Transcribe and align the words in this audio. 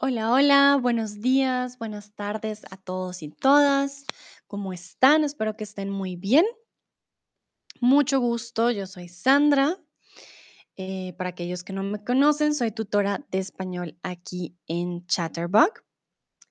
Hola, 0.00 0.30
hola, 0.30 0.78
buenos 0.80 1.20
días, 1.20 1.76
buenas 1.76 2.14
tardes 2.14 2.62
a 2.70 2.76
todos 2.76 3.20
y 3.20 3.30
todas. 3.30 4.04
¿Cómo 4.46 4.72
están? 4.72 5.24
Espero 5.24 5.56
que 5.56 5.64
estén 5.64 5.90
muy 5.90 6.14
bien. 6.14 6.44
Mucho 7.80 8.20
gusto, 8.20 8.70
yo 8.70 8.86
soy 8.86 9.08
Sandra. 9.08 9.76
Eh, 10.76 11.14
para 11.18 11.30
aquellos 11.30 11.64
que 11.64 11.72
no 11.72 11.82
me 11.82 12.04
conocen, 12.04 12.54
soy 12.54 12.70
tutora 12.70 13.26
de 13.32 13.40
español 13.40 13.98
aquí 14.04 14.56
en 14.68 15.04
Chatterbug. 15.08 15.82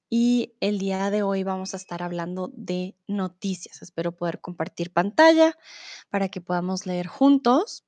Y 0.10 0.58
el 0.60 0.78
día 0.78 1.10
de 1.10 1.24
hoy 1.24 1.44
vamos 1.44 1.74
a 1.74 1.78
estar 1.78 2.04
hablando 2.04 2.52
de 2.54 2.98
noticias. 3.08 3.82
Espero 3.82 4.12
poder 4.14 4.42
compartir 4.42 4.92
pantalla 4.92 5.58
para 6.10 6.28
que 6.28 6.42
podamos 6.42 6.86
leer 6.86 7.08
juntos. 7.08 7.86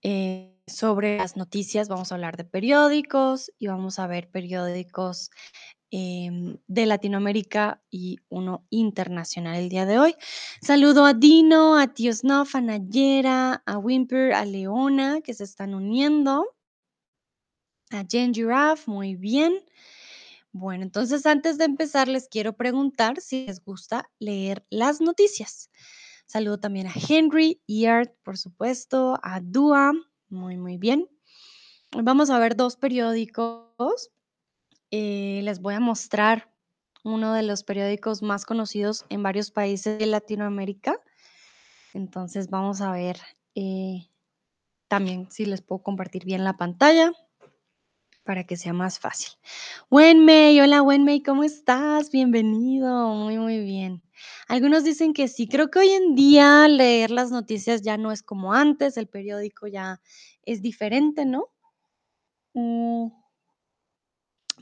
Eh, 0.00 0.55
sobre 0.66 1.18
las 1.18 1.36
noticias 1.36 1.88
vamos 1.88 2.10
a 2.10 2.16
hablar 2.16 2.36
de 2.36 2.44
periódicos 2.44 3.52
y 3.58 3.68
vamos 3.68 3.98
a 3.98 4.06
ver 4.06 4.28
periódicos 4.28 5.30
em, 5.90 6.58
de 6.66 6.86
Latinoamérica 6.86 7.82
y 7.90 8.18
uno 8.28 8.66
internacional 8.70 9.56
el 9.56 9.68
día 9.68 9.86
de 9.86 9.98
hoy. 9.98 10.16
Saludo 10.60 11.04
a 11.04 11.14
Dino, 11.14 11.78
a 11.78 11.86
Tío 11.94 12.12
Snuff, 12.12 12.56
a 12.56 12.60
Nayera, 12.60 13.62
a 13.64 13.78
Wimper, 13.78 14.34
a 14.34 14.44
Leona, 14.44 15.20
que 15.20 15.34
se 15.34 15.44
están 15.44 15.74
uniendo, 15.74 16.44
a 17.90 18.04
Jen 18.08 18.34
Giraffe, 18.34 18.90
muy 18.90 19.14
bien. 19.14 19.64
Bueno, 20.50 20.82
entonces 20.82 21.26
antes 21.26 21.58
de 21.58 21.64
empezar 21.66 22.08
les 22.08 22.28
quiero 22.28 22.56
preguntar 22.56 23.20
si 23.20 23.46
les 23.46 23.62
gusta 23.62 24.10
leer 24.18 24.66
las 24.70 25.00
noticias. 25.00 25.70
Saludo 26.26 26.58
también 26.58 26.88
a 26.88 26.94
Henry, 27.08 27.62
Art, 27.86 28.12
por 28.24 28.36
supuesto, 28.36 29.20
a 29.22 29.40
Dua, 29.40 29.92
muy, 30.28 30.56
muy 30.56 30.78
bien. 30.78 31.08
Vamos 31.92 32.30
a 32.30 32.38
ver 32.38 32.56
dos 32.56 32.76
periódicos 32.76 34.10
eh, 34.90 35.40
les 35.42 35.60
voy 35.60 35.74
a 35.74 35.80
mostrar 35.80 36.52
uno 37.02 37.32
de 37.32 37.42
los 37.42 37.64
periódicos 37.64 38.22
más 38.22 38.44
conocidos 38.44 39.04
en 39.08 39.22
varios 39.22 39.50
países 39.50 39.98
de 39.98 40.06
Latinoamérica. 40.06 41.00
Entonces 41.92 42.50
vamos 42.50 42.80
a 42.80 42.92
ver 42.92 43.18
eh, 43.54 44.08
también 44.88 45.30
si 45.30 45.46
les 45.46 45.62
puedo 45.62 45.82
compartir 45.82 46.24
bien 46.24 46.44
la 46.44 46.56
pantalla 46.56 47.12
para 48.26 48.44
que 48.44 48.56
sea 48.56 48.74
más 48.74 48.98
fácil. 48.98 49.30
Wenmei, 49.90 50.60
hola 50.60 50.82
Wenmei, 50.82 51.22
¿cómo 51.22 51.44
estás? 51.44 52.10
Bienvenido, 52.10 53.14
muy, 53.14 53.38
muy 53.38 53.60
bien. 53.60 54.02
Algunos 54.48 54.84
dicen 54.84 55.14
que 55.14 55.28
sí, 55.28 55.48
creo 55.48 55.70
que 55.70 55.78
hoy 55.78 55.90
en 55.90 56.14
día 56.14 56.68
leer 56.68 57.10
las 57.10 57.30
noticias 57.30 57.80
ya 57.82 57.96
no 57.96 58.12
es 58.12 58.22
como 58.22 58.52
antes, 58.52 58.96
el 58.96 59.06
periódico 59.06 59.68
ya 59.68 60.00
es 60.42 60.60
diferente, 60.60 61.24
¿no? 61.24 61.48
Mm, 62.52 63.08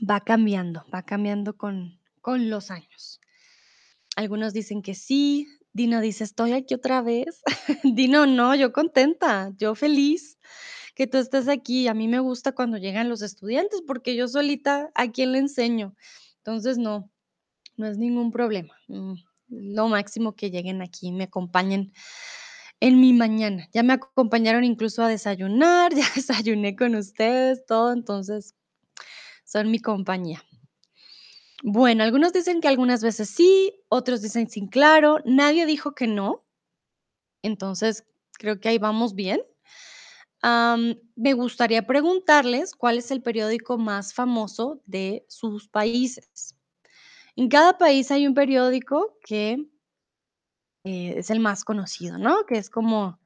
va 0.09 0.21
cambiando, 0.21 0.85
va 0.93 1.03
cambiando 1.03 1.57
con, 1.57 1.99
con 2.21 2.49
los 2.49 2.69
años. 2.71 3.19
Algunos 4.15 4.53
dicen 4.53 4.81
que 4.81 4.93
sí, 4.93 5.47
Dino 5.73 5.99
dice, 5.99 6.23
estoy 6.23 6.53
aquí 6.53 6.75
otra 6.75 7.01
vez. 7.01 7.41
Dino, 7.83 8.27
no, 8.27 8.55
yo 8.55 8.71
contenta, 8.71 9.51
yo 9.57 9.75
feliz 9.75 10.37
que 10.95 11.07
tú 11.07 11.17
estés 11.17 11.47
aquí. 11.47 11.87
A 11.87 11.93
mí 11.93 12.07
me 12.07 12.19
gusta 12.19 12.53
cuando 12.53 12.77
llegan 12.77 13.09
los 13.09 13.21
estudiantes 13.21 13.81
porque 13.85 14.15
yo 14.15 14.27
solita 14.27 14.91
a 14.95 15.11
quién 15.11 15.33
le 15.33 15.39
enseño. 15.39 15.95
Entonces, 16.37 16.77
no, 16.77 17.11
no 17.77 17.87
es 17.87 17.97
ningún 17.97 18.31
problema. 18.31 18.73
Mm, 18.87 19.13
Lo 19.49 19.87
máximo 19.87 20.35
que 20.35 20.49
lleguen 20.49 20.81
aquí 20.81 21.11
me 21.11 21.25
acompañen 21.25 21.93
en 22.79 22.99
mi 22.99 23.13
mañana. 23.13 23.67
Ya 23.73 23.83
me 23.83 23.93
acompañaron 23.93 24.63
incluso 24.63 25.03
a 25.03 25.09
desayunar, 25.09 25.93
ya 25.95 26.05
desayuné 26.15 26.75
con 26.75 26.95
ustedes, 26.95 27.65
todo, 27.65 27.93
entonces 27.93 28.55
son 29.43 29.71
mi 29.71 29.79
compañía. 29.79 30.43
Bueno, 31.63 32.03
algunos 32.03 32.33
dicen 32.33 32.61
que 32.61 32.67
algunas 32.67 33.01
veces 33.01 33.29
sí, 33.29 33.73
otros 33.89 34.21
dicen 34.21 34.49
sí, 34.49 34.67
claro, 34.69 35.19
nadie 35.25 35.65
dijo 35.65 35.95
que 35.95 36.05
no, 36.05 36.45
entonces 37.41 38.05
creo 38.33 38.59
que 38.59 38.69
ahí 38.69 38.77
vamos 38.77 39.15
bien. 39.15 39.41
Me 41.15 41.33
gustaría 41.33 41.87
preguntarles 41.87 42.75
cuál 42.75 42.99
es 42.99 43.09
el 43.09 43.23
periódico 43.23 43.79
más 43.79 44.13
famoso 44.13 44.79
de 44.85 45.25
sus 45.27 45.67
países. 45.67 46.55
En 47.35 47.49
cada 47.49 47.77
país 47.77 48.11
hay 48.11 48.27
un 48.27 48.35
periódico 48.35 49.17
que 49.25 49.65
eh, 50.83 51.15
es 51.17 51.31
el 51.31 51.39
más 51.39 51.63
conocido, 51.63 52.19
¿no? 52.19 52.45
Que 52.45 52.59
es 52.59 52.69
como 52.69 53.19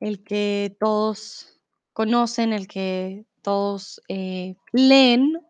el 0.00 0.22
que 0.22 0.76
todos 0.78 1.58
conocen, 1.94 2.52
el 2.52 2.68
que 2.68 3.24
todos 3.40 4.02
eh, 4.08 4.56
leen 4.72 5.40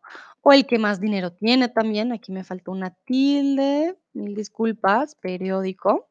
o 0.42 0.52
el 0.52 0.64
que 0.64 0.78
más 0.78 1.00
dinero 1.00 1.32
tiene 1.32 1.68
también. 1.68 2.12
Aquí 2.12 2.30
me 2.30 2.44
faltó 2.44 2.70
una 2.70 2.94
tilde, 3.04 3.98
mil 4.12 4.36
disculpas, 4.36 5.16
periódico. 5.16 6.08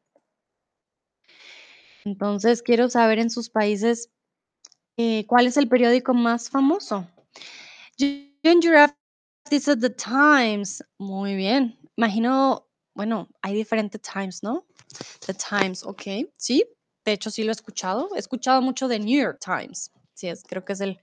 Entonces, 2.04 2.62
quiero 2.62 2.90
saber 2.90 3.18
en 3.18 3.30
sus 3.30 3.48
países 3.48 4.10
eh, 4.96 5.24
cuál 5.26 5.46
es 5.46 5.56
el 5.56 5.68
periódico 5.68 6.14
más 6.14 6.48
famoso. 6.50 7.06
John 7.98 8.60
Giraffe 8.60 8.94
dice 9.50 9.76
The 9.76 9.90
Times. 9.90 10.84
Muy 10.98 11.34
bien. 11.34 11.78
Imagino, 11.96 12.68
bueno, 12.94 13.28
hay 13.42 13.54
diferentes 13.54 14.00
Times, 14.00 14.42
¿no? 14.42 14.66
The 15.26 15.34
Times, 15.34 15.84
ok. 15.84 16.02
Sí, 16.36 16.64
de 17.04 17.12
hecho 17.12 17.30
sí 17.30 17.42
lo 17.42 17.50
he 17.50 17.52
escuchado. 17.52 18.08
He 18.14 18.18
escuchado 18.18 18.62
mucho 18.62 18.88
de 18.88 18.98
New 18.98 19.20
York 19.20 19.38
Times. 19.44 19.90
Sí, 20.14 20.28
es, 20.28 20.42
creo 20.44 20.64
que 20.64 20.74
es 20.74 20.80
el, 20.80 21.00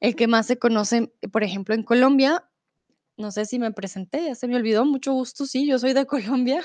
el 0.00 0.16
que 0.16 0.26
más 0.26 0.46
se 0.46 0.58
conoce, 0.58 1.12
por 1.32 1.42
ejemplo, 1.44 1.74
en 1.74 1.82
Colombia. 1.82 2.48
No 3.18 3.32
sé 3.32 3.46
si 3.46 3.58
me 3.58 3.72
presenté, 3.72 4.26
ya 4.26 4.34
se 4.36 4.46
me 4.46 4.54
olvidó. 4.54 4.84
Mucho 4.84 5.12
gusto, 5.12 5.44
sí, 5.44 5.66
yo 5.66 5.78
soy 5.78 5.92
de 5.92 6.06
Colombia. 6.06 6.64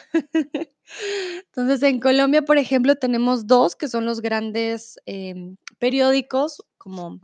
Entonces, 1.48 1.82
en 1.84 2.00
Colombia, 2.00 2.44
por 2.44 2.58
ejemplo, 2.58 2.96
tenemos 2.96 3.48
dos 3.48 3.76
que 3.76 3.88
son 3.88 4.06
los 4.06 4.22
grandes 4.22 5.00
em, 5.06 5.58
periódicos, 5.80 6.64
como 6.78 7.20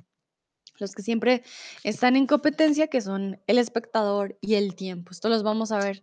los 0.79 0.95
que 0.95 1.01
siempre 1.03 1.43
están 1.83 2.15
en 2.15 2.27
competencia, 2.27 2.87
que 2.87 3.01
son 3.01 3.39
El 3.47 3.57
Espectador 3.57 4.37
y 4.41 4.55
El 4.55 4.75
Tiempo. 4.75 5.11
Esto 5.11 5.29
los 5.29 5.43
vamos 5.43 5.71
a 5.71 5.79
ver 5.79 6.01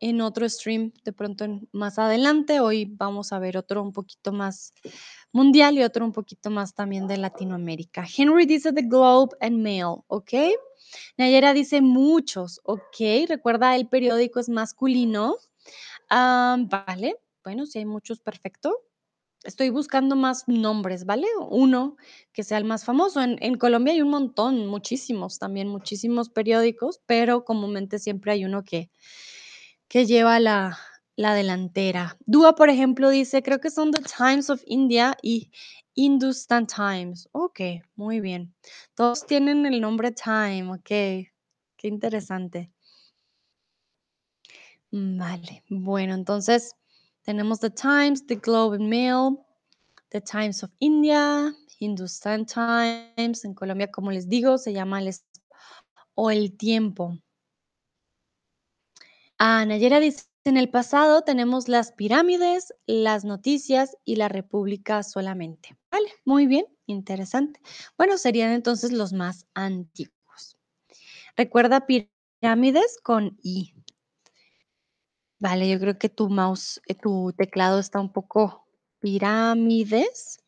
en 0.00 0.20
otro 0.20 0.48
stream 0.48 0.92
de 1.04 1.12
pronto 1.12 1.44
en- 1.44 1.68
más 1.72 1.98
adelante. 1.98 2.60
Hoy 2.60 2.84
vamos 2.86 3.32
a 3.32 3.38
ver 3.38 3.56
otro 3.56 3.82
un 3.82 3.92
poquito 3.92 4.32
más 4.32 4.72
mundial 5.32 5.76
y 5.78 5.82
otro 5.82 6.04
un 6.04 6.12
poquito 6.12 6.50
más 6.50 6.74
también 6.74 7.06
de 7.06 7.16
Latinoamérica. 7.16 8.06
Henry 8.16 8.46
dice 8.46 8.72
The 8.72 8.82
Globe 8.82 9.36
and 9.40 9.60
Mail, 9.60 9.96
¿ok? 10.06 10.32
Nayera 11.16 11.52
dice 11.52 11.80
muchos, 11.80 12.60
¿ok? 12.64 13.26
Recuerda, 13.28 13.76
el 13.76 13.88
periódico 13.88 14.40
es 14.40 14.48
masculino. 14.48 15.36
Ah, 16.08 16.56
vale, 16.60 17.16
bueno, 17.44 17.66
si 17.66 17.78
hay 17.78 17.84
muchos, 17.84 18.20
perfecto. 18.20 18.74
Estoy 19.44 19.70
buscando 19.70 20.16
más 20.16 20.48
nombres, 20.48 21.04
¿vale? 21.04 21.26
Uno 21.50 21.96
que 22.32 22.42
sea 22.42 22.58
el 22.58 22.64
más 22.64 22.84
famoso. 22.84 23.20
En, 23.22 23.56
Colombia 23.56 23.94
hay 23.94 24.02
un 24.02 24.10
montón, 24.10 24.66
muchísimos 24.66 25.38
también, 25.38 25.68
muchísimos 25.68 26.28
periódicos, 26.28 27.00
pero 27.06 27.44
comúnmente 27.44 27.98
siempre 27.98 28.32
hay 28.32 28.44
uno 28.44 28.64
que, 28.64 28.90
que 29.86 30.06
lleva 30.06 30.40
la, 30.40 30.78
la 31.14 31.34
delantera. 31.34 32.16
Dua, 32.26 32.54
por 32.56 32.68
ejemplo, 32.68 33.10
dice, 33.10 33.42
creo 33.42 33.60
que 33.60 33.70
son 33.70 33.92
The 33.92 34.02
Times 34.02 34.50
of 34.50 34.62
India 34.66 35.16
y 35.22 35.50
Hindustan 35.94 36.66
Times. 36.66 37.28
Ok, 37.32 37.60
muy 37.96 38.20
bien. 38.20 38.54
Todos 38.94 39.24
tienen 39.26 39.66
el 39.66 39.80
nombre 39.80 40.12
Time, 40.12 40.72
ok. 40.72 40.88
Qué 41.76 41.88
interesante. 41.88 42.72
Mm, 44.90 45.18
Vale, 45.18 45.64
bueno, 45.68 46.14
entonces 46.14 46.74
tenemos 47.28 47.60
The 47.60 47.68
Times, 47.68 48.26
The 48.26 48.36
Globe 48.36 48.76
and 48.76 48.88
Mail, 48.88 49.44
The 50.08 50.22
Times 50.22 50.62
of 50.62 50.70
India, 50.78 51.54
Hindustan 51.78 52.46
Times, 52.46 53.44
en 53.44 53.52
Colombia, 53.52 53.90
como 53.90 54.10
les 54.10 54.30
digo, 54.30 54.56
se 54.56 54.72
llama 54.72 55.02
el 55.02 55.14
o 56.14 56.30
el 56.30 56.56
tiempo. 56.56 57.18
Ah, 59.38 59.62
Nayera 59.66 60.00
dice, 60.00 60.24
en 60.44 60.56
el 60.56 60.70
pasado 60.70 61.20
tenemos 61.20 61.68
las 61.68 61.92
pirámides, 61.92 62.72
las 62.86 63.26
noticias 63.26 63.94
y 64.06 64.16
la 64.16 64.28
república 64.28 65.02
solamente. 65.02 65.76
Vale, 65.92 66.10
muy 66.24 66.46
bien, 66.46 66.64
interesante. 66.86 67.60
Bueno, 67.98 68.16
serían 68.16 68.52
entonces 68.52 68.90
los 68.90 69.12
más 69.12 69.44
antiguos. 69.52 70.56
Recuerda 71.36 71.86
pirámides 71.86 72.96
con 73.02 73.36
I. 73.42 73.77
Vale, 75.40 75.68
yo 75.68 75.78
creo 75.78 75.98
que 75.98 76.08
tu 76.08 76.28
mouse, 76.28 76.80
eh, 76.86 76.94
tu 76.94 77.32
teclado 77.36 77.78
está 77.78 78.00
un 78.00 78.12
poco 78.12 78.66
pirámides 78.98 80.42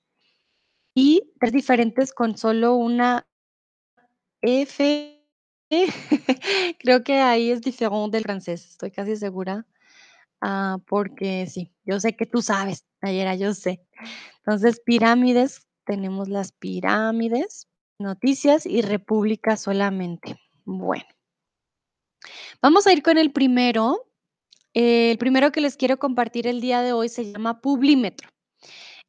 y 0.94 1.32
tres 1.38 1.52
diferentes 1.52 2.12
con 2.12 2.36
solo 2.36 2.74
una 2.74 3.24
F. 4.42 5.16
Creo 6.80 7.04
que 7.04 7.20
ahí 7.20 7.50
es 7.50 7.60
diferente 7.60 8.16
del 8.16 8.24
francés, 8.24 8.66
estoy 8.66 8.90
casi 8.90 9.14
segura. 9.16 9.66
Ah, 10.40 10.78
porque 10.86 11.46
sí, 11.46 11.72
yo 11.84 12.00
sé 12.00 12.16
que 12.16 12.26
tú 12.26 12.42
sabes, 12.42 12.86
Nayera, 13.02 13.36
yo 13.36 13.54
sé. 13.54 13.86
Entonces, 14.38 14.80
pirámides, 14.80 15.68
tenemos 15.84 16.28
las 16.28 16.52
pirámides, 16.52 17.68
noticias 17.98 18.66
y 18.66 18.82
república 18.82 19.56
solamente. 19.56 20.36
Bueno. 20.64 21.04
Vamos 22.62 22.86
a 22.86 22.92
ir 22.92 23.02
con 23.02 23.18
el 23.18 23.32
primero. 23.32 24.09
El 24.72 25.18
primero 25.18 25.50
que 25.50 25.60
les 25.60 25.76
quiero 25.76 25.98
compartir 25.98 26.46
el 26.46 26.60
día 26.60 26.82
de 26.82 26.92
hoy 26.92 27.08
se 27.08 27.32
llama 27.32 27.60
Publímetro. 27.60 28.28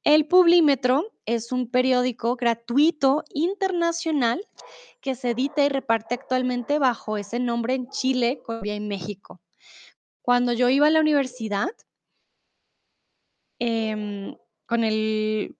El 0.03 0.27
Publímetro 0.27 1.11
es 1.27 1.51
un 1.51 1.69
periódico 1.69 2.35
gratuito 2.35 3.23
internacional 3.33 4.43
que 4.99 5.13
se 5.13 5.31
edita 5.31 5.63
y 5.63 5.69
reparte 5.69 6.15
actualmente 6.15 6.79
bajo 6.79 7.17
ese 7.17 7.39
nombre 7.39 7.75
en 7.75 7.89
Chile, 7.89 8.41
Colombia 8.43 8.75
y 8.75 8.79
México. 8.79 9.39
Cuando 10.23 10.53
yo 10.53 10.69
iba 10.69 10.87
a 10.87 10.91
la 10.91 10.99
universidad 10.99 11.69
em, 13.59 14.35
con 14.65 14.83
el 14.83 15.55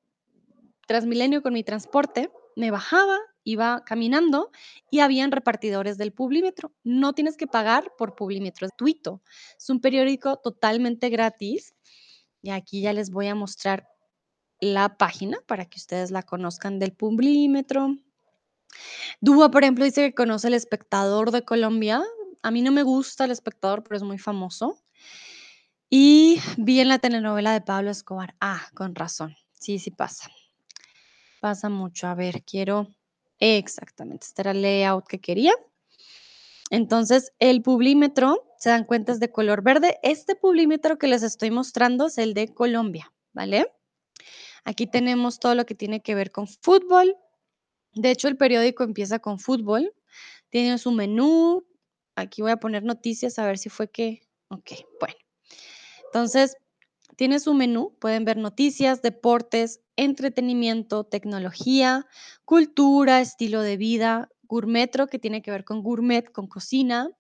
Transmilenio, 0.88 1.44
con 1.44 1.54
mi 1.54 1.64
transporte, 1.64 2.32
me 2.56 2.72
bajaba, 2.72 3.18
iba 3.44 3.84
caminando 3.86 4.52
y 4.90 5.00
habían 5.00 5.32
repartidores 5.32 5.98
del 5.98 6.14
Publímetro. 6.14 6.74
No 6.84 7.14
tienes 7.14 7.38
que 7.38 7.48
pagar 7.48 7.94
por 7.98 8.16
Publímetro, 8.16 8.66
es 8.66 8.72
gratuito. 8.72 9.22
Es 9.58 9.70
un 9.70 9.82
periódico 9.82 10.38
totalmente 10.38 11.10
gratis 11.10 11.74
y 12.42 12.52
aquí 12.52 12.82
ya 12.82 12.94
les 12.94 13.12
voy 13.12 13.28
a 13.28 13.36
mostrar 13.36 13.88
la 14.60 14.98
página 14.98 15.40
para 15.48 15.66
que 15.66 15.80
ustedes 15.80 16.12
la 16.12 16.24
conozcan 16.24 16.80
del 16.80 16.94
Publímetro. 16.94 17.96
Dúa, 19.20 19.52
por 19.52 19.64
ejemplo, 19.64 19.86
dice 19.86 20.10
que 20.10 20.16
conoce 20.16 20.48
El 20.48 20.54
Espectador 20.54 21.32
de 21.32 21.44
Colombia. 21.44 22.04
A 22.42 22.52
mí 22.52 22.62
no 22.62 22.72
me 22.72 22.84
gusta 22.84 23.26
El 23.26 23.32
Espectador, 23.32 23.84
pero 23.84 23.98
es 23.98 24.04
muy 24.04 24.18
famoso. 24.18 24.82
Y 25.90 26.40
vi 26.58 26.80
en 26.80 26.88
la 26.88 27.00
telenovela 27.00 27.52
de 27.54 27.62
Pablo 27.62 27.92
Escobar. 27.92 28.36
Ah, 28.40 28.68
con 28.74 28.96
razón. 28.96 29.36
Sí, 29.52 29.78
sí 29.78 29.92
pasa. 29.92 30.30
Pasa 31.42 31.70
mucho. 31.70 32.08
A 32.08 32.16
ver, 32.16 32.44
quiero 32.44 32.88
exactamente, 33.42 34.28
este 34.28 34.44
era 34.44 34.52
el 34.52 34.62
layout 34.62 35.06
que 35.08 35.20
quería. 35.20 35.54
Entonces, 36.70 37.34
el 37.40 37.62
Publímetro, 37.62 38.46
se 38.58 38.70
dan 38.70 38.86
cuenta, 38.86 39.12
es 39.12 39.20
de 39.20 39.30
color 39.30 39.62
verde. 39.62 40.00
Este 40.04 40.36
Publímetro 40.36 40.98
que 40.98 41.08
les 41.08 41.24
estoy 41.24 41.52
mostrando 41.52 42.08
es 42.08 42.18
el 42.18 42.34
de 42.34 42.54
Colombia, 42.54 43.12
¿vale? 43.34 43.74
Aquí 44.64 44.88
tenemos 44.88 45.40
todo 45.40 45.56
lo 45.56 45.66
que 45.66 45.76
tiene 45.76 46.02
que 46.02 46.16
ver 46.16 46.32
con 46.32 46.48
fútbol. 46.48 47.18
De 47.94 48.12
hecho, 48.12 48.30
el 48.30 48.38
periódico 48.38 48.84
empieza 48.84 49.20
con 49.20 49.40
fútbol. 49.40 49.94
Tiene 50.50 50.78
su 50.78 50.92
menú. 50.92 51.66
Aquí 52.16 52.42
voy 52.42 52.52
a 52.52 52.58
poner 52.58 52.84
noticias 52.84 53.38
a 53.40 53.46
ver 53.46 53.58
si 53.58 53.70
fue 53.70 53.90
que 53.90 54.22
okey, 54.50 54.86
bueno. 55.00 55.16
Entonces, 56.06 56.56
tiene 57.22 57.40
su 57.40 57.54
menú, 57.54 57.96
pueden 58.00 58.26
ver 58.26 58.38
noticias, 58.38 59.04
deportes, 59.04 59.80
entretenimiento, 59.96 61.04
tecnología, 61.04 62.08
cultura, 62.46 63.22
estilo 63.22 63.62
de 63.62 63.78
vida, 63.78 64.30
Gourmetro, 64.42 65.06
que 65.06 65.20
tiene 65.20 65.44
que 65.44 65.52
ver 65.52 65.64
con 65.64 65.84
gourmet, 65.84 66.32
con 66.32 66.48
cocina, 66.48 67.12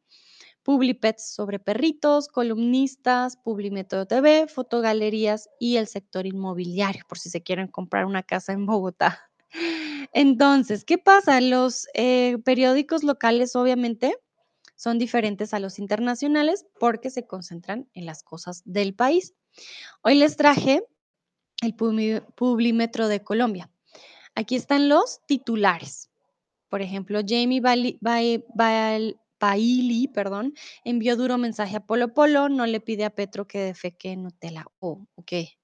Publipets 0.63 1.35
sobre 1.35 1.59
perritos, 1.59 2.29
columnistas, 2.29 3.37
Publimetro 3.37 4.07
TV, 4.07 4.47
fotogalerías 4.47 5.49
y 5.59 5.77
el 5.77 5.85
sector 5.85 6.25
inmobiliario, 6.25 7.03
por 7.07 7.19
si 7.19 7.29
se 7.29 7.43
quieren 7.43 7.67
comprar 7.67 8.07
una 8.07 8.23
casa 8.23 8.53
en 8.53 8.65
Bogotá. 8.65 9.29
Entonces, 10.13 10.83
¿qué 10.83 10.97
pasa? 10.97 11.39
Los, 11.41 11.85
eh, 11.93 12.39
periódicos 12.43 13.03
locales, 13.03 13.55
obviamente, 13.55 14.15
son 14.75 14.97
diferentes 14.97 15.53
a 15.53 15.59
los 15.59 15.77
internacionales 15.77 16.65
porque 16.79 17.11
se 17.11 17.27
concentran 17.27 17.87
en 17.93 18.07
las 18.07 18.23
cosas 18.23 18.63
del 18.65 18.95
país. 18.95 19.35
Hoy 20.03 20.15
les 20.15 20.35
traje 20.35 20.83
el 21.61 21.75
Publi 21.75 22.21
Publímetro 22.35 23.07
de 23.07 23.23
Colombia. 23.23 23.71
Aquí 24.35 24.55
están 24.55 24.89
los 24.89 25.21
titulares. 25.27 26.09
Por 26.69 26.81
ejemplo, 26.81 27.21
Jamie 27.27 27.61
Bali 27.61 27.97
Bai 28.01 28.45
Bal 28.55 29.19
Bailey, 29.39 30.07
perdón, 30.07 30.53
envió 30.83 31.17
duro 31.17 31.37
mensaje 31.37 31.75
a 31.77 31.85
Polo 31.85 32.13
Polo, 32.13 32.49
no 32.49 32.65
le 32.65 32.79
pide 32.79 33.05
a 33.05 33.09
Petro 33.09 33.47
que 33.47 33.59
defeque 33.59 34.15
Nutella. 34.15 34.65
Oh, 34.79 35.05
okey. 35.15 35.57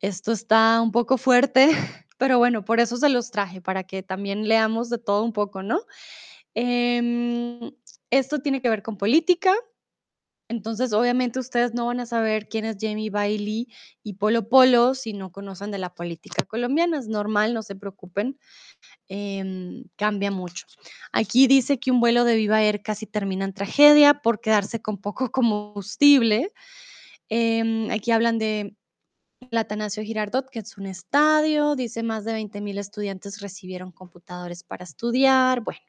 Esto 0.00 0.32
está 0.32 0.80
un 0.82 0.92
poco 0.92 1.16
fuerte, 1.16 1.68
pero 2.18 2.38
bueno, 2.38 2.64
por 2.64 2.80
eso 2.80 2.96
se 2.96 3.08
los 3.08 3.30
traje, 3.30 3.60
para 3.60 3.84
que 3.84 4.02
también 4.02 4.48
leamos 4.48 4.90
de 4.90 4.98
todo 4.98 5.24
un 5.24 5.32
poco, 5.32 5.62
¿no? 5.62 5.80
Em, 6.54 7.72
esto 8.10 8.40
tiene 8.40 8.60
que 8.62 8.68
ver 8.68 8.82
con 8.82 8.96
política. 8.98 9.54
Entonces, 10.48 10.92
obviamente, 10.92 11.38
ustedes 11.38 11.74
no 11.74 11.86
van 11.86 12.00
a 12.00 12.06
saber 12.06 12.48
quién 12.48 12.64
es 12.66 12.76
Jamie 12.78 13.10
Bailey 13.10 13.68
y 14.02 14.14
Polo 14.14 14.48
Polo 14.48 14.94
si 14.94 15.14
no 15.14 15.32
conocen 15.32 15.70
de 15.70 15.78
la 15.78 15.94
política 15.94 16.44
colombiana. 16.44 16.98
Es 16.98 17.08
normal, 17.08 17.54
no 17.54 17.62
se 17.62 17.76
preocupen, 17.76 18.38
em, 19.08 19.84
cambia 19.96 20.30
mucho. 20.30 20.66
Aquí 21.12 21.46
dice 21.46 21.78
que 21.80 21.90
un 21.90 22.00
vuelo 22.00 22.24
de 22.24 22.36
Viva 22.36 22.62
Air 22.62 22.82
casi 22.82 23.06
termina 23.06 23.44
en 23.46 23.54
tragedia 23.54 24.14
por 24.14 24.40
quedarse 24.40 24.82
con 24.82 24.98
poco 25.00 25.30
combustible. 25.32 26.52
Em, 27.30 27.90
aquí 27.90 28.10
hablan 28.12 28.38
de 28.38 28.76
el 29.50 29.58
Atanasio 29.58 30.02
Girardot, 30.02 30.48
que 30.50 30.60
es 30.60 30.76
un 30.78 30.86
estadio, 30.86 31.76
dice 31.76 32.02
más 32.02 32.24
de 32.24 32.32
20,000 32.32 32.78
estudiantes 32.78 33.40
recibieron 33.40 33.92
computadores 33.92 34.62
para 34.64 34.84
estudiar. 34.84 35.60
Bueno, 35.62 35.80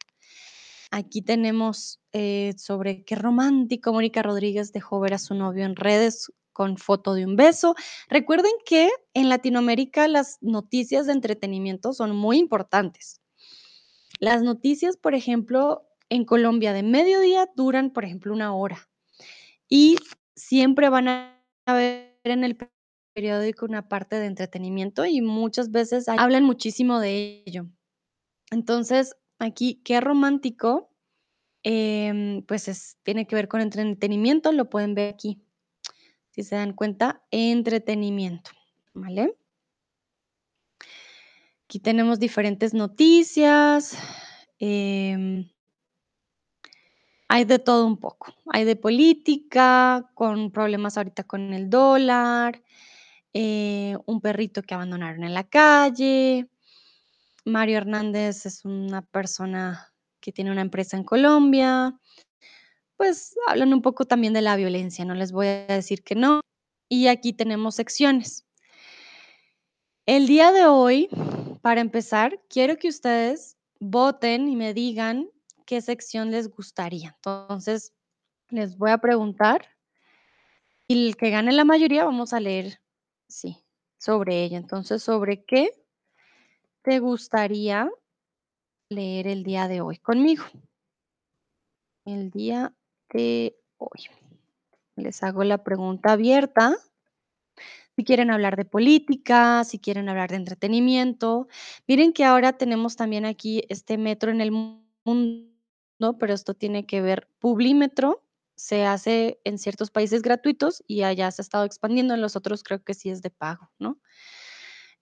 aquí 0.95 1.21
tenemos, 1.21 1.99
eh, 2.13 2.53
sobre 2.57 3.03
qué 3.03 3.15
romántico, 3.15 3.91
Mónica 3.91 4.23
Rodríguez 4.23 4.71
dejó 4.71 5.01
ver 5.01 5.13
a 5.13 5.17
su 5.19 5.35
novio 5.35 5.65
en 5.65 5.75
redes 5.75 6.31
con 6.53 6.77
foto 6.77 7.13
de 7.13 7.25
un 7.25 7.35
beso. 7.35 7.75
Recuerden 8.07 8.53
que 8.65 8.89
en 9.13 9.27
Latinoamérica 9.27 10.07
las 10.07 10.37
noticias 10.39 11.05
de 11.05 11.11
entretenimiento 11.11 11.91
son 11.91 12.15
muy 12.15 12.37
importantes. 12.37 13.19
Las 14.19 14.41
noticias, 14.41 14.95
por 14.95 15.15
ejemplo, 15.15 15.83
en 16.09 16.23
Colombia 16.23 16.71
de 16.71 16.83
mediodía 16.83 17.49
duran, 17.57 17.91
por 17.91 18.05
ejemplo, 18.05 18.33
1 18.33 18.57
hora, 18.57 18.87
y 19.67 19.97
siempre 20.37 20.87
van 20.89 21.09
a 21.09 21.43
ver 21.67 22.17
en 22.23 22.45
el 22.45 22.57
periódico 23.13 23.65
una 23.65 23.89
parte 23.89 24.15
de 24.17 24.27
entretenimiento 24.27 25.05
y 25.05 25.21
muchas 25.21 25.71
veces 25.71 26.07
hablan 26.07 26.45
muchísimo 26.45 26.99
de 26.99 27.43
ello. 27.45 27.65
Entonces, 28.51 29.15
aquí, 29.39 29.81
qué 29.83 30.01
romántico, 30.01 30.89
em, 31.63 32.43
pues 32.43 32.67
es 32.67 32.97
tiene 33.03 33.27
que 33.27 33.35
ver 33.35 33.47
con 33.47 33.61
entretenimiento, 33.61 34.51
lo 34.51 34.69
pueden 34.69 34.95
ver 34.95 35.13
aquí. 35.13 35.41
Si 36.31 36.43
se 36.43 36.55
dan 36.55 36.73
cuenta, 36.73 37.23
entretenimiento, 37.31 38.51
¿vale? 38.93 39.35
Aquí 41.65 41.79
tenemos 41.79 42.19
diferentes 42.19 42.73
noticias, 42.73 43.97
em 44.59 45.49
hay 47.27 47.45
de 47.45 47.59
todo 47.59 47.85
un 47.85 47.97
poco. 47.97 48.33
Hay 48.51 48.65
de 48.65 48.75
política, 48.75 50.09
con 50.13 50.51
problemas 50.51 50.97
ahorita 50.97 51.23
con 51.23 51.53
el 51.53 51.69
dólar, 51.69 52.61
eh, 53.33 53.97
un 54.05 54.21
perrito 54.21 54.61
que 54.61 54.73
abandonaron 54.73 55.23
en 55.23 55.33
la 55.33 55.43
calle. 55.43 56.47
Mario 57.45 57.77
Hernández 57.77 58.45
es 58.45 58.65
una 58.65 59.03
persona 59.03 59.93
que 60.19 60.31
tiene 60.31 60.51
una 60.51 60.61
empresa 60.61 60.97
en 60.97 61.03
Colombia. 61.03 61.97
Pues, 62.97 63.35
hablan 63.47 63.73
un 63.73 63.81
poco 63.81 64.05
también 64.05 64.33
de 64.33 64.41
la 64.41 64.55
violencia, 64.55 65.05
no 65.05 65.13
les 65.13 65.31
voy 65.31 65.47
a 65.47 65.67
decir 65.67 66.03
que 66.03 66.15
no. 66.15 66.41
Y 66.89 67.07
aquí 67.07 67.33
tenemos 67.33 67.75
secciones. 67.75 68.45
El 70.07 70.27
día 70.27 70.51
de 70.51 70.65
hoy, 70.65 71.09
para 71.61 71.81
empezar, 71.81 72.41
quiero 72.49 72.77
que 72.77 72.89
ustedes 72.89 73.57
voten 73.79 74.47
y 74.49 74.55
me 74.55 74.73
digan 74.73 75.29
qué 75.65 75.81
sección 75.81 76.31
les 76.31 76.49
gustaría. 76.49 77.15
Entonces, 77.15 77.93
les 78.49 78.77
voy 78.77 78.91
a 78.91 78.97
preguntar 78.97 79.67
y 80.87 81.07
el 81.07 81.17
que 81.17 81.31
gane 81.31 81.51
la 81.51 81.65
mayoría, 81.65 82.05
vamos 82.05 82.33
a 82.33 82.39
leer 82.39 82.79
sí, 83.27 83.63
sobre 83.97 84.43
ella. 84.43 84.57
Entonces, 84.57 85.03
¿sobre 85.03 85.43
qué 85.43 85.71
te 86.85 86.99
gustaría 86.99 87.89
leer 88.89 89.25
el 89.25 89.43
día 89.43 89.67
de 89.67 89.81
hoy 89.81 89.97
conmigo? 89.97 90.43
El 92.05 92.29
día 92.29 92.75
de 93.11 93.57
hoy. 93.77 94.07
Les 94.95 95.23
hago 95.23 95.43
la 95.43 95.63
pregunta 95.63 96.11
abierta. 96.11 96.77
Si 97.95 98.03
quieren 98.03 98.29
hablar 98.29 98.55
de 98.55 98.65
política, 98.65 99.63
si 99.63 99.79
quieren 99.79 100.09
hablar 100.09 100.29
de 100.29 100.35
entretenimiento. 100.35 101.47
Miren 101.87 102.13
que 102.13 102.23
ahora 102.23 102.53
tenemos 102.53 102.95
también 102.95 103.25
aquí 103.25 103.63
este 103.69 103.97
metro 103.97 104.29
en 104.29 104.41
el 104.41 104.51
mundo, 104.51 106.19
pero 106.19 106.33
esto 106.33 106.53
tiene 106.53 106.85
que 106.85 107.01
ver 107.01 107.27
Publímetro, 107.39 108.23
se 108.55 108.85
hace 108.85 109.39
en 109.43 109.57
ciertos 109.57 109.89
países 109.89 110.21
gratuitos 110.21 110.83
y 110.87 111.01
allá 111.01 111.31
se 111.31 111.41
ha 111.41 111.43
estado 111.43 111.65
expandiendo, 111.65 112.13
en 112.13 112.21
los 112.21 112.35
otros 112.35 112.61
creo 112.61 112.83
que 112.83 112.93
sí 112.93 113.09
es 113.09 113.23
de 113.23 113.31
pago, 113.31 113.71
¿no? 113.79 113.99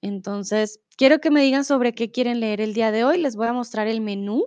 Entonces, 0.04 0.82
quiero 0.98 1.20
que 1.20 1.32
me 1.32 1.42
digan 1.42 1.64
sobre 1.64 1.94
qué 1.94 2.12
quieren 2.12 2.42
leer 2.42 2.60
el 2.60 2.74
día 2.74 2.92
de 2.92 3.06
hoy, 3.06 3.18
les 3.20 3.38
voy 3.38 3.48
a 3.48 3.54
mostrar 3.54 3.88
el 3.88 4.02
menú. 4.02 4.46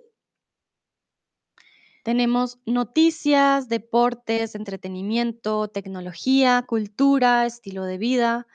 Tenemos 2.05 2.59
noticias, 2.67 3.71
deportes, 3.71 4.55
entretenimiento, 4.55 5.69
tecnología, 5.69 6.63
cultura, 6.69 7.47
estilo 7.47 7.87
de 7.87 7.97
vida 7.97 8.47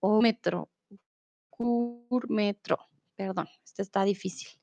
o 0.00 0.20
metro, 0.20 0.68
Gourmetro, 1.50 2.76
perdón, 3.16 3.48
este 3.64 3.80
está 3.80 4.04
difícil. 4.04 4.61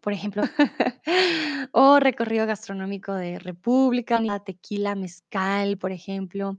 Por 0.00 0.12
ejemplo, 0.12 0.42
o 1.72 1.98
recorrido 2.00 2.46
gastronómico 2.46 3.12
de 3.14 3.38
República, 3.38 4.20
tequila, 4.44 4.94
mezcal, 4.94 5.78
por 5.78 5.92
ejemplo, 5.92 6.58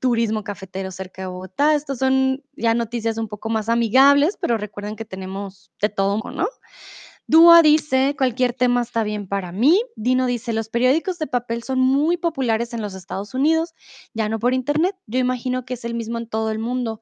turismo 0.00 0.44
cafetero 0.44 0.90
cerca 0.90 1.22
de 1.22 1.28
Bogotá. 1.28 1.74
Estos 1.74 1.98
son 1.98 2.42
ya 2.56 2.74
noticias 2.74 3.18
un 3.18 3.28
poco 3.28 3.50
más 3.50 3.68
amigables, 3.68 4.38
pero 4.40 4.58
recuerden 4.58 4.96
que 4.96 5.04
tenemos 5.04 5.72
de 5.80 5.88
todo 5.88 6.20
¿no? 6.32 6.48
Dúa 7.26 7.62
dice: 7.62 8.14
"Cualquier 8.16 8.54
tema 8.54 8.82
está 8.82 9.02
bien 9.04 9.28
para 9.28 9.52
mí". 9.52 9.80
Dino 9.96 10.26
dice: 10.26 10.52
"Los 10.54 10.68
periódicos 10.70 11.18
de 11.18 11.26
papel 11.26 11.62
son 11.62 11.80
muy 11.80 12.16
populares 12.16 12.72
en 12.74 12.82
los 12.82 12.94
Estados 12.94 13.34
Unidos, 13.34 13.74
ya 14.14 14.28
no 14.28 14.38
por 14.38 14.54
Internet. 14.54 14.96
Yo 15.06 15.18
imagino 15.18 15.64
que 15.64 15.74
es 15.74 15.84
el 15.84 15.94
mismo 15.94 16.18
en 16.18 16.28
todo 16.28 16.50
el 16.50 16.58
mundo". 16.58 17.00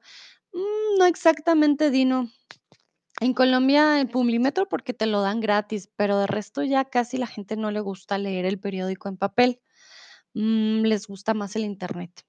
Mm, 0.53 0.99
no 0.99 1.05
exactamente, 1.05 1.91
Dino. 1.91 2.29
En 3.19 3.33
Colombia, 3.35 3.99
el 4.01 4.09
Publimetro 4.09 4.67
porque 4.67 4.93
te 4.93 5.05
lo 5.05 5.21
dan 5.21 5.39
gratis, 5.39 5.87
pero 5.95 6.17
de 6.19 6.25
resto 6.27 6.63
ya 6.63 6.85
casi 6.85 7.17
la 7.17 7.27
gente 7.27 7.55
no 7.55 7.69
le 7.71 7.79
gusta 7.79 8.17
leer 8.17 8.45
el 8.45 8.59
periódico 8.59 9.07
en 9.09 9.17
papel. 9.17 9.61
Mm, 10.33 10.83
les 10.83 11.07
gusta 11.07 11.33
más 11.33 11.55
el 11.55 11.63
Internet. 11.65 12.23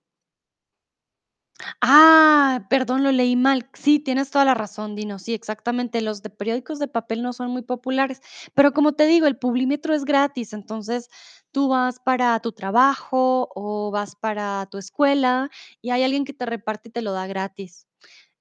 Ah, 1.83 2.67
perdón, 2.71 3.03
lo 3.03 3.11
leí 3.13 3.35
mal. 3.37 3.69
Sí, 3.75 3.99
tienes 3.99 4.31
toda 4.31 4.45
la 4.45 4.55
razón, 4.55 4.95
Dino. 4.95 5.19
Sí, 5.19 5.35
exactamente. 5.35 6.01
Los 6.01 6.23
de 6.23 6.31
periódicos 6.31 6.79
de 6.79 6.89
papel 6.89 7.23
no 7.23 7.33
son 7.33 7.51
muy 7.51 7.63
populares, 7.63 8.21
pero 8.55 8.73
como 8.73 8.93
te 8.95 9.07
digo, 9.07 9.27
el 9.27 9.39
Publimetro 9.39 9.95
es 9.95 10.05
gratis, 10.05 10.53
entonces 10.53 11.09
tú 11.53 11.69
vas 11.69 11.99
para 12.01 12.39
tu 12.41 12.53
trabajo 12.53 13.49
o 13.55 13.91
vas 13.91 14.15
para 14.17 14.67
tu 14.71 14.79
escuela 14.79 15.51
y 15.81 15.91
hay 15.91 16.03
alguien 16.05 16.25
que 16.25 16.33
te 16.35 16.47
reparte 16.47 16.89
y 16.91 16.93
te 16.93 17.03
lo 17.03 17.13
da 17.13 17.27
gratis. 17.27 17.87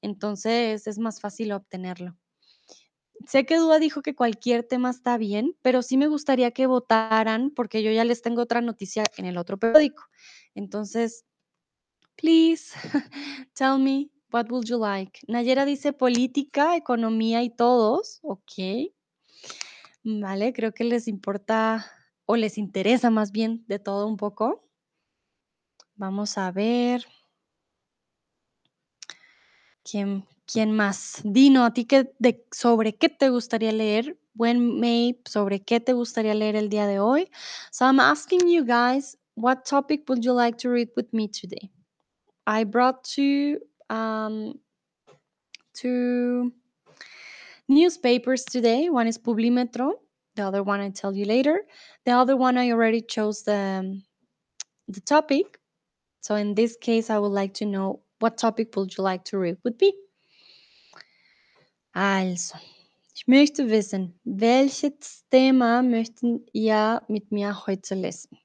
Entonces 0.01 0.87
es 0.87 0.99
más 0.99 1.21
fácil 1.21 1.51
obtenerlo. 1.53 2.17
Sé 3.27 3.45
que 3.45 3.57
Dúa 3.57 3.77
dijo 3.77 4.01
que 4.01 4.15
cualquier 4.15 4.63
tema 4.63 4.89
está 4.89 5.17
bien, 5.17 5.53
pero 5.61 5.81
sí 5.81 5.97
me 5.97 6.07
gustaría 6.07 6.51
que 6.51 6.65
votaran 6.65 7.51
porque 7.51 7.83
yo 7.83 7.91
ya 7.91 8.05
les 8.05 8.21
tengo 8.21 8.41
otra 8.41 8.61
noticia 8.61 9.03
en 9.17 9.25
el 9.25 9.37
otro 9.37 9.57
periódico. 9.57 10.05
Entonces, 10.55 11.25
please, 12.15 12.73
tell 13.53 13.79
me, 13.79 14.09
what 14.31 14.49
would 14.49 14.65
you 14.65 14.79
like? 14.79 15.19
Nayera 15.27 15.65
dice 15.65 15.91
política, 15.91 16.77
economía 16.77 17.43
y 17.43 17.49
todos. 17.49 18.19
Okey. 18.21 18.95
Vale, 20.05 20.53
creo 20.53 20.73
que 20.73 20.85
les 20.85 21.09
importa 21.09 21.85
o 22.25 22.37
les 22.37 22.57
interesa 22.57 23.09
más 23.09 23.33
bien 23.33 23.65
de 23.67 23.77
todo 23.79 24.07
un 24.07 24.15
poco. 24.15 24.63
Vamos 25.95 26.37
a 26.37 26.49
ver. 26.53 27.05
¿Quién 29.83 30.25
quién 30.47 30.71
más? 30.71 31.21
Dino, 31.23 31.65
¿a 31.65 31.73
ti 31.73 31.85
qué 31.85 32.13
de 32.19 32.45
sobre 32.51 32.95
qué 32.95 33.09
te 33.09 33.29
gustaría 33.29 33.71
leer? 33.71 34.17
Buen 34.33 34.79
May, 34.79 35.19
¿sobre 35.25 35.63
qué 35.63 35.79
te 35.79 35.93
gustaría 35.93 36.33
leer 36.33 36.55
el 36.55 36.69
día 36.69 36.87
de 36.87 36.99
hoy? 36.99 37.29
So 37.71 37.85
I'm 37.85 37.99
asking 37.99 38.47
you 38.47 38.63
guys, 38.63 39.17
what 39.35 39.65
topic 39.65 40.07
would 40.07 40.23
you 40.23 40.33
like 40.33 40.57
to 40.59 40.69
read 40.69 40.89
with 40.95 41.11
me 41.11 41.27
today? 41.27 41.71
I 42.45 42.63
brought 42.63 43.03
two, 43.03 43.59
um, 43.89 44.53
two 45.73 46.53
newspapers 47.67 48.45
today. 48.45 48.89
One 48.89 49.07
is 49.07 49.17
Publimetro, 49.17 49.93
the 50.35 50.43
other 50.43 50.63
one 50.63 50.79
I 50.79 50.89
tell 50.91 51.13
you 51.13 51.25
later. 51.25 51.65
The 52.05 52.11
other 52.11 52.37
one 52.37 52.57
I 52.57 52.71
already 52.71 53.01
chose 53.01 53.43
the 53.43 54.01
the 54.87 55.01
topic. 55.01 55.59
So 56.21 56.35
in 56.35 56.55
this 56.55 56.77
case, 56.77 57.09
I 57.09 57.19
would 57.19 57.33
like 57.33 57.55
to 57.55 57.65
know 57.65 58.01
what 58.19 58.37
topic 58.37 58.75
would 58.75 58.97
you 58.97 59.03
like 59.03 59.25
to 59.25 59.37
read 59.37 59.57
with 59.63 59.79
me? 59.81 59.93
Also, 61.99 62.55
ich 63.15 63.25
möchte 63.25 63.71
wissen, 63.71 64.19
welches 64.23 65.27
Thema 65.31 65.81
möchten 65.81 66.45
ihr 66.53 67.01
mit 67.07 67.31
mir 67.31 67.65
heute 67.65 67.95
lesen? 67.95 68.37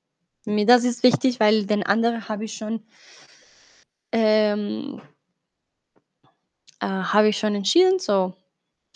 Mir 0.46 0.64
das 0.64 0.84
ist 0.84 1.02
wichtig, 1.02 1.38
weil 1.38 1.66
den 1.66 1.82
anderen 1.82 2.30
habe 2.30 2.46
ich 2.46 2.56
schon 2.56 2.82
ähm 4.10 5.02
äh, 6.80 6.86
habe 6.86 7.28
ich 7.28 7.36
schon 7.36 7.54
entschieden, 7.54 7.98
so. 7.98 8.32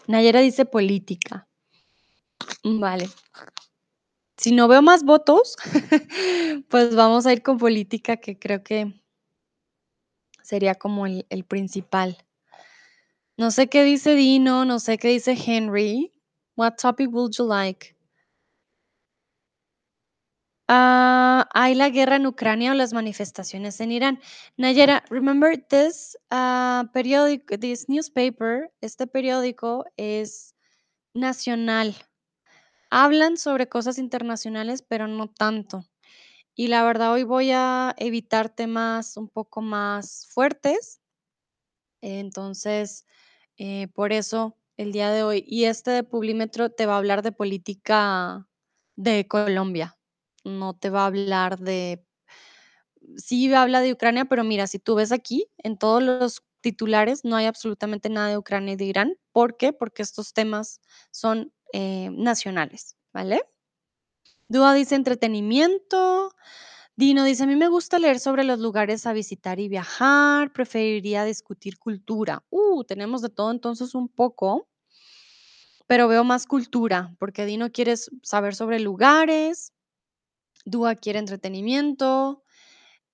Nayera 0.06 0.40
dice 0.40 0.64
política. 0.64 1.46
Mm, 2.64 2.80
vale. 2.80 3.10
Si 4.40 4.52
no 4.52 4.68
veo 4.68 4.80
más 4.80 5.04
votos, 5.04 5.56
pues 6.70 6.96
vamos 6.96 7.26
a 7.26 7.32
ir 7.34 7.42
con 7.42 7.58
política, 7.58 8.16
que 8.16 8.38
creo 8.38 8.64
que 8.64 8.98
sería 10.42 10.74
como 10.74 11.04
el 11.04 11.26
el 11.28 11.44
principal. 11.44 12.16
No 13.38 13.50
sé 13.50 13.68
qué 13.68 13.84
dice 13.84 14.14
Dino, 14.14 14.64
no 14.64 14.78
sé 14.78 14.96
qué 14.96 15.08
dice 15.08 15.36
Henry. 15.46 16.10
What 16.56 16.76
topic 16.80 17.10
would 17.12 17.32
you 17.36 17.44
like? 17.46 17.94
Ah, 20.68 21.46
¿hay 21.54 21.74
la 21.74 21.90
guerra 21.90 22.16
en 22.16 22.26
Ucrania 22.26 22.72
o 22.72 22.74
las 22.74 22.92
manifestaciones 22.92 23.78
en 23.80 23.92
Irán? 23.92 24.20
Nayera, 24.56 25.04
remember 25.10 25.56
this, 25.68 26.18
ah, 26.30 26.90
periódico, 26.92 27.58
this 27.58 27.88
newspaper, 27.88 28.72
este 28.80 29.06
periódico 29.06 29.84
es 29.96 30.54
nacional. 31.14 31.96
Hablan 32.90 33.36
sobre 33.38 33.68
cosas 33.68 33.98
internacionales, 33.98 34.82
pero 34.82 35.08
no 35.08 35.28
tanto. 35.28 35.84
Y 36.56 36.68
la 36.68 36.84
verdad, 36.84 37.12
hoy 37.12 37.24
voy 37.24 37.50
a 37.52 37.94
evitar 37.98 38.50
temas 38.50 39.16
un 39.16 39.28
poco 39.28 39.62
más 39.62 40.28
fuertes. 40.32 41.00
Entonces, 42.02 43.04
eh, 43.58 43.88
por 43.94 44.12
eso 44.12 44.56
el 44.76 44.92
día 44.92 45.10
de 45.10 45.22
hoy 45.22 45.44
y 45.46 45.64
este 45.64 45.90
de 45.90 46.02
Publimetro 46.04 46.70
te 46.70 46.86
va 46.86 46.94
a 46.94 46.98
hablar 46.98 47.22
de 47.22 47.32
política 47.32 48.48
de 48.96 49.26
Colombia, 49.28 49.96
no 50.44 50.74
te 50.74 50.90
va 50.90 51.02
a 51.02 51.06
hablar 51.06 51.58
de 51.58 52.04
sí 53.16 53.52
habla 53.54 53.80
de 53.80 53.92
Ucrania, 53.92 54.24
pero 54.24 54.44
mira, 54.44 54.66
si 54.66 54.78
tú 54.78 54.94
ves 54.94 55.12
aquí, 55.12 55.46
en 55.58 55.78
todos 55.78 56.02
los 56.02 56.42
titulares 56.60 57.24
no 57.24 57.36
hay 57.36 57.46
absolutamente 57.46 58.08
nada 58.08 58.28
de 58.28 58.38
Ucrania 58.38 58.74
y 58.74 58.76
de 58.76 58.84
Irán, 58.84 59.16
¿por 59.32 59.56
qué? 59.56 59.72
Porque 59.72 60.02
estos 60.02 60.32
temas 60.32 60.80
son, 61.10 61.52
eh, 61.72 62.10
nacionales, 62.12 62.96
¿vale? 63.12 63.42
Dúa 64.48 64.74
dice 64.74 64.94
entretenimiento. 64.94 66.32
Dino 66.98 67.24
dice: 67.24 67.42
"A 67.44 67.46
mí 67.46 67.56
me 67.56 67.68
gusta 67.68 67.98
leer 67.98 68.18
sobre 68.18 68.42
los 68.42 68.58
lugares 68.58 69.06
a 69.06 69.12
visitar 69.12 69.60
y 69.60 69.68
viajar, 69.68 70.50
preferiría 70.54 71.24
discutir 71.24 71.78
cultura". 71.78 72.42
Uh, 72.48 72.84
tenemos 72.84 73.20
de 73.20 73.28
todo 73.28 73.50
entonces 73.50 73.94
un 73.94 74.08
poco. 74.08 74.66
Pero 75.90 76.08
veo 76.08 76.24
más 76.24 76.46
cultura, 76.46 77.14
porque 77.18 77.46
Dino 77.46 77.70
quiere 77.70 77.94
saber 78.22 78.54
sobre 78.54 78.80
lugares, 78.80 79.72
Dúa 80.64 80.96
quiere 80.96 81.20
entretenimiento 81.20 82.42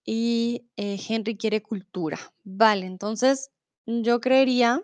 y, 0.05 0.67
eh, 0.77 0.99
Henry 1.09 1.37
quiere 1.37 1.62
cultura. 1.62 2.19
Vale, 2.45 2.87
entonces, 2.87 3.51
yo 3.87 4.21
creería 4.21 4.83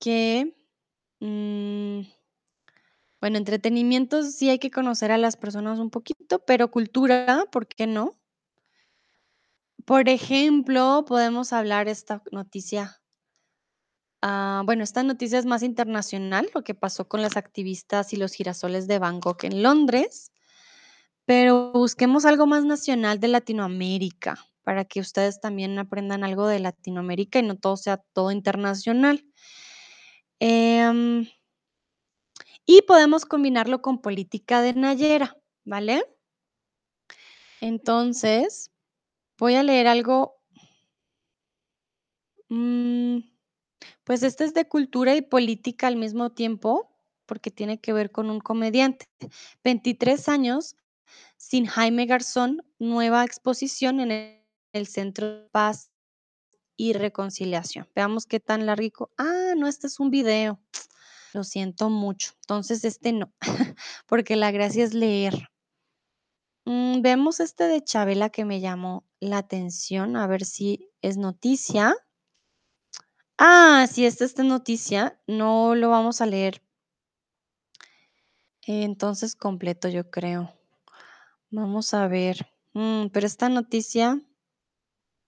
que, 0.00 0.54
mm, 1.20 2.00
bueno, 3.24 3.38
entretenimiento 3.38 4.22
sí 4.22 4.50
hay 4.50 4.58
que 4.58 4.70
conocer 4.70 5.10
a 5.10 5.16
las 5.16 5.38
personas 5.38 5.78
un 5.78 5.88
poquito, 5.88 6.40
pero 6.40 6.70
cultura, 6.70 7.46
¿por 7.50 7.66
qué 7.66 7.86
no? 7.86 8.20
Por 9.86 10.10
ejemplo, 10.10 11.06
podemos 11.08 11.54
hablar 11.54 11.88
esta 11.88 12.22
noticia 12.32 13.00
Ah, 14.20 14.60
bueno, 14.66 14.84
esta 14.84 15.02
noticia 15.02 15.38
es 15.38 15.46
más 15.46 15.62
internacional, 15.62 16.50
lo 16.54 16.62
que 16.64 16.74
pasó 16.74 17.08
con 17.08 17.22
las 17.22 17.38
activistas 17.38 18.12
y 18.12 18.16
los 18.18 18.34
girasoles 18.34 18.86
de 18.86 18.98
Gogh 18.98 19.42
en 19.42 19.62
Londres, 19.62 20.32
pero 21.24 21.72
busquemos 21.72 22.26
algo 22.26 22.46
más 22.46 22.66
nacional 22.66 23.20
de 23.20 23.28
Latinoamérica, 23.28 24.36
para 24.64 24.84
que 24.84 25.00
ustedes 25.00 25.40
también 25.40 25.78
aprendan 25.78 26.24
algo 26.24 26.46
de 26.46 26.60
Latinoamérica 26.60 27.38
y 27.38 27.42
no 27.42 27.56
todo 27.56 27.78
sea 27.78 27.96
todo 28.12 28.30
internacional. 28.32 29.24
Em, 30.40 31.26
y 32.66 32.82
podemos 32.82 33.24
combinarlo 33.26 33.82
con 33.82 34.00
política 34.00 34.62
de 34.62 34.74
Nayera, 34.74 35.36
¿vale? 35.64 36.04
Entonces, 37.60 38.70
voy 39.38 39.54
a 39.54 39.62
leer 39.62 39.86
algo 39.86 40.40
mm, 42.48 43.18
pues 44.04 44.22
este 44.22 44.44
es 44.44 44.54
de 44.54 44.68
cultura 44.68 45.16
y 45.16 45.22
política 45.22 45.86
al 45.86 45.96
mismo 45.96 46.30
tiempo, 46.30 46.90
porque 47.26 47.50
tiene 47.50 47.80
que 47.80 47.92
ver 47.92 48.10
con 48.12 48.30
un 48.30 48.40
comediante. 48.40 49.06
23 49.64 50.28
años 50.28 50.76
sin 51.36 51.66
Jaime 51.66 52.06
Garzón, 52.06 52.62
nueva 52.78 53.24
exposición 53.24 54.00
en 54.00 54.42
el 54.72 54.86
Centro 54.86 55.42
de 55.42 55.48
Paz 55.50 55.90
y 56.76 56.92
Reconciliación. 56.92 57.88
Veamos 57.94 58.26
qué 58.26 58.40
tan 58.40 58.66
larguico 58.66 59.10
ah, 59.18 59.54
no, 59.56 59.66
este 59.66 59.86
es 59.86 60.00
un 60.00 60.10
video. 60.10 60.60
Lo 61.34 61.42
siento 61.42 61.90
mucho. 61.90 62.30
Entonces, 62.42 62.84
este 62.84 63.12
no, 63.12 63.32
porque 64.06 64.36
la 64.36 64.52
gracia 64.52 64.84
es 64.84 64.94
leer. 64.94 65.48
Mm, 66.64 67.02
vemos 67.02 67.40
este 67.40 67.64
de 67.64 67.82
Chabela 67.82 68.30
que 68.30 68.44
me 68.44 68.60
llamó 68.60 69.04
la 69.18 69.38
atención, 69.38 70.16
a 70.16 70.28
ver 70.28 70.44
si 70.44 70.92
es 71.02 71.16
noticia. 71.16 71.96
Ah, 73.36 73.86
sí, 73.90 74.06
esta 74.06 74.24
esta 74.24 74.44
noticia, 74.44 75.20
no 75.26 75.74
lo 75.74 75.90
vamos 75.90 76.20
a 76.20 76.26
leer. 76.26 76.62
Entonces 78.62 79.34
completo, 79.34 79.88
yo 79.88 80.08
creo. 80.10 80.54
Vamos 81.50 81.94
a 81.94 82.06
ver. 82.06 82.46
Mm, 82.74 83.08
pero 83.08 83.26
esta 83.26 83.48
noticia, 83.48 84.22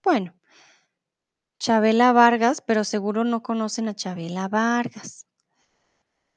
bueno, 0.03 0.33
Chabela 1.59 2.13
Vargas, 2.13 2.61
pero 2.61 2.85
seguro 2.85 3.25
no 3.25 3.43
conocen 3.43 3.89
a 3.89 3.93
Chabela 3.93 4.47
Vargas. 4.47 5.26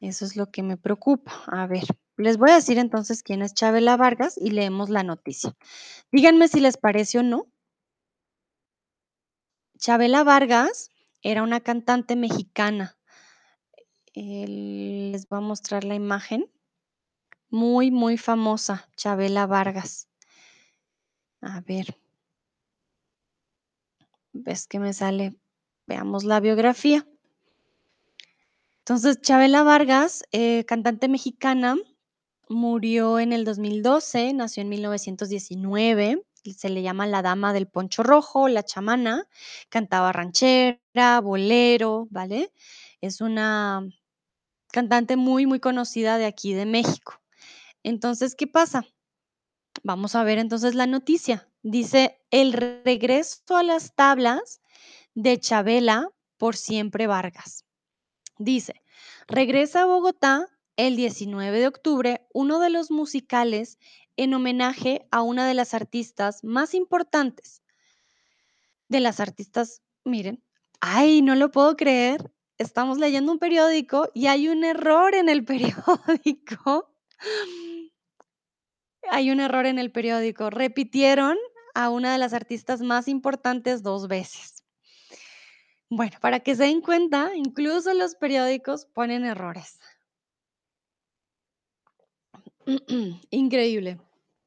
Eso 0.01 0.25
es 0.25 0.37
lo 0.37 0.51
que 0.51 0.63
me 0.63 0.77
preocupa. 0.77 1.33
A 1.47 1.67
ver, 1.67 1.85
les 2.17 2.37
voy 2.39 2.51
a 2.51 2.55
decir 2.57 2.79
entonces 2.79 3.23
quién 3.23 3.41
es 3.41 3.55
Chabela 3.55 3.97
Vargas 3.97 4.37
y 4.37 4.51
leemos 4.51 4.91
la 4.91 5.03
noticia. 5.05 5.55
Díganme 6.13 6.49
si 6.49 6.61
les 6.61 6.77
parece 6.79 7.19
o 7.21 7.23
no. 7.23 7.47
Chabela 9.81 10.23
Vargas 10.23 10.91
era 11.23 11.43
una 11.43 11.59
cantante 11.59 12.15
mexicana. 12.15 12.97
El- 14.15 15.11
les 15.11 15.29
voy 15.29 15.39
a 15.39 15.41
mostrar 15.41 15.83
la 15.83 15.97
imagen. 15.97 16.49
Muy, 17.51 17.91
muy 17.93 18.19
famosa, 18.19 18.89
Chabela 18.97 19.47
Vargas. 19.47 20.09
A 21.43 21.61
ver. 21.61 21.87
¿Ves 24.33 24.67
que 24.67 24.81
me 24.81 24.93
sale? 24.93 25.37
Veamos 25.87 26.25
la 26.25 26.41
biografía. 26.41 27.07
Entonces, 28.91 29.21
Chabela 29.21 29.63
Vargas, 29.63 30.25
eh, 30.33 30.65
cantante 30.65 31.07
mexicana, 31.07 31.77
murió 32.49 33.21
en 33.21 33.33
el 33.33 33.45
2012, 33.45 34.33
nació 34.33 34.63
en 34.63 34.69
1919, 34.69 36.25
y 36.43 36.55
se 36.55 36.71
le 36.71 36.83
llama 36.83 37.07
la 37.07 37.23
dama 37.23 37.53
del 37.53 37.69
poncho 37.69 38.03
rojo, 38.03 38.49
la 38.49 38.65
chamana, 38.65 39.29
cantaba 39.69 40.11
ranchera, 40.11 41.21
bolero, 41.23 42.09
¿vale? 42.11 42.53
Es 43.01 43.21
una 43.21 43.89
cantante 44.73 45.15
muy, 45.15 45.47
muy 45.47 45.61
conocida 45.61 46.19
de 46.19 46.27
aquí 46.27 46.53
de 46.53 46.67
México. 46.67 47.23
Entonces, 47.85 48.35
¿qué 48.35 48.49
pasa? 48.49 48.83
Vamos 49.85 50.17
a 50.17 50.25
ver 50.25 50.39
entonces 50.39 50.75
la 50.75 50.89
noticia. 50.89 51.49
Dice, 51.63 52.21
el 52.33 52.53
regreso 52.53 53.57
a 53.57 53.63
las 53.63 53.95
tablas 53.95 54.61
de 55.15 55.39
Chabela 55.39 56.09
por 56.39 56.57
siempre 56.57 57.07
Vargas. 57.07 57.70
Dice, 58.41 58.83
regresa 59.29 59.83
a 59.83 59.85
Bogotá 59.85 60.47
el 60.79 60.97
19 60.97 61.61
de 61.61 61.67
octubre 61.67 62.27
uno 62.33 62.59
de 62.59 62.71
los 62.71 62.91
musicales 62.91 63.79
en 64.17 64.33
homenaje 64.33 65.07
a 65.11 65.21
una 65.21 65.47
de 65.47 65.53
las 65.53 65.75
artistas 65.75 66.43
más 66.43 66.73
importantes. 66.73 67.63
De 68.89 69.01
las 69.01 69.21
artistas, 69.21 69.83
miren, 70.05 70.43
ay, 70.81 71.21
no 71.21 71.35
lo 71.35 71.51
puedo 71.51 71.77
creer. 71.77 72.33
Estamos 72.57 72.97
leyendo 72.97 73.31
un 73.31 73.39
periódico 73.39 74.09
y 74.15 74.29
hay 74.29 74.49
un 74.49 74.65
error 74.65 75.15
en 75.15 75.29
el 75.29 75.45
periódico. 75.45 76.95
Hay 79.11 79.31
un 79.31 79.41
error 79.41 79.67
en 79.67 79.79
el 79.79 79.93
periódico. 79.93 80.49
Repitieron 80.49 81.37
a 81.75 81.91
una 81.91 82.11
de 82.11 82.19
las 82.19 82.33
artistas 82.33 82.81
más 82.81 83.07
importantes 83.07 83.83
dos 83.83 84.09
veces. 84.09 84.60
Bueno, 85.91 86.17
para 86.21 86.39
que 86.39 86.55
se 86.55 86.63
den 86.63 86.81
cuenta, 86.83 87.33
incluso 87.35 87.93
los 87.95 88.15
periódicos 88.15 88.87
ponen 88.87 89.25
errores. 89.25 89.81
Increíble. 93.31 94.01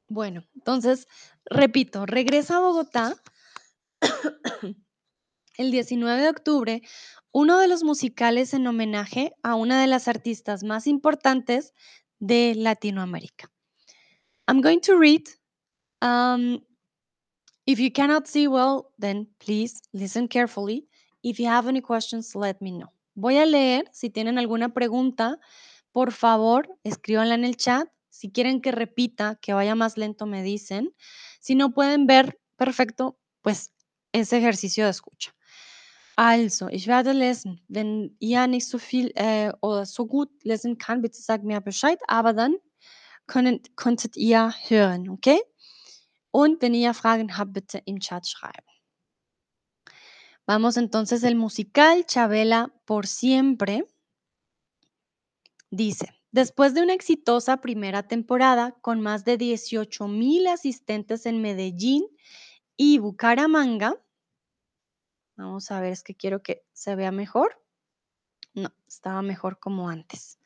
Bueno, 0.08 0.42
entonces, 0.54 1.06
repito, 1.44 2.06
regresa 2.06 2.56
a 2.56 2.60
Bogotá 2.60 3.14
el 5.58 5.70
19 5.70 6.22
de 6.22 6.28
octubre 6.30 6.82
uno 7.30 7.58
de 7.58 7.68
los 7.68 7.82
musicales 7.82 8.54
en 8.54 8.66
homenaje 8.66 9.34
a 9.42 9.54
una 9.54 9.80
de 9.80 9.86
las 9.86 10.08
artistas 10.08 10.62
más 10.62 10.86
importantes 10.86 11.74
de 12.20 12.54
Latinoamérica. 12.54 13.50
I'm 14.48 14.62
going 14.62 14.80
to 14.80 14.96
read. 14.96 15.24
Um, 16.00 16.64
if 17.66 17.78
you 17.80 17.90
cannot 17.92 18.28
see 18.28 18.46
well, 18.46 18.92
then 18.98 19.28
please 19.38 19.82
listen 19.92 20.28
carefully. 20.28 20.88
If 21.24 21.40
you 21.40 21.48
have 21.48 21.66
any 21.66 21.80
questions, 21.80 22.34
let 22.34 22.60
me 22.60 22.70
know. 22.70 22.92
Voy 23.14 23.38
a 23.38 23.46
leer. 23.46 23.88
Si 23.92 24.10
tienen 24.10 24.38
alguna 24.38 24.74
pregunta, 24.74 25.38
por 25.90 26.12
favor, 26.12 26.68
escríbanla 26.84 27.34
en 27.34 27.44
el 27.44 27.56
chat. 27.56 27.88
Si 28.10 28.30
quieren 28.30 28.60
que 28.60 28.72
repita, 28.72 29.36
que 29.40 29.54
vaya 29.54 29.74
más 29.74 29.96
lento, 29.96 30.26
me 30.26 30.42
dicen. 30.42 30.94
Si 31.40 31.54
no 31.54 31.72
pueden 31.72 32.06
ver, 32.06 32.38
perfecto, 32.56 33.18
pues 33.40 33.72
ese 34.12 34.36
ejercicio 34.36 34.84
de 34.84 34.90
escucha. 34.90 35.34
Also, 36.16 36.68
ich 36.68 36.86
werde 36.86 37.14
lesen. 37.14 37.62
Wenn 37.68 38.14
ihr 38.20 38.46
nicht 38.46 38.68
so 38.68 38.78
viel 38.78 39.10
äh, 39.14 39.50
oder 39.62 39.86
so 39.86 40.06
gut 40.06 40.30
lesen 40.44 40.76
kann, 40.76 41.00
bitte 41.00 41.22
sagt 41.22 41.42
mir 41.42 41.60
Bescheid, 41.62 41.98
aber 42.06 42.34
dann 42.34 42.56
könnt, 43.26 43.74
könntet 43.76 44.16
ihr 44.18 44.52
hören, 44.68 45.08
okay? 45.08 45.40
Und 46.30 46.60
wenn 46.60 46.74
ihr 46.74 46.92
Fragen 46.92 47.38
habt, 47.38 47.54
bitte 47.54 47.80
im 47.86 47.98
Chat 47.98 48.28
schreiben. 48.28 48.73
Vamos 50.46 50.76
entonces 50.76 51.22
el 51.22 51.36
musical 51.36 52.04
Chabela 52.04 52.70
por 52.84 53.06
siempre. 53.06 53.86
Dice, 55.70 56.10
después 56.32 56.74
de 56.74 56.82
una 56.82 56.92
exitosa 56.92 57.62
primera 57.62 58.06
temporada 58.06 58.72
con 58.82 59.00
más 59.00 59.24
de 59.24 59.38
18 59.38 60.06
mil 60.06 60.46
asistentes 60.46 61.24
en 61.24 61.40
Medellín 61.40 62.04
y 62.76 62.98
Bucaramanga, 62.98 63.98
vamos 65.36 65.70
a 65.70 65.80
ver, 65.80 65.92
es 65.92 66.02
que 66.02 66.14
quiero 66.14 66.42
que 66.42 66.66
se 66.74 66.94
vea 66.94 67.10
mejor. 67.10 67.64
No, 68.52 68.68
estaba 68.86 69.22
mejor 69.22 69.58
como 69.58 69.88
antes. 69.88 70.38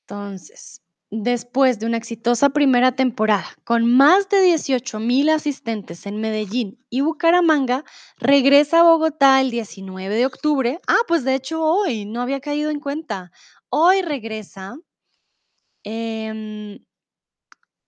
Entonces, 0.00 0.82
después 1.22 1.78
de 1.78 1.86
una 1.86 1.96
exitosa 1.96 2.50
primera 2.50 2.92
temporada 2.92 3.46
con 3.64 3.86
más 3.90 4.28
de 4.28 4.40
18 4.42 5.00
mil 5.00 5.28
asistentes 5.30 6.06
en 6.06 6.20
Medellín 6.20 6.78
y 6.90 7.00
Bucaramanga, 7.02 7.84
regresa 8.18 8.80
a 8.80 8.82
Bogotá 8.84 9.40
el 9.40 9.50
19 9.50 10.14
de 10.14 10.26
octubre. 10.26 10.80
Ah, 10.86 10.98
pues 11.08 11.24
de 11.24 11.34
hecho 11.34 11.62
hoy, 11.62 12.04
no 12.04 12.20
había 12.22 12.40
caído 12.40 12.70
en 12.70 12.80
cuenta. 12.80 13.30
Hoy 13.70 14.02
regresa. 14.02 14.76
em, 15.84 16.78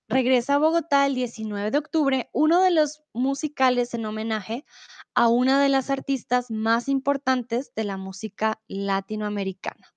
regresa 0.09 0.55
a 0.55 0.59
Bogotá 0.59 1.07
el 1.07 1.15
19 1.15 1.71
de 1.71 1.79
octubre 1.79 2.29
uno 2.33 2.61
de 2.61 2.71
los 2.71 3.03
musicales 3.15 3.95
en 3.95 4.05
homenaje 4.05 4.65
a 5.15 5.29
una 5.29 5.63
de 5.63 5.69
las 5.71 5.89
artistas 5.91 6.51
más 6.51 6.89
importantes 6.89 7.73
de 7.75 7.85
la 7.85 7.97
música 7.97 8.61
latinoamericana. 8.69 9.95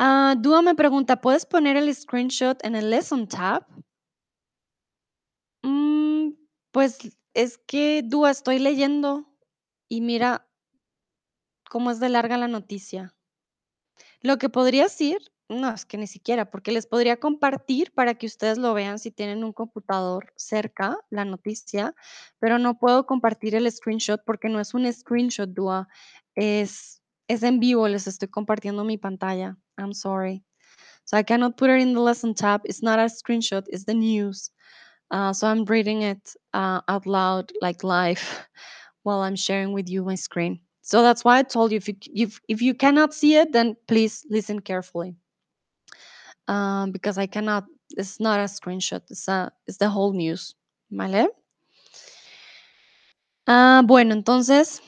Ah, 0.00 0.36
Dúa 0.38 0.62
me 0.62 0.76
pregunta, 0.76 1.20
¿puedes 1.20 1.44
poner 1.44 1.76
el 1.76 1.92
screenshot 1.92 2.64
en 2.64 2.76
el 2.76 2.88
Lesson 2.90 3.26
tab? 3.26 3.66
Mm, 5.64 6.34
pues 6.70 7.16
es 7.34 7.58
que, 7.58 8.02
Dúa, 8.04 8.30
estoy 8.30 8.60
leyendo 8.60 9.26
y 9.88 10.00
mira 10.00 10.46
cómo 11.68 11.90
es 11.90 11.98
de 11.98 12.10
larga 12.10 12.38
la 12.38 12.46
noticia. 12.46 13.12
Lo 14.20 14.38
que 14.38 14.48
podría 14.48 14.84
decir, 14.84 15.18
no, 15.48 15.70
es 15.70 15.84
que 15.84 15.98
ni 15.98 16.06
siquiera, 16.06 16.50
porque 16.50 16.70
les 16.70 16.86
podría 16.86 17.18
compartir 17.18 17.92
para 17.92 18.14
que 18.14 18.26
ustedes 18.26 18.58
lo 18.58 18.74
vean 18.74 19.00
si 19.00 19.10
tienen 19.10 19.42
un 19.42 19.52
computador 19.52 20.32
cerca, 20.36 20.98
la 21.10 21.24
noticia, 21.24 21.94
pero 22.38 22.58
no 22.58 22.78
puedo 22.78 23.06
compartir 23.06 23.56
el 23.56 23.70
screenshot 23.70 24.20
porque 24.24 24.48
no 24.48 24.60
es 24.60 24.74
un 24.74 24.92
screenshot, 24.92 25.48
Dúa, 25.50 25.88
es, 26.34 26.97
es 27.28 27.42
en 27.42 27.60
vivo, 27.60 27.86
les 27.88 28.06
estoy 28.06 28.28
compartiendo 28.28 28.84
mi 28.84 28.96
pantalla. 28.96 29.56
I'm 29.78 29.92
sorry. 29.92 30.42
So 31.04 31.16
I 31.16 31.22
cannot 31.22 31.56
put 31.56 31.70
it 31.70 31.80
in 31.80 31.94
the 31.94 32.00
lesson 32.00 32.34
tab. 32.34 32.62
It's 32.64 32.82
not 32.82 32.98
a 32.98 33.04
screenshot, 33.04 33.64
it's 33.68 33.84
the 33.84 33.94
news. 33.94 34.50
Uh, 35.10 35.32
so 35.32 35.46
I'm 35.46 35.64
reading 35.64 36.02
it 36.02 36.34
uh, 36.52 36.80
out 36.88 37.06
loud, 37.06 37.50
like 37.62 37.82
live, 37.82 38.20
while 39.04 39.20
I'm 39.20 39.36
sharing 39.36 39.72
with 39.72 39.88
you 39.88 40.04
my 40.04 40.16
screen. 40.16 40.60
So 40.82 41.02
that's 41.02 41.24
why 41.24 41.38
I 41.38 41.42
told 41.42 41.72
you 41.72 41.76
if 41.76 41.88
you 41.88 41.94
if, 42.14 42.40
if 42.48 42.62
you 42.62 42.74
cannot 42.74 43.14
see 43.14 43.36
it, 43.36 43.52
then 43.52 43.76
please 43.86 44.24
listen 44.30 44.60
carefully. 44.60 45.16
Um, 46.46 46.92
because 46.92 47.18
I 47.18 47.26
cannot. 47.26 47.64
It's 47.96 48.20
not 48.20 48.40
a 48.40 48.44
screenshot. 48.44 49.02
It's 49.10 49.28
a 49.28 49.50
it's 49.66 49.78
the 49.78 49.88
whole 49.88 50.12
news. 50.12 50.54
¿Vale? 50.90 51.28
Ah, 53.46 53.82
bueno, 53.84 54.14
entonces 54.14 54.82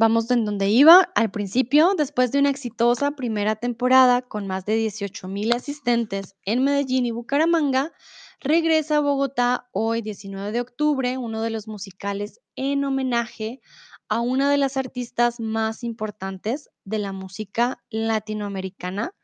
Vamos 0.00 0.30
en 0.30 0.44
donde 0.44 0.68
iba 0.68 1.10
al 1.16 1.32
principio, 1.32 1.94
después 1.96 2.30
de 2.30 2.38
una 2.38 2.50
exitosa 2.50 3.10
primera 3.16 3.56
temporada 3.56 4.22
con 4.22 4.46
más 4.46 4.64
de 4.64 4.76
18 4.76 5.26
mil 5.26 5.52
asistentes 5.52 6.36
en 6.44 6.62
Medellín 6.62 7.04
y 7.04 7.10
Bucaramanga, 7.10 7.90
regresa 8.38 8.98
a 8.98 9.00
Bogotá 9.00 9.68
hoy 9.72 10.00
19 10.00 10.52
de 10.52 10.60
octubre, 10.60 11.18
uno 11.18 11.42
de 11.42 11.50
los 11.50 11.66
musicales 11.66 12.40
en 12.54 12.84
homenaje 12.84 13.60
a 14.08 14.20
una 14.20 14.48
de 14.52 14.58
las 14.58 14.76
artistas 14.76 15.40
más 15.40 15.82
importantes 15.82 16.70
de 16.84 17.00
la 17.00 17.12
música 17.12 17.82
latinoamericana, 17.90 19.16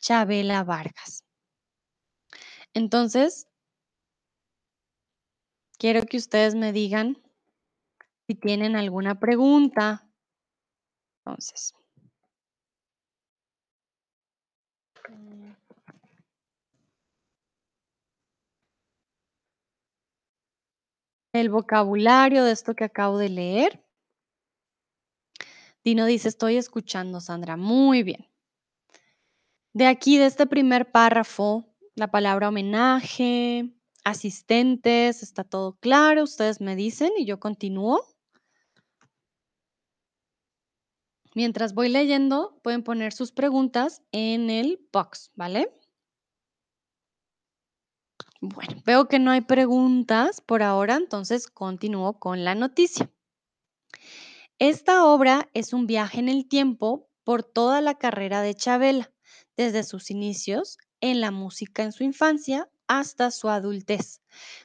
Chabela 0.00 0.64
Vargas. 0.64 1.22
Entonces, 2.72 3.46
quiero 5.76 6.00
que 6.06 6.16
ustedes 6.16 6.54
me 6.54 6.72
digan 6.72 7.22
si 8.26 8.34
tienen 8.34 8.74
alguna 8.74 9.20
pregunta. 9.20 10.03
Entonces. 11.26 11.74
Mm. 15.08 15.52
El 21.32 21.50
vocabulario 21.50 22.44
de 22.44 22.52
esto 22.52 22.74
que 22.74 22.84
acabo 22.84 23.18
de 23.18 23.28
leer. 23.28 23.84
Dino 25.82 26.06
dice, 26.06 26.28
estoy 26.28 26.56
escuchando, 26.56 27.20
Sandra. 27.20 27.56
Muy 27.56 28.02
bien. 28.02 28.28
De 29.72 29.86
aquí, 29.86 30.18
de 30.18 30.26
este 30.26 30.46
primer 30.46 30.92
párrafo, 30.92 31.74
la 31.96 32.10
palabra 32.10 32.48
homenaje, 32.50 33.74
asistentes, 34.04 35.22
está 35.22 35.42
todo 35.42 35.76
claro, 35.80 36.22
ustedes 36.22 36.60
me 36.60 36.76
dicen 36.76 37.10
y 37.18 37.24
yo 37.24 37.40
continúo. 37.40 38.13
Mientras 41.34 41.74
voy 41.74 41.88
leyendo, 41.88 42.60
pueden 42.62 42.84
poner 42.84 43.12
sus 43.12 43.32
preguntas 43.32 44.02
en 44.12 44.50
el 44.50 44.80
box, 44.92 45.32
¿vale? 45.34 45.72
Bueno, 48.40 48.80
veo 48.86 49.08
que 49.08 49.18
no 49.18 49.32
hay 49.32 49.40
preguntas 49.40 50.40
por 50.40 50.62
ahora, 50.62 50.94
entonces 50.94 51.48
continúo 51.48 52.20
con 52.20 52.44
la 52.44 52.54
noticia. 52.54 53.10
Esta 54.60 55.04
obra 55.06 55.48
es 55.54 55.72
un 55.72 55.86
viaje 55.86 56.20
en 56.20 56.28
el 56.28 56.46
tiempo 56.46 57.08
por 57.24 57.42
toda 57.42 57.80
la 57.80 57.98
carrera 57.98 58.40
de 58.40 58.54
Chabela, 58.54 59.12
desde 59.56 59.82
sus 59.82 60.10
inicios 60.10 60.78
en 61.00 61.20
la 61.20 61.32
música 61.32 61.82
en 61.82 61.92
su 61.92 62.04
infancia 62.04 62.68
hasta 62.86 63.30
su 63.30 63.48
adultez, 63.48 64.20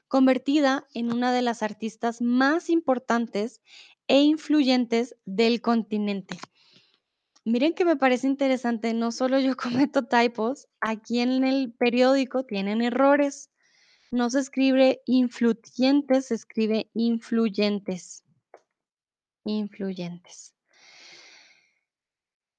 convertida 0.08 0.86
en 0.94 1.12
una 1.12 1.32
de 1.34 1.42
las 1.42 1.64
artistas 1.64 2.22
más 2.22 2.70
importantes 2.70 3.62
e 4.08 4.22
influyentes 4.22 5.16
del 5.26 5.62
continente. 5.62 6.38
Miren 7.50 7.74
que 7.74 7.84
me 7.84 7.96
parece 7.96 8.28
interesante, 8.28 8.94
no 8.94 9.12
solo 9.12 9.40
yo 9.40 9.58
cometo 9.58 10.06
typos, 10.06 10.68
aquí 10.82 11.20
en 11.20 11.44
el 11.44 11.74
periódico 11.74 12.46
tienen 12.46 12.84
errores. 12.84 13.50
No 14.12 14.30
se 14.30 14.40
escribe 14.40 15.02
influyentes, 15.08 16.28
se 16.28 16.36
escribe 16.36 16.92
influyentes. 16.94 18.24
Influyentes. 19.46 20.54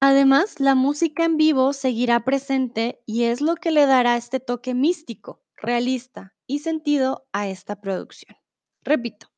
Además, 0.00 0.58
la 0.58 0.74
música 0.74 1.24
en 1.24 1.36
vivo 1.36 1.72
seguirá 1.72 2.24
presente 2.24 3.00
y 3.06 3.24
es 3.24 3.40
lo 3.40 3.54
que 3.54 3.70
le 3.70 3.86
dará 3.86 4.16
este 4.16 4.40
toque 4.40 4.74
místico, 4.74 5.40
realista 5.54 6.34
y 6.48 6.60
sentido 6.60 7.28
a 7.32 7.46
esta 7.46 7.80
producción. 7.80 8.36
Repito, 8.82 9.29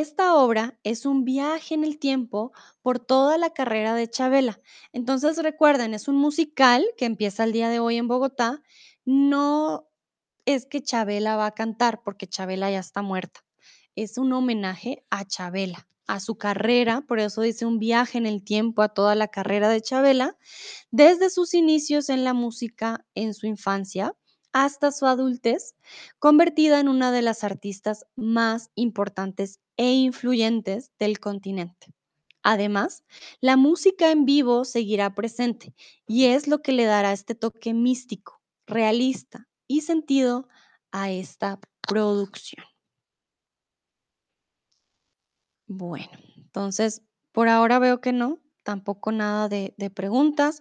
esta 0.00 0.34
obra 0.34 0.76
es 0.82 1.06
un 1.06 1.24
viaje 1.24 1.72
en 1.72 1.84
el 1.84 2.00
tiempo 2.00 2.52
por 2.82 2.98
toda 2.98 3.38
la 3.38 3.50
carrera 3.50 3.94
de 3.94 4.10
Chabela. 4.10 4.60
Entonces 4.92 5.40
recuerden, 5.40 5.94
es 5.94 6.08
un 6.08 6.16
musical 6.16 6.84
que 6.96 7.04
empieza 7.04 7.44
el 7.44 7.52
día 7.52 7.68
de 7.68 7.78
hoy 7.78 7.98
en 7.98 8.08
Bogotá. 8.08 8.60
No 9.04 9.88
es 10.46 10.66
que 10.66 10.82
Chabela 10.82 11.36
va 11.36 11.46
a 11.46 11.54
cantar 11.54 12.02
porque 12.02 12.26
Chabela 12.26 12.72
ya 12.72 12.80
está 12.80 13.02
muerta. 13.02 13.44
Es 13.94 14.18
un 14.18 14.32
homenaje 14.32 15.04
a 15.10 15.24
Chabela, 15.26 15.86
a 16.08 16.18
su 16.18 16.38
carrera, 16.38 17.02
por 17.02 17.20
eso 17.20 17.42
dice 17.42 17.64
un 17.64 17.78
viaje 17.78 18.18
en 18.18 18.26
el 18.26 18.42
tiempo 18.42 18.82
a 18.82 18.88
toda 18.88 19.14
la 19.14 19.28
carrera 19.28 19.68
de 19.68 19.80
Chabela, 19.80 20.36
desde 20.90 21.30
sus 21.30 21.54
inicios 21.54 22.08
en 22.08 22.24
la 22.24 22.34
música 22.34 23.06
en 23.14 23.32
su 23.32 23.46
infancia 23.46 24.12
hasta 24.54 24.92
su 24.92 25.04
adultez, 25.06 25.74
convertida 26.20 26.80
en 26.80 26.88
una 26.88 27.12
de 27.12 27.20
las 27.20 27.44
artistas 27.44 28.06
más 28.14 28.70
importantes 28.76 29.60
e 29.76 29.92
influyentes 29.92 30.92
del 30.98 31.18
continente. 31.18 31.88
Además, 32.44 33.02
la 33.40 33.56
música 33.56 34.12
en 34.12 34.24
vivo 34.24 34.64
seguirá 34.64 35.14
presente 35.14 35.74
y 36.06 36.26
es 36.26 36.46
lo 36.46 36.62
que 36.62 36.72
le 36.72 36.84
dará 36.84 37.12
este 37.12 37.34
toque 37.34 37.74
místico, 37.74 38.40
realista 38.66 39.48
y 39.66 39.80
sentido 39.80 40.48
a 40.92 41.10
esta 41.10 41.58
producción. 41.80 42.64
Bueno, 45.66 46.12
entonces, 46.36 47.02
por 47.32 47.48
ahora 47.48 47.80
veo 47.80 48.00
que 48.00 48.12
no, 48.12 48.38
tampoco 48.64 49.12
nada 49.12 49.48
de, 49.48 49.74
preguntas. 49.94 50.60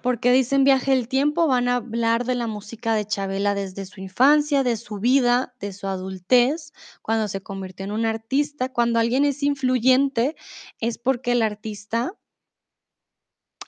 Porque 0.00 0.30
dicen 0.30 0.62
Viaje 0.62 0.92
el 0.92 1.08
Tiempo, 1.08 1.48
van 1.48 1.66
a 1.66 1.76
hablar 1.76 2.24
de 2.24 2.36
la 2.36 2.46
música 2.46 2.94
de 2.94 3.04
Chabela 3.04 3.54
desde 3.54 3.84
su 3.84 4.00
infancia, 4.00 4.62
de 4.62 4.76
su 4.76 5.00
vida, 5.00 5.54
de 5.58 5.72
su 5.72 5.88
adultez, 5.88 6.72
cuando 7.02 7.26
se 7.26 7.42
convirtió 7.42 7.84
en 7.84 7.90
un 7.90 8.06
artista. 8.06 8.72
Cuando 8.72 9.00
alguien 9.00 9.24
es 9.24 9.42
influyente 9.42 10.36
es 10.78 10.98
porque 10.98 11.32
el 11.32 11.42
artista 11.42 12.12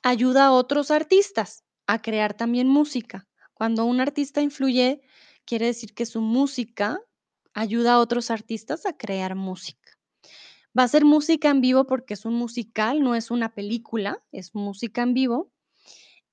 ayuda 0.05 0.47
a 0.47 0.53
otros 0.53 0.93
artistas 0.93 1.65
a 1.89 2.01
crear 2.01 2.35
también 2.35 2.69
música. 2.69 3.27
Cuando 3.53 3.85
un 3.85 4.01
artista 4.01 4.41
influye, 4.41 5.01
quiere 5.45 5.67
decir 5.67 5.95
que 5.95 6.07
su 6.07 6.21
música 6.21 7.01
ayuda 7.55 7.95
a 7.95 7.99
otros 7.99 8.31
artistas 8.31 8.87
a 8.87 8.97
crear 8.97 9.35
música. 9.35 9.99
Va 10.79 10.85
a 10.85 10.89
ser 10.89 11.05
música 11.05 11.51
en 11.51 11.61
vivo 11.61 11.87
porque 11.87 12.15
es 12.15 12.25
un 12.25 12.35
musical, 12.35 13.03
no 13.03 13.17
es 13.17 13.33
una 13.33 13.53
película, 13.53 14.23
es 14.31 14.55
música 14.55 15.03
en 15.03 15.15
vivo 15.15 15.51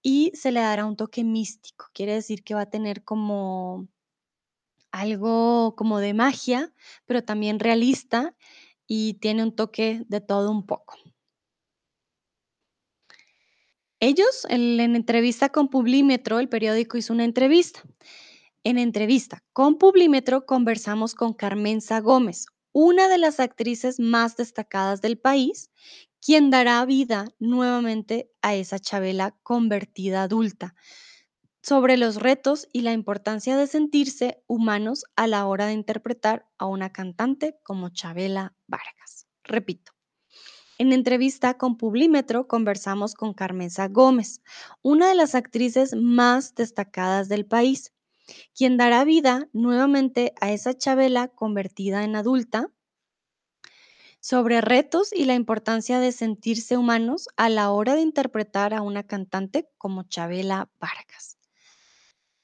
y 0.10 0.32
se 0.36 0.54
le 0.54 0.62
dará 0.62 0.86
un 0.86 0.96
toque 0.96 1.26
místico. 1.26 1.88
Quiere 1.92 2.14
decir 2.14 2.42
que 2.42 2.56
va 2.56 2.62
a 2.62 2.70
tener 2.70 3.04
como 3.04 3.90
algo 4.90 5.76
como 5.76 6.00
de 6.00 6.14
magia, 6.14 6.72
pero 7.06 7.26
también 7.26 7.60
realista 7.60 8.34
y 8.88 9.16
tiene 9.16 9.44
un 9.44 9.54
toque 9.54 10.06
de 10.08 10.22
todo 10.22 10.50
un 10.50 10.66
poco. 10.66 10.96
Ellos, 14.00 14.48
en, 14.48 14.80
en 14.80 14.96
entrevista 14.96 15.50
con 15.50 15.68
Publímetro, 15.68 16.40
el 16.40 16.48
periódico 16.48 16.96
hizo 16.98 17.12
una 17.12 17.26
entrevista. 17.26 17.84
En 18.64 18.78
entrevista 18.78 19.44
con 19.52 19.78
Publímetro 19.78 20.46
conversamos 20.46 21.16
con 21.16 21.34
Carmenza 21.34 22.00
Gómez, 22.00 22.46
una 22.72 23.10
de 23.10 23.18
las 23.18 23.42
actrices 23.42 24.00
más 24.00 24.38
destacadas 24.38 25.02
del 25.02 25.18
país, 25.18 25.70
quien 26.22 26.50
dará 26.50 26.84
vida 26.86 27.26
nuevamente 27.40 28.32
a 28.42 28.56
esa 28.56 28.80
Chabela 28.80 29.38
convertida 29.44 30.24
adulta, 30.24 30.76
sobre 31.62 31.98
los 31.98 32.16
retos 32.16 32.68
y 32.72 32.82
la 32.82 32.94
importancia 32.94 33.58
de 33.58 33.68
sentirse 33.68 34.42
humanos 34.48 35.04
a 35.16 35.28
la 35.28 35.46
hora 35.48 35.66
de 35.66 35.74
interpretar 35.74 36.48
a 36.58 36.66
una 36.66 36.92
cantante 36.92 37.60
como 37.64 37.90
Chabela 37.90 38.56
Vargas. 38.68 39.28
Repito. 39.44 39.92
En 40.80 40.94
entrevista 40.94 41.58
con 41.58 41.76
Publímetro 41.76 42.48
conversamos 42.48 43.16
con 43.16 43.34
Carmenza 43.34 43.88
Gómez, 43.88 44.42
una 44.84 45.10
de 45.10 45.16
las 45.16 45.34
actrices 45.34 45.96
más 45.96 46.54
destacadas 46.54 47.30
del 47.30 47.46
país, 47.46 47.94
quien 48.56 48.78
dará 48.78 49.04
vida 49.04 49.50
nuevamente 49.54 50.34
a 50.40 50.52
esa 50.52 50.78
Chabela 50.78 51.30
convertida 51.30 52.04
en 52.04 52.16
adulta, 52.16 52.70
sobre 54.20 54.62
retos 54.62 55.14
y 55.14 55.26
la 55.26 55.36
importancia 55.36 56.00
de 56.00 56.12
sentirse 56.12 56.78
humanos 56.78 57.30
a 57.38 57.50
la 57.50 57.72
hora 57.72 57.96
de 57.96 58.02
interpretar 58.02 58.74
a 58.74 58.82
una 58.82 59.04
cantante 59.04 59.70
como 59.78 60.04
Chabela 60.04 60.70
Vargas. 60.80 61.38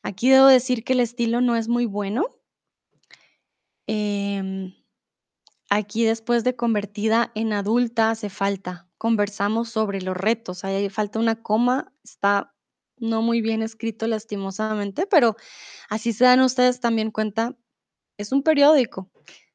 Aquí 0.04 0.30
debo 0.30 0.48
decir 0.48 0.84
que 0.84 0.94
el 0.94 1.00
estilo 1.00 1.42
no 1.42 1.56
es 1.56 1.68
muy 1.68 1.86
bueno. 1.86 2.26
Em, 3.88 4.74
aquí 5.70 6.04
después 6.04 6.44
de 6.44 6.56
convertida 6.56 7.32
en 7.36 7.54
adulta 7.54 8.12
hace 8.12 8.30
falta. 8.30 8.90
Conversamos 8.98 9.70
sobre 9.70 10.02
los 10.02 10.16
retos. 10.16 10.66
Ahí 10.66 10.90
falta 10.90 11.20
una 11.20 11.42
coma. 11.42 11.94
Está 12.04 12.54
no 12.98 13.22
muy 13.22 13.42
bien 13.42 13.62
escrito 13.62 14.08
lastimosamente, 14.08 15.08
pero 15.08 15.36
así 15.90 16.14
se 16.14 16.26
dan 16.26 16.42
ustedes 16.42 16.80
también 16.80 17.12
cuenta. 17.12 17.56
Es 18.18 18.32
un 18.32 18.44
periódico. 18.44 19.13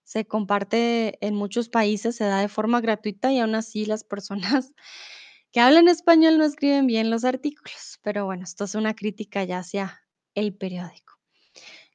Se 0.08 0.24
comparte 0.26 1.18
en 1.20 1.34
muchos 1.34 1.68
países, 1.68 2.16
se 2.16 2.24
da 2.24 2.40
de 2.40 2.48
forma 2.48 2.80
gratuita 2.80 3.30
y 3.30 3.40
aún 3.40 3.54
así 3.54 3.84
las 3.84 4.04
personas 4.04 4.72
que 5.52 5.60
hablan 5.60 5.86
español 5.86 6.38
no 6.38 6.44
escriben 6.44 6.86
bien 6.86 7.10
los 7.10 7.26
artículos. 7.26 7.98
Pero 8.02 8.24
bueno, 8.24 8.44
esto 8.44 8.64
es 8.64 8.74
una 8.74 8.94
crítica 8.94 9.44
ya 9.44 9.58
hacia 9.58 10.00
el 10.34 10.56
periódico. 10.56 11.18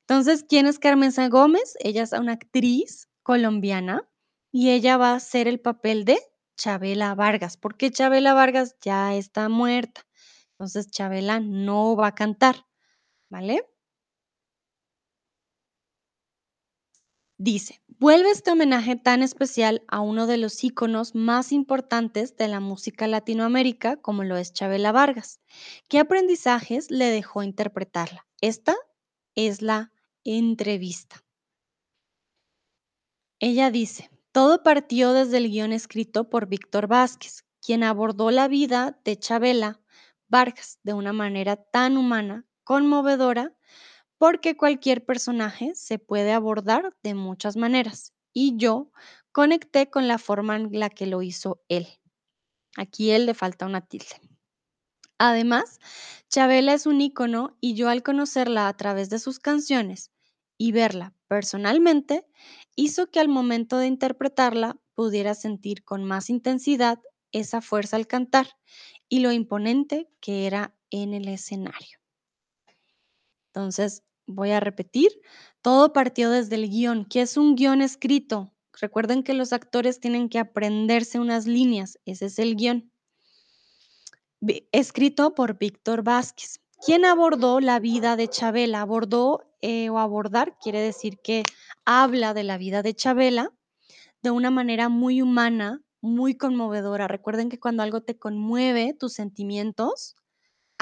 Entonces, 0.01 0.45
¿quién 0.47 0.67
es 0.67 0.77
Carmenza 0.77 1.27
Gómez? 1.27 1.73
Ella 1.79 2.03
es 2.03 2.13
una 2.13 2.33
actriz 2.33 3.09
colombiana 3.23 4.07
y 4.51 4.69
ella 4.69 4.97
va 4.97 5.13
a 5.13 5.15
hacer 5.15 5.47
el 5.47 5.59
papel 5.59 6.05
de 6.05 6.19
Chabela 6.55 7.15
Vargas, 7.15 7.57
porque 7.57 7.89
Chabela 7.89 8.35
Vargas 8.35 8.75
ya 8.79 9.15
está 9.15 9.49
muerta. 9.49 10.05
Entonces, 10.51 10.91
Chabela 10.91 11.39
no 11.39 11.95
va 11.95 12.09
a 12.09 12.15
cantar, 12.15 12.67
¿vale? 13.31 13.65
Dice, 17.45 17.81
vuelve 17.99 18.31
este 18.31 18.51
homenaje 18.51 18.95
tan 18.95 19.21
especial 19.21 19.83
a 19.89 19.99
uno 19.99 20.27
de 20.27 20.37
los 20.37 20.63
íconos 20.63 21.13
más 21.13 21.51
importantes 21.51 22.37
de 22.37 22.47
la 22.47 22.61
música 22.61 23.05
Latinoamérica, 23.05 23.97
como 23.97 24.23
lo 24.23 24.37
es 24.37 24.53
Chabela 24.53 24.93
Vargas. 24.93 25.41
¿Qué 25.89 25.99
aprendizajes 25.99 26.89
le 26.89 27.07
dejó 27.07 27.43
interpretarla? 27.43 28.25
Esta 28.39 28.77
es 29.35 29.61
la 29.61 29.91
entrevista. 30.23 31.21
Ella 33.39 33.71
dice, 33.71 34.09
todo 34.31 34.63
partió 34.63 35.11
desde 35.11 35.35
el 35.35 35.49
guion 35.51 35.73
escrito 35.73 36.29
por 36.29 36.47
Víctor 36.47 36.87
Vázquez, 36.87 37.43
quien 37.59 37.83
abordó 37.83 38.31
la 38.31 38.47
vida 38.47 38.97
de 39.03 39.19
Chabela 39.19 39.81
Vargas 40.29 40.79
de 40.83 40.93
una 40.93 41.11
manera 41.11 41.57
tan 41.57 41.97
humana, 41.97 42.45
conmovedora, 42.63 43.53
porque 44.17 44.55
cualquier 44.57 45.05
personaje 45.05 45.73
se 45.75 45.99
puede 45.99 46.31
abordar 46.31 46.95
de 47.03 47.13
muchas 47.13 47.57
maneras 47.57 48.13
y 48.33 48.57
yo 48.57 48.91
conecté 49.31 49.89
con 49.89 50.07
la 50.07 50.17
forma 50.17 50.55
en 50.55 50.69
la 50.79 50.89
que 50.89 51.07
lo 51.07 51.21
hizo 51.21 51.61
él. 51.67 51.87
Aquí 52.77 53.11
él 53.11 53.25
le 53.25 53.33
falta 53.33 53.65
una 53.65 53.81
tilde. 53.81 54.21
Además, 55.17 55.79
Chabela 56.29 56.73
es 56.73 56.85
un 56.85 56.99
ícono 57.01 57.57
y 57.61 57.75
yo 57.75 57.89
al 57.89 58.03
conocerla 58.03 58.67
a 58.67 58.75
través 58.75 59.09
de 59.09 59.19
sus 59.19 59.39
canciones 59.39 60.11
y 60.57 60.71
verla 60.71 61.13
personalmente, 61.27 62.25
hizo 62.75 63.07
que 63.07 63.19
al 63.19 63.27
momento 63.27 63.77
de 63.77 63.87
interpretarla 63.87 64.77
pudiera 64.95 65.33
sentir 65.33 65.83
con 65.83 66.03
más 66.03 66.29
intensidad 66.29 66.99
esa 67.31 67.61
fuerza 67.61 67.95
al 67.95 68.07
cantar 68.07 68.47
y 69.09 69.19
lo 69.19 69.31
imponente 69.31 70.09
que 70.19 70.45
era 70.45 70.75
en 70.91 71.13
el 71.13 71.27
escenario. 71.27 72.02
Entonces, 73.53 74.03
voy 74.25 74.49
a 74.49 74.59
repetir, 74.59 75.11
todo 75.61 75.93
partió 75.93 76.31
desde 76.31 76.55
el 76.55 76.69
guion. 76.69 77.05
¿Qué 77.05 77.21
es 77.21 77.37
un 77.37 77.55
guion 77.55 77.81
escrito? 77.81 78.51
Recuerden 78.81 79.21
que 79.21 79.35
los 79.35 79.53
actores 79.53 79.99
tienen 79.99 80.27
que 80.27 80.39
aprenderse 80.39 81.19
unas 81.19 81.45
líneas, 81.45 81.99
ese 82.05 82.25
es 82.25 82.39
el 82.39 82.55
guion. 82.55 82.91
Escrito 84.71 85.35
por 85.35 85.59
Víctor 85.59 86.03
Vázquez. 86.03 86.59
¿Quién 86.83 87.05
abordó 87.05 87.59
la 87.59 87.79
vida 87.79 88.15
de 88.15 88.27
Chabela? 88.27 88.81
Abordó 88.81 89.43
eh, 89.61 89.89
o 89.89 89.99
abordar 89.99 90.57
quiere 90.59 90.81
decir 90.81 91.19
que 91.19 91.43
habla 91.85 92.33
de 92.33 92.43
la 92.43 92.57
vida 92.57 92.81
de 92.81 92.95
Chabela 92.95 93.53
de 94.21 94.31
una 94.31 94.51
manera 94.51 94.89
muy 94.89 95.21
humana, 95.21 95.81
muy 96.01 96.35
conmovedora. 96.35 97.07
Recuerden 97.07 97.49
que 97.49 97.59
cuando 97.59 97.83
algo 97.83 98.01
te 98.01 98.17
conmueve, 98.17 98.93
tus 98.99 99.13
sentimientos 99.13 100.15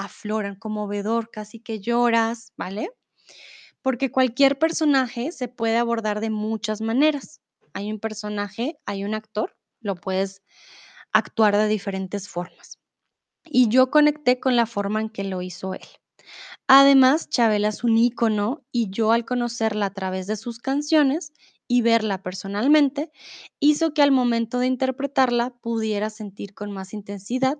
afloran, 0.04 0.56
conmovedor, 0.56 1.30
casi 1.30 1.60
que 1.60 1.80
lloras, 1.80 2.52
¿vale? 2.56 2.90
Porque 3.82 4.10
cualquier 4.10 4.58
personaje 4.58 5.32
se 5.32 5.48
puede 5.48 5.76
abordar 5.76 6.20
de 6.20 6.30
muchas 6.30 6.80
maneras. 6.80 7.40
Hay 7.72 7.90
un 7.90 7.98
personaje, 7.98 8.78
hay 8.86 9.04
un 9.04 9.14
actor, 9.14 9.56
lo 9.80 9.94
puedes 9.96 10.42
actuar 11.12 11.56
de 11.56 11.68
diferentes 11.68 12.28
formas. 12.28 12.78
Y 13.44 13.68
yo 13.68 13.90
conecté 13.90 14.40
con 14.40 14.56
la 14.56 14.66
forma 14.66 15.00
en 15.00 15.08
que 15.08 15.24
lo 15.24 15.42
hizo 15.42 15.74
él. 15.74 15.86
Además, 16.68 17.28
Chabela 17.28 17.68
es 17.68 17.82
un 17.82 17.98
ícono 17.98 18.64
y 18.70 18.90
yo 18.90 19.12
al 19.12 19.24
conocerla 19.24 19.86
a 19.86 19.94
través 19.94 20.26
de 20.26 20.36
sus 20.36 20.58
canciones 20.58 21.32
y 21.66 21.82
verla 21.82 22.22
personalmente, 22.22 23.10
hizo 23.58 23.94
que 23.94 24.02
al 24.02 24.12
momento 24.12 24.58
de 24.58 24.66
interpretarla 24.66 25.50
pudiera 25.60 26.10
sentir 26.10 26.54
con 26.54 26.70
más 26.70 26.92
intensidad 26.92 27.58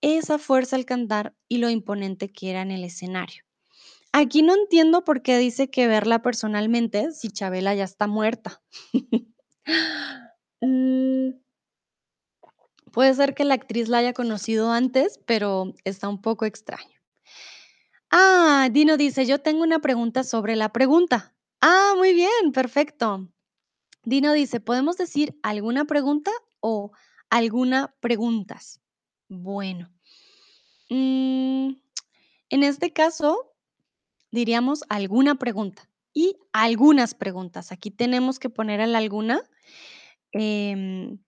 esa 0.00 0.38
fuerza 0.38 0.76
al 0.76 0.84
cantar 0.84 1.34
y 1.48 1.58
lo 1.58 1.70
imponente 1.70 2.30
que 2.30 2.50
era 2.50 2.62
en 2.62 2.70
el 2.70 2.84
escenario. 2.84 3.42
Aquí 4.12 4.42
no 4.42 4.54
entiendo 4.54 5.04
por 5.04 5.22
qué 5.22 5.36
dice 5.38 5.70
que 5.70 5.86
verla 5.86 6.22
personalmente 6.22 7.12
si 7.12 7.28
Chabela 7.30 7.74
ya 7.74 7.84
está 7.84 8.06
muerta. 8.06 8.62
Mm, 10.62 11.32
puede 12.92 13.12
ser 13.12 13.34
que 13.34 13.44
la 13.44 13.52
actriz 13.52 13.88
la 13.90 13.98
haya 13.98 14.14
conocido 14.14 14.72
antes, 14.72 15.20
pero 15.26 15.74
está 15.84 16.08
un 16.08 16.22
poco 16.22 16.46
extraño. 16.46 16.98
Ah, 18.10 18.70
Dino 18.72 18.96
dice, 18.96 19.26
yo 19.26 19.42
tengo 19.42 19.62
una 19.62 19.80
pregunta 19.80 20.24
sobre 20.24 20.56
la 20.56 20.72
pregunta. 20.72 21.36
Ah, 21.60 21.92
muy 21.96 22.14
bien, 22.14 22.52
perfecto. 22.54 23.28
Dino 24.04 24.32
dice, 24.32 24.60
¿podemos 24.60 24.96
decir 24.96 25.38
alguna 25.42 25.84
pregunta 25.84 26.30
o 26.60 26.92
alguna 27.28 27.94
preguntas? 28.00 28.80
Bueno, 29.28 29.90
mm, 30.88 31.70
en 32.50 32.62
este 32.62 32.92
caso 32.92 33.52
diríamos 34.30 34.84
alguna 34.88 35.34
pregunta 35.36 35.88
y 36.14 36.36
algunas 36.52 37.14
preguntas. 37.14 37.72
Aquí 37.72 37.90
tenemos 37.90 38.38
que 38.38 38.50
poner 38.50 38.80
alguna 38.80 39.42
em, 40.32 41.18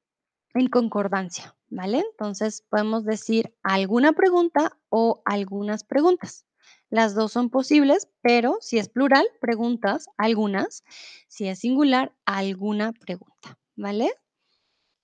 en 0.55 0.69
concordancia, 0.71 1.57
¿vale? 1.71 2.05
Entonces 2.13 2.63
podemos 2.71 3.05
decir 3.05 3.55
alguna 3.63 4.13
pregunta 4.13 4.79
o 4.91 5.23
algunas 5.25 5.85
preguntas. 5.85 6.47
Las 6.91 7.15
dos 7.15 7.33
son 7.33 7.51
posibles, 7.51 8.09
pero 8.23 8.59
si 8.61 8.79
es 8.79 8.89
plural, 8.89 9.27
preguntas, 9.41 10.07
algunas. 10.17 10.85
Si 11.29 11.49
es 11.49 11.59
singular, 11.61 12.15
alguna 12.25 12.93
pregunta, 12.93 13.59
¿vale? 13.77 14.11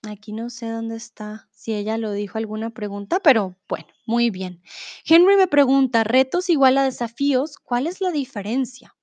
Aquí 0.06 0.32
no 0.32 0.50
sé 0.50 0.68
dónde 0.68 0.96
está, 0.96 1.48
si 1.50 1.72
ella 1.74 1.96
lo 1.96 2.12
dijo 2.12 2.36
alguna 2.36 2.70
pregunta, 2.70 3.20
pero 3.20 3.56
bueno, 3.68 3.86
muy 4.06 4.30
bien. 4.30 4.62
Henry 5.06 5.36
me 5.36 5.46
pregunta, 5.46 6.04
retos 6.04 6.50
igual 6.50 6.76
a 6.76 6.84
desafíos, 6.84 7.56
¿cuál 7.56 7.86
es 7.86 8.00
la 8.00 8.10
diferencia? 8.10 8.94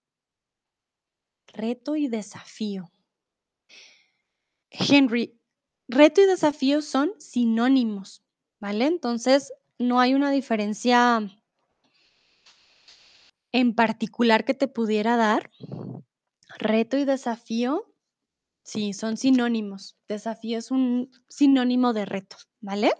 Reto 1.47 1.95
y 1.95 2.07
desafío. 2.07 2.91
Henry, 4.69 5.39
reto 5.87 6.21
y 6.21 6.25
desafío 6.25 6.81
son 6.81 7.13
sinónimos, 7.17 8.23
¿vale? 8.59 8.85
Entonces, 8.85 9.51
no 9.79 9.99
hay 9.99 10.13
una 10.13 10.29
diferencia 10.29 11.19
en 13.51 13.73
particular 13.73 14.45
que 14.45 14.53
te 14.53 14.67
pudiera 14.67 15.17
dar. 15.17 15.51
Reto 16.57 16.97
y 16.97 17.05
desafío, 17.05 17.90
sí, 18.63 18.93
son 18.93 19.17
sinónimos. 19.17 19.97
Desafío 20.07 20.57
es 20.57 20.71
un 20.71 21.11
sinónimo 21.27 21.93
de 21.93 22.05
reto, 22.05 22.37
¿vale? 22.59 22.91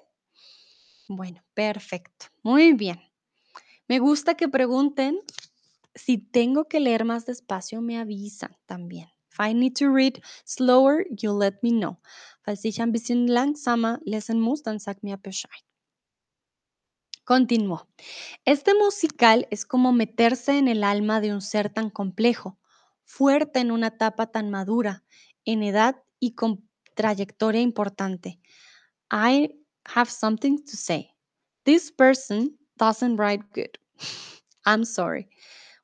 Bueno, 1.08 1.44
perfecto. 1.54 2.28
Muy 2.44 2.74
bien. 2.74 3.00
Me 3.88 4.00
gusta 4.00 4.36
que 4.36 4.48
pregunten. 4.48 5.20
Si 5.94 6.18
tengo 6.18 6.70
que 6.70 6.80
leer 6.80 7.04
más 7.04 7.26
despacio, 7.26 7.82
me 7.82 7.98
avisan 7.98 8.56
también. 8.66 9.10
If 9.32 9.40
I 9.40 9.54
need 9.54 9.74
to 9.80 9.94
read 9.94 10.22
slower, 10.46 11.06
you 11.10 11.38
let 11.38 11.60
me 11.62 11.72
know. 11.72 12.00
Falls 12.44 12.64
ich 12.66 12.82
ein 12.82 12.92
bisschen 12.92 13.28
langsamer 13.28 14.00
lesen 14.06 14.40
muss, 14.40 14.64
dann 14.64 14.80
sag 14.80 15.04
mir 15.04 15.18
Bescheid. 15.18 15.64
Continuó. 17.24 17.88
Este 18.46 18.74
musical 18.74 19.48
es 19.52 19.66
como 19.66 19.92
meterse 19.92 20.58
en 20.58 20.68
el 20.68 20.84
alma 20.84 21.22
de 21.22 21.34
un 21.34 21.42
ser 21.42 21.70
tan 21.70 21.90
complejo, 21.90 22.58
fuerte 23.04 23.60
en 23.60 23.72
una 23.72 23.88
etapa 23.88 24.32
tan 24.32 24.50
madura, 24.50 25.04
en 25.46 25.64
edad 25.64 25.96
y 26.20 26.36
con 26.36 26.64
trayectoria 26.96 27.62
importante. 27.62 28.40
I 29.12 29.50
have 29.88 30.10
something 30.10 30.64
to 30.66 30.78
say. 30.78 31.12
This 31.66 31.92
person 31.92 32.58
doesn't 32.78 33.18
write 33.18 33.52
good. 33.54 33.78
I'm 34.66 34.84
sorry. 34.84 35.28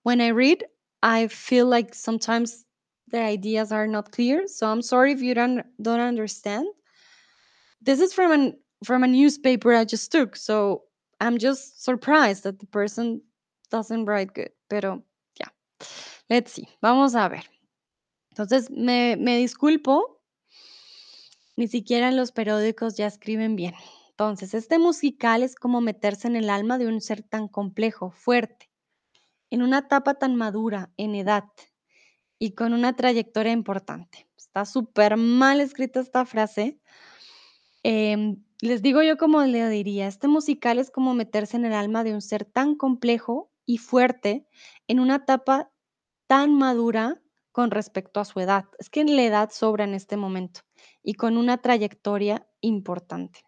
When 0.04 0.22
I 0.22 0.30
read, 0.30 0.64
I 1.04 1.28
feel 1.28 1.68
like 1.68 1.94
sometimes 1.94 2.66
the 3.10 3.22
ideas 3.22 3.72
are 3.72 3.88
not 3.88 4.12
clear, 4.12 4.48
so 4.48 4.68
I'm 4.68 4.82
sorry 4.82 5.12
if 5.14 5.22
you 5.22 5.34
don't 5.34 5.64
don't 5.82 6.00
understand. 6.00 6.68
This 7.82 8.00
is 8.00 8.14
from 8.14 8.54
from 8.84 9.04
a 9.04 9.08
newspaper 9.08 9.74
I 9.74 9.86
just 9.86 10.12
took, 10.12 10.36
so 10.36 10.84
I'm 11.20 11.38
just 11.38 11.84
surprised 11.84 12.44
that 12.44 12.60
the 12.60 12.68
person 12.68 13.22
doesn't 13.72 14.06
write 14.06 14.34
good. 14.34 14.52
Pero 14.70 15.04
ya, 15.40 15.48
let's 16.30 16.52
see. 16.52 16.68
Vamos 16.82 17.16
a 17.16 17.30
ver. 17.30 17.44
Entonces, 18.40 18.70
me, 18.70 19.38
disculpo. 19.38 20.22
Ni 21.56 21.68
siquiera 21.68 22.10
en 22.10 22.18
los 22.18 22.32
periódicos 22.32 22.96
ya 22.96 23.08
escriben 23.08 23.56
bien. 23.56 23.74
Entonces, 24.12 24.54
este 24.54 24.78
musical 24.78 25.42
es 25.42 25.56
como 25.56 25.82
meterse 25.82 26.28
en 26.28 26.36
el 26.36 26.52
alma 26.52 26.78
de 26.78 26.86
un 26.86 27.02
ser 27.02 27.24
tan 27.24 27.48
complejo, 27.48 28.12
fuerte, 28.12 28.70
en 29.50 29.64
una 29.64 29.80
etapa 29.80 30.14
tan 30.16 30.36
madura, 30.36 30.92
en 30.98 31.16
edad 31.16 31.46
y 32.38 32.52
con 32.52 32.74
una 32.74 32.96
trayectoria 32.96 33.54
importante. 33.54 34.28
Está 34.38 34.66
súper 34.66 35.18
mal 35.18 35.60
escrita 35.60 36.00
esta 36.00 36.24
frase. 36.26 36.80
Em, 37.82 38.44
les 38.62 38.84
digo 38.84 39.02
yo 39.02 39.18
como 39.18 39.42
le 39.42 39.68
diría, 39.70 40.08
este 40.08 40.28
musical 40.28 40.78
es 40.78 40.92
como 40.92 41.16
meterse 41.16 41.58
en 41.58 41.66
el 41.66 41.74
alma 41.74 42.04
de 42.04 42.14
un 42.14 42.22
ser 42.22 42.46
tan 42.46 42.76
complejo 42.76 43.52
y 43.66 43.80
fuerte 43.80 44.48
en 44.88 45.00
una 45.00 45.16
etapa 45.16 45.72
tan 46.28 46.54
madura 46.54 47.20
con 47.58 47.72
respecto 47.72 48.20
a 48.20 48.26
su 48.26 48.40
edad. 48.40 48.66
Es 48.78 48.92
que 48.92 49.04
la 49.04 49.24
edad 49.24 49.50
sobra 49.50 49.84
en 49.84 49.96
este 49.96 50.16
momento 50.16 50.60
y 51.02 51.16
con 51.16 51.38
una 51.38 51.58
trayectoria 51.58 52.48
importante. 52.62 53.40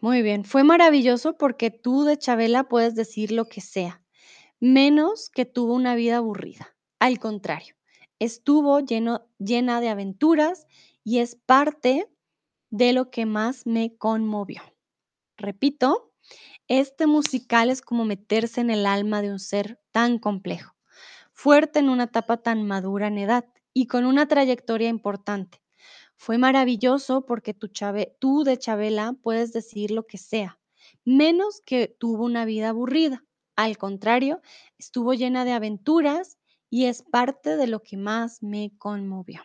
Muy 0.00 0.20
bien. 0.22 0.44
Fue 0.44 0.64
maravilloso 0.64 1.36
porque 1.38 1.70
tú 1.70 2.02
de 2.02 2.18
Chabela 2.18 2.64
puedes 2.64 2.96
decir 2.96 3.30
lo 3.30 3.44
que 3.44 3.60
sea, 3.60 4.02
menos 4.58 5.30
que 5.30 5.44
tuvo 5.44 5.74
una 5.74 5.94
vida 5.94 6.16
aburrida. 6.16 6.76
Al 6.98 7.20
contrario, 7.20 7.76
estuvo 8.18 8.80
llena 8.80 9.80
de 9.80 9.88
aventuras 9.88 10.66
y 11.04 11.20
es 11.20 11.36
parte 11.36 12.08
de 12.68 12.94
lo 12.94 13.12
que 13.12 13.26
más 13.26 13.64
me 13.64 13.96
conmovió. 13.96 14.60
Repito, 15.36 16.12
este 16.66 17.06
musical 17.06 17.70
es 17.70 17.80
como 17.80 18.04
meterse 18.04 18.60
en 18.60 18.70
el 18.70 18.86
alma 18.86 19.22
de 19.22 19.30
un 19.30 19.38
ser 19.38 19.80
tan 19.92 20.18
complejo, 20.18 20.75
fuerte 21.36 21.78
en 21.78 21.90
una 21.90 22.04
etapa 22.04 22.38
tan 22.38 22.66
madura 22.66 23.08
en 23.08 23.18
edad 23.18 23.44
y 23.74 23.86
con 23.86 24.06
una 24.06 24.26
trayectoria 24.26 24.88
importante. 24.88 25.62
Fue 26.16 26.38
maravilloso 26.38 27.26
porque 27.26 27.52
tú, 27.52 28.42
de 28.42 28.58
Chabela 28.58 29.14
puedes 29.22 29.52
decir 29.52 29.90
lo 29.90 30.06
que 30.06 30.16
sea, 30.16 30.58
menos 31.04 31.60
que 31.60 31.88
tuvo 31.88 32.24
una 32.24 32.46
vida 32.46 32.70
aburrida. 32.70 33.22
Al 33.54 33.76
contrario, 33.76 34.40
estuvo 34.78 35.12
llena 35.12 35.44
de 35.44 35.52
aventuras 35.52 36.38
y 36.70 36.86
es 36.86 37.02
parte 37.02 37.58
de 37.58 37.66
lo 37.66 37.82
que 37.82 37.98
más 37.98 38.42
me 38.42 38.72
conmovió. 38.78 39.42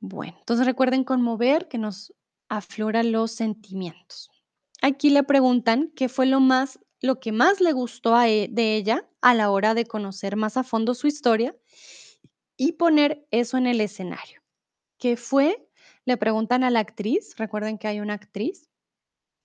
Bueno, 0.00 0.36
entonces 0.38 0.66
recuerden 0.66 1.02
conmover 1.02 1.66
que 1.66 1.78
nos 1.78 2.12
afloran 2.50 3.10
los 3.10 3.32
sentimientos. 3.32 4.30
Aquí 4.82 5.08
le 5.08 5.22
preguntan 5.22 5.90
qué 5.96 6.10
fue 6.10 6.26
lo 6.26 6.40
más 6.40 6.78
lo 7.00 7.20
que 7.20 7.32
más 7.32 7.60
le 7.60 7.72
gustó 7.72 8.20
e- 8.22 8.48
de 8.50 8.76
ella 8.76 9.08
a 9.20 9.34
la 9.34 9.50
hora 9.50 9.74
de 9.74 9.86
conocer 9.86 10.36
más 10.36 10.56
a 10.56 10.64
fondo 10.64 10.94
su 10.94 11.06
historia 11.06 11.54
y 12.56 12.72
poner 12.72 13.26
eso 13.30 13.56
en 13.56 13.66
el 13.66 13.80
escenario. 13.80 14.42
¿Qué 14.98 15.16
fue? 15.16 15.68
Le 16.04 16.16
preguntan 16.16 16.64
a 16.64 16.70
la 16.70 16.80
actriz, 16.80 17.36
recuerden 17.36 17.78
que 17.78 17.88
hay 17.88 18.00
una 18.00 18.14
actriz, 18.14 18.70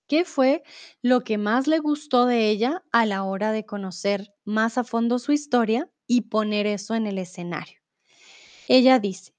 ¿qué 0.08 0.26
fue 0.26 0.64
lo 1.02 1.22
que 1.24 1.38
más 1.38 1.68
le 1.68 1.80
gustó 1.80 2.26
de 2.26 2.50
ella 2.50 2.84
a 2.92 3.06
la 3.06 3.24
hora 3.24 3.52
de 3.52 3.66
conocer 3.66 4.34
más 4.46 4.78
a 4.78 4.84
fondo 4.84 5.20
su 5.20 5.32
historia 5.34 5.90
y 6.08 6.22
poner 6.24 6.68
eso 6.68 6.96
en 6.96 7.08
el 7.08 7.18
escenario? 7.18 7.80
Ella 8.68 9.00
dice, 9.00 9.34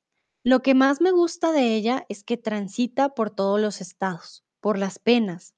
lo 0.44 0.62
que 0.62 0.74
más 0.74 1.00
me 1.00 1.10
gusta 1.12 1.52
de 1.52 1.74
ella 1.76 2.06
es 2.08 2.24
que 2.24 2.36
transita 2.36 3.10
por 3.10 3.30
todos 3.30 3.60
los 3.60 3.80
estados, 3.80 4.44
por 4.60 4.78
las 4.78 4.98
penas, 4.98 5.54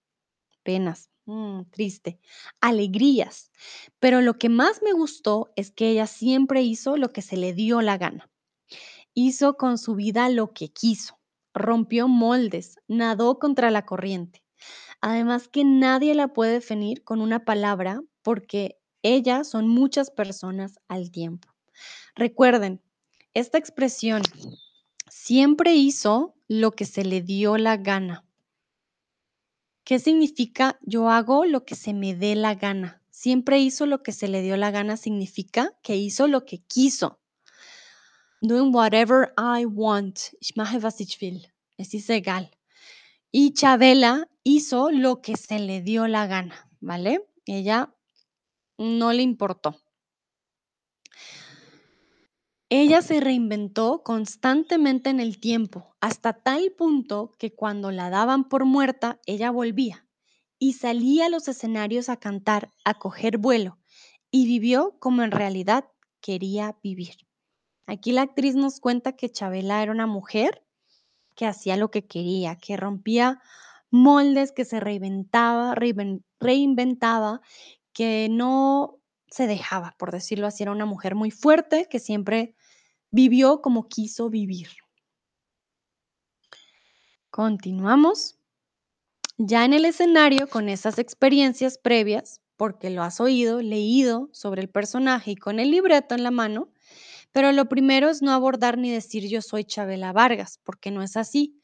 penas, 0.64 1.10
mm, 1.26 1.62
triste, 1.70 2.18
alegrías, 2.60 3.52
pero 4.00 4.20
lo 4.20 4.38
que 4.38 4.48
más 4.48 4.82
me 4.82 4.92
gustó 4.92 5.52
es 5.56 5.70
que 5.70 5.90
ella 5.90 6.06
siempre 6.06 6.62
hizo 6.62 6.96
lo 6.96 7.12
que 7.12 7.22
se 7.22 7.36
le 7.36 7.52
dio 7.52 7.82
la 7.82 7.98
gana. 7.98 8.30
Hizo 9.14 9.56
con 9.56 9.78
su 9.78 9.94
vida 9.94 10.28
lo 10.28 10.52
que 10.52 10.68
quiso, 10.68 11.18
rompió 11.54 12.08
moldes, 12.08 12.78
nadó 12.88 13.38
contra 13.38 13.70
la 13.70 13.86
corriente. 13.86 14.42
Además 15.00 15.48
que 15.48 15.64
nadie 15.64 16.14
la 16.14 16.28
puede 16.28 16.54
definir 16.54 17.04
con 17.04 17.20
una 17.20 17.44
palabra 17.44 18.02
porque 18.22 18.78
ella 19.02 19.44
son 19.44 19.68
muchas 19.68 20.10
personas 20.10 20.78
al 20.88 21.10
tiempo. 21.10 21.48
Recuerden, 22.14 22.82
esta 23.34 23.58
expresión 23.58 24.22
siempre 25.08 25.74
hizo 25.74 26.34
lo 26.48 26.72
que 26.72 26.84
se 26.84 27.04
le 27.04 27.20
dio 27.20 27.56
la 27.56 27.76
gana. 27.76 28.25
¿Qué 29.86 30.00
significa 30.00 30.80
yo 30.82 31.10
hago 31.10 31.44
lo 31.44 31.64
que 31.64 31.76
se 31.76 31.94
me 31.94 32.16
dé 32.16 32.34
la 32.34 32.56
gana? 32.56 33.00
Siempre 33.08 33.60
hizo 33.60 33.86
lo 33.86 34.02
que 34.02 34.10
se 34.10 34.26
le 34.26 34.42
dio 34.42 34.56
la 34.56 34.72
gana 34.72 34.96
significa 34.96 35.78
que 35.80 35.94
hizo 35.94 36.26
lo 36.26 36.44
que 36.44 36.58
quiso. 36.58 37.20
Doing 38.40 38.74
whatever 38.74 39.32
I 39.38 39.64
want. 39.64 40.18
Ich 40.40 40.56
mache, 40.56 40.78
was 40.78 41.00
ich 41.00 41.20
will. 41.22 41.46
Es. 41.78 41.94
Y 43.30 43.52
Chabela 43.52 44.28
hizo 44.42 44.90
lo 44.90 45.20
que 45.22 45.36
se 45.36 45.60
le 45.60 45.82
dio 45.82 46.08
la 46.08 46.26
gana, 46.26 46.68
¿vale? 46.80 47.24
Ella 47.44 47.94
no 48.78 49.12
le 49.12 49.22
importó. 49.22 49.76
Ella 52.68 53.00
se 53.00 53.20
reinventó 53.20 54.02
constantemente 54.02 55.08
en 55.08 55.20
el 55.20 55.38
tiempo, 55.38 55.94
hasta 56.00 56.32
tal 56.32 56.72
punto 56.76 57.30
que 57.38 57.54
cuando 57.54 57.92
la 57.92 58.10
daban 58.10 58.48
por 58.48 58.64
muerta, 58.64 59.20
ella 59.24 59.52
volvía 59.52 60.08
y 60.58 60.72
salía 60.72 61.26
a 61.26 61.28
los 61.28 61.46
escenarios 61.46 62.08
a 62.08 62.16
cantar, 62.16 62.72
a 62.84 62.94
coger 62.94 63.38
vuelo, 63.38 63.78
y 64.32 64.46
vivió 64.46 64.96
como 64.98 65.22
en 65.22 65.30
realidad 65.30 65.84
quería 66.20 66.76
vivir. 66.82 67.14
Aquí 67.86 68.10
la 68.10 68.22
actriz 68.22 68.56
nos 68.56 68.80
cuenta 68.80 69.12
que 69.12 69.30
Chabela 69.30 69.80
era 69.80 69.92
una 69.92 70.08
mujer 70.08 70.64
que 71.36 71.46
hacía 71.46 71.76
lo 71.76 71.92
que 71.92 72.08
quería, 72.08 72.56
que 72.56 72.76
rompía 72.76 73.40
moldes, 73.92 74.50
que 74.50 74.64
se 74.64 74.80
reinventaba, 74.80 75.76
reinven- 75.76 76.24
reinventaba, 76.40 77.42
que 77.92 78.26
no 78.28 78.98
se 79.30 79.46
dejaba, 79.46 79.94
por 79.98 80.10
decirlo 80.10 80.48
así, 80.48 80.64
era 80.64 80.72
una 80.72 80.86
mujer 80.86 81.14
muy 81.14 81.30
fuerte 81.30 81.86
que 81.88 82.00
siempre 82.00 82.55
Vivió 83.16 83.62
como 83.62 83.88
quiso 83.88 84.28
vivir. 84.28 84.68
Continuamos. 87.30 88.36
Ya 89.38 89.64
en 89.64 89.72
el 89.72 89.86
escenario, 89.86 90.50
con 90.50 90.68
esas 90.68 90.98
experiencias 90.98 91.78
previas, 91.78 92.42
porque 92.58 92.90
lo 92.90 93.02
has 93.02 93.18
oído, 93.18 93.62
leído 93.62 94.28
sobre 94.34 94.60
el 94.60 94.68
personaje 94.68 95.30
y 95.30 95.36
con 95.36 95.60
el 95.60 95.70
libreto 95.70 96.14
en 96.14 96.24
la 96.24 96.30
mano, 96.30 96.74
pero 97.32 97.52
lo 97.52 97.70
primero 97.70 98.10
es 98.10 98.20
no 98.20 98.32
abordar 98.32 98.76
ni 98.76 98.90
decir 98.90 99.26
yo 99.26 99.40
soy 99.40 99.64
Chabela 99.64 100.12
Vargas, 100.12 100.60
porque 100.62 100.90
no 100.90 101.02
es 101.02 101.16
así. 101.16 101.58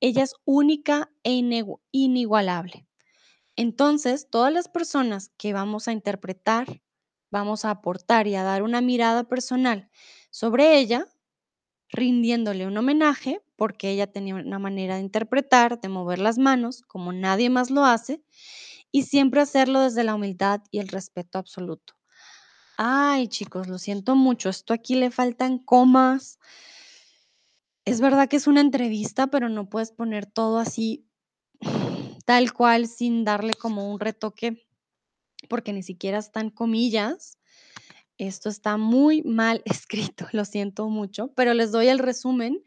Ella 0.00 0.24
es 0.24 0.34
única 0.44 1.10
e 1.24 1.42
inigualable. 1.90 2.86
Entonces, 3.56 4.28
todas 4.28 4.52
las 4.52 4.68
personas 4.68 5.30
que 5.38 5.54
vamos 5.54 5.88
a 5.88 5.92
interpretar, 5.92 6.82
vamos 7.30 7.64
a 7.64 7.70
aportar 7.70 8.26
y 8.26 8.34
a 8.34 8.42
dar 8.42 8.62
una 8.62 8.82
mirada 8.82 9.24
personal 9.24 9.88
sobre 10.38 10.78
ella, 10.78 11.04
rindiéndole 11.88 12.68
un 12.68 12.78
homenaje 12.78 13.42
porque 13.56 13.90
ella 13.90 14.06
tenía 14.06 14.36
una 14.36 14.60
manera 14.60 14.94
de 14.94 15.00
interpretar, 15.00 15.80
de 15.80 15.88
mover 15.88 16.20
las 16.20 16.38
manos 16.38 16.82
como 16.82 17.12
nadie 17.12 17.50
más 17.50 17.70
lo 17.70 17.84
hace 17.84 18.22
y 18.92 19.02
siempre 19.02 19.40
hacerlo 19.40 19.80
desde 19.80 20.04
la 20.04 20.14
humildad 20.14 20.60
y 20.70 20.78
el 20.78 20.86
respeto 20.86 21.38
absoluto. 21.38 21.94
Ay, 22.76 23.26
chicos, 23.26 23.66
lo 23.66 23.78
siento 23.78 24.14
mucho, 24.14 24.48
esto 24.48 24.72
aquí 24.72 24.94
le 24.94 25.10
faltan 25.10 25.58
comas. 25.58 26.38
Es 27.84 28.00
verdad 28.00 28.28
que 28.28 28.36
es 28.36 28.46
una 28.46 28.60
entrevista, 28.60 29.26
pero 29.26 29.48
no 29.48 29.68
puedes 29.68 29.90
poner 29.90 30.26
todo 30.26 30.60
así 30.60 31.04
tal 32.26 32.52
cual 32.52 32.86
sin 32.86 33.24
darle 33.24 33.54
como 33.54 33.92
un 33.92 33.98
retoque 33.98 34.64
porque 35.48 35.72
ni 35.72 35.82
siquiera 35.82 36.18
están 36.18 36.50
comillas. 36.50 37.37
Esto 38.18 38.48
está 38.48 38.76
muy 38.76 39.22
mal 39.22 39.62
escrito, 40.14 40.26
lo 40.32 40.44
siento 40.44 40.88
mucho, 40.88 41.32
pero 41.34 41.54
les 41.54 41.72
doy 41.72 41.88
el 41.88 41.98
resumen 41.98 42.62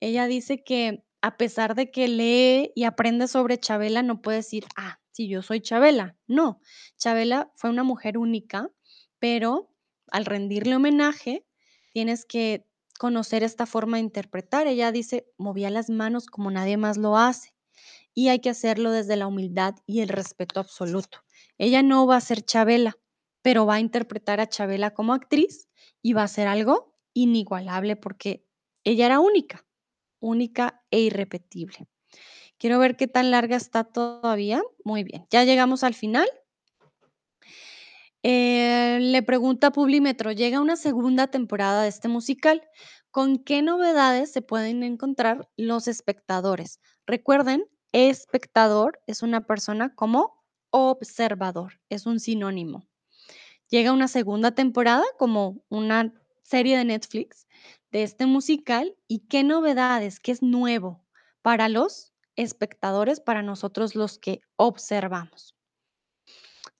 Ella 0.00 0.26
dice 0.26 0.64
que 0.64 1.04
a 1.22 1.36
pesar 1.38 1.74
de 1.76 1.90
que 1.90 2.08
lee 2.08 2.72
y 2.74 2.84
aprende 2.84 3.28
sobre 3.28 3.58
Chabela, 3.58 4.02
no 4.02 4.22
puede 4.22 4.38
decir, 4.38 4.66
ah, 4.76 5.00
sí, 5.12 5.28
yo 5.28 5.42
soy 5.42 5.60
Chabela. 5.60 6.16
No, 6.26 6.60
Chabela 6.98 7.52
fue 7.56 7.70
una 7.70 7.84
mujer 7.84 8.18
única, 8.18 8.70
pero 9.20 9.72
al 10.08 10.26
rendirle 10.26 10.76
homenaje, 10.76 11.46
tienes 11.92 12.24
que 12.24 12.66
conocer 12.98 13.44
esta 13.44 13.66
forma 13.66 13.98
de 13.98 14.04
interpretar. 14.04 14.66
Ella 14.66 14.92
dice, 14.92 15.26
movía 15.38 15.70
las 15.70 15.90
manos 15.90 16.26
como 16.26 16.50
nadie 16.50 16.76
más 16.76 16.96
lo 16.98 17.16
hace 17.16 17.54
y 18.14 18.28
hay 18.28 18.40
que 18.40 18.50
hacerlo 18.50 18.90
desde 18.90 19.16
la 19.16 19.26
humildad 19.26 19.74
y 19.86 20.00
el 20.00 20.08
respeto 20.08 20.60
absoluto. 20.60 21.20
Ella 21.58 21.82
no 21.82 22.06
va 22.06 22.16
a 22.16 22.20
ser 22.20 22.42
Chabela, 22.42 22.98
pero 23.42 23.66
va 23.66 23.74
a 23.74 23.80
interpretar 23.80 24.40
a 24.40 24.48
Chabela 24.48 24.92
como 24.94 25.12
actriz 25.12 25.68
y 26.00 26.14
va 26.14 26.22
a 26.22 26.28
ser 26.28 26.48
algo 26.48 26.94
inigualable 27.12 27.96
porque 27.96 28.46
ella 28.84 29.06
era 29.06 29.20
única 29.20 29.64
única 30.22 30.82
e 30.90 31.00
irrepetible. 31.00 31.86
Quiero 32.58 32.78
ver 32.78 32.96
qué 32.96 33.08
tan 33.08 33.30
larga 33.30 33.56
está 33.56 33.84
todavía. 33.84 34.62
Muy 34.84 35.04
bien, 35.04 35.26
ya 35.30 35.44
llegamos 35.44 35.82
al 35.82 35.94
final. 35.94 36.28
Eh, 38.22 38.98
le 39.00 39.22
pregunta 39.22 39.72
Publimetro, 39.72 40.30
llega 40.30 40.60
una 40.60 40.76
segunda 40.76 41.26
temporada 41.26 41.82
de 41.82 41.88
este 41.88 42.08
musical. 42.08 42.62
¿Con 43.10 43.38
qué 43.38 43.60
novedades 43.62 44.32
se 44.32 44.42
pueden 44.42 44.84
encontrar 44.84 45.50
los 45.56 45.88
espectadores? 45.88 46.80
Recuerden, 47.04 47.66
espectador 47.90 49.00
es 49.06 49.22
una 49.22 49.44
persona 49.44 49.94
como 49.94 50.40
observador, 50.70 51.80
es 51.90 52.06
un 52.06 52.20
sinónimo. 52.20 52.88
Llega 53.72 53.90
una 53.90 54.06
segunda 54.06 54.50
temporada 54.50 55.02
como 55.18 55.64
una 55.70 56.12
serie 56.42 56.76
de 56.76 56.84
Netflix 56.84 57.46
de 57.90 58.02
este 58.02 58.26
musical 58.26 58.94
y 59.08 59.20
qué 59.28 59.44
novedades, 59.44 60.20
qué 60.20 60.32
es 60.32 60.42
nuevo 60.42 61.06
para 61.40 61.70
los 61.70 62.12
espectadores, 62.36 63.20
para 63.20 63.40
nosotros 63.40 63.94
los 63.94 64.18
que 64.18 64.42
observamos. 64.56 65.56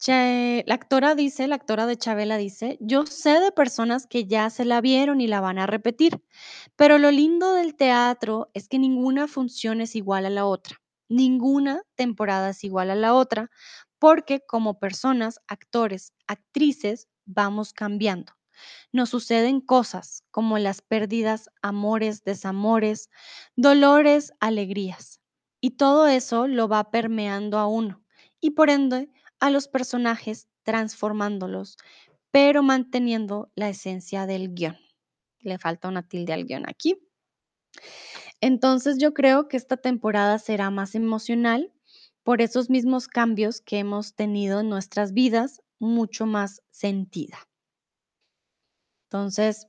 La 0.07 0.75
actora 0.75 1.15
dice, 1.15 1.49
la 1.49 1.55
actora 1.55 1.87
de 1.87 1.97
Chabela 1.97 2.37
dice, 2.37 2.77
yo 2.79 3.07
sé 3.07 3.41
de 3.41 3.53
personas 3.53 4.07
que 4.07 4.27
ya 4.27 4.51
se 4.51 4.67
la 4.67 4.83
vieron 4.83 5.23
y 5.23 5.29
la 5.29 5.41
van 5.41 5.59
a 5.59 5.67
repetir, 5.67 6.23
pero 6.77 6.99
lo 6.99 7.11
lindo 7.11 7.55
del 7.55 7.75
teatro 7.75 8.51
es 8.53 8.69
que 8.69 8.79
ninguna 8.79 9.29
función 9.29 9.81
es 9.81 9.97
igual 9.97 10.27
a 10.27 10.31
la 10.31 10.45
otra, 10.45 10.83
ninguna 11.09 11.81
temporada 11.95 12.51
es 12.51 12.65
igual 12.65 12.91
a 12.91 12.97
la 12.97 13.15
otra, 13.15 13.49
porque 14.03 14.41
como 14.41 14.81
personas, 14.81 15.41
actores, 15.47 16.13
actrices, 16.27 17.07
vamos 17.25 17.73
cambiando. 17.73 18.33
Nos 18.91 19.11
suceden 19.11 19.61
cosas 19.61 20.25
como 20.33 20.59
las 20.59 20.83
pérdidas, 20.83 21.51
amores, 21.63 22.25
desamores, 22.25 23.11
dolores, 23.55 24.33
alegrías. 24.41 25.21
Y 25.61 25.77
todo 25.77 26.09
eso 26.09 26.49
lo 26.49 26.67
va 26.67 26.91
permeando 26.91 27.59
a 27.59 27.69
uno 27.69 28.03
y 28.41 28.51
por 28.51 28.71
ende 28.71 29.09
a 29.39 29.51
los 29.51 29.69
personajes 29.69 30.49
transformándolos, 30.65 31.77
pero 32.33 32.65
manteniendo 32.65 33.53
la 33.55 33.69
esencia 33.69 34.27
del 34.27 34.53
guion. 34.53 34.79
Le 35.39 35.59
falta 35.59 35.87
una 35.87 36.09
tilde 36.09 36.33
al 36.33 36.45
guion 36.45 36.69
aquí. 36.69 36.99
Entonces 38.41 38.99
yo 38.99 39.15
creo 39.15 39.47
que 39.47 39.57
esta 39.57 39.77
temporada 39.77 40.41
será 40.41 40.71
más 40.71 40.97
emocional 40.97 41.73
por 42.23 42.41
esos 42.41 42.71
mismos 42.71 43.09
cambios 43.09 43.61
que 43.61 43.79
hemos 43.79 44.15
tenido 44.15 44.61
en 44.61 44.69
nuestras 44.69 45.13
vidas, 45.13 45.61
mucho 45.79 46.27
más 46.27 46.63
sentida. 46.71 47.49
Entonces, 49.07 49.67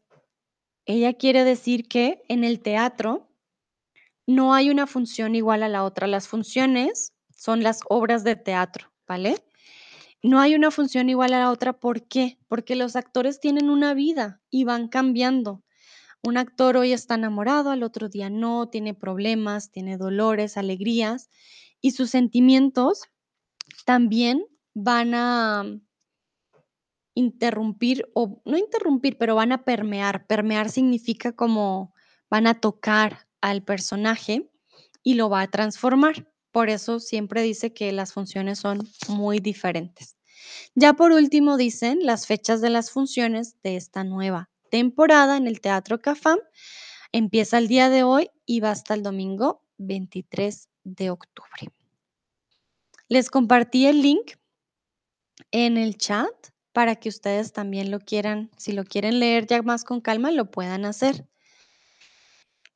ella 0.86 1.14
quiere 1.14 1.44
decir 1.44 1.88
que 1.88 2.24
en 2.28 2.44
el 2.44 2.62
teatro 2.62 3.30
no 4.28 4.54
hay 4.54 4.70
una 4.70 4.88
función 4.88 5.36
igual 5.36 5.64
a 5.64 5.70
la 5.70 5.84
otra. 5.84 6.08
Las 6.08 6.28
funciones 6.28 7.14
son 7.36 7.64
las 7.64 7.82
obras 7.90 8.24
de 8.24 8.36
teatro, 8.36 8.92
¿vale? 9.08 9.44
No 10.22 10.40
hay 10.40 10.56
una 10.56 10.72
función 10.72 11.10
igual 11.10 11.34
a 11.34 11.40
la 11.40 11.52
otra, 11.52 11.74
¿por 11.74 12.08
qué? 12.08 12.38
Porque 12.48 12.76
los 12.76 12.96
actores 12.96 13.42
tienen 13.42 13.70
una 13.70 13.94
vida 13.94 14.42
y 14.50 14.64
van 14.64 14.88
cambiando. 14.88 15.64
Un 16.24 16.38
actor 16.38 16.78
hoy 16.78 16.94
está 16.94 17.16
enamorado, 17.16 17.72
al 17.72 17.84
otro 17.84 18.08
día 18.08 18.30
no, 18.30 18.70
tiene 18.70 18.94
problemas, 18.94 19.72
tiene 19.72 19.98
dolores, 19.98 20.56
alegrías, 20.56 21.30
y 21.84 21.92
sus 21.92 22.10
sentimientos 22.10 23.04
también 23.86 24.48
van 24.74 25.14
a 25.14 25.66
interrumpir, 27.14 28.10
o 28.16 28.42
no 28.46 28.58
interrumpir, 28.58 29.18
pero 29.18 29.36
van 29.36 29.52
a 29.52 29.66
permear. 29.66 30.26
Permear 30.26 30.72
significa 30.72 31.34
como 31.34 31.94
van 32.30 32.48
a 32.48 32.60
tocar 32.60 33.28
al 33.42 33.64
personaje 33.64 34.50
y 35.04 35.16
lo 35.16 35.30
va 35.30 35.42
a 35.42 35.52
transformar. 35.52 36.32
Por 36.52 36.70
eso 36.70 37.02
siempre 37.02 37.42
dice 37.42 37.74
que 37.74 37.92
las 37.92 38.14
funciones 38.14 38.60
son 38.60 38.88
muy 39.10 39.40
diferentes. 39.40 40.16
Ya 40.76 40.94
por 40.94 41.12
último 41.12 41.58
dicen 41.58 42.00
las 42.06 42.28
fechas 42.28 42.62
de 42.62 42.70
las 42.70 42.92
funciones 42.92 43.62
de 43.62 43.76
esta 43.76 44.06
nueva 44.06 44.50
temporada 44.72 45.36
en 45.36 45.48
el 45.48 45.60
Teatro 45.60 46.02
Cafam. 46.02 46.40
Empieza 47.12 47.58
el 47.58 47.68
día 47.68 47.90
de 47.90 48.04
hoy 48.04 48.30
y 48.46 48.62
va 48.62 48.72
hasta 48.72 48.94
el 48.94 49.04
domingo 49.04 49.66
23 49.80 50.70
de 50.84 51.10
octubre. 51.10 51.72
Les 53.10 53.30
compartí 53.30 53.86
el 53.86 54.02
link 54.02 54.34
en 55.52 55.78
el 55.78 55.98
chat 55.98 56.34
para 56.72 56.96
que 56.96 57.10
ustedes 57.10 57.54
también 57.54 57.92
lo 57.92 58.00
quieran, 58.00 58.50
si 58.58 58.72
lo 58.72 58.84
quieren 58.84 59.20
leer 59.20 59.46
ya 59.46 59.62
más 59.62 59.84
con 59.84 60.02
calma, 60.02 60.32
lo 60.32 60.50
puedan 60.50 60.86
hacer. 60.86 61.28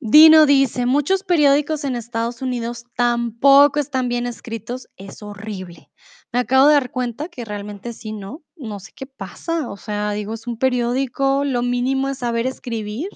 Dino 0.00 0.46
dice, 0.46 0.86
muchos 0.86 1.24
periódicos 1.24 1.82
en 1.82 1.96
Estados 1.96 2.40
Unidos 2.40 2.84
tampoco 2.94 3.80
están 3.80 4.08
bien 4.08 4.26
escritos, 4.26 4.88
es 4.96 5.22
horrible. 5.24 5.90
Me 6.32 6.38
acabo 6.38 6.68
de 6.68 6.74
dar 6.74 6.92
cuenta 6.92 7.28
que 7.28 7.44
realmente 7.44 7.92
sí, 7.92 8.12
¿no? 8.12 8.44
No 8.54 8.78
sé 8.78 8.92
qué 8.94 9.06
pasa, 9.06 9.68
o 9.68 9.76
sea, 9.76 10.12
digo, 10.12 10.34
es 10.34 10.46
un 10.46 10.56
periódico, 10.56 11.44
lo 11.44 11.62
mínimo 11.62 12.08
es 12.08 12.18
saber 12.18 12.46
escribir, 12.46 13.08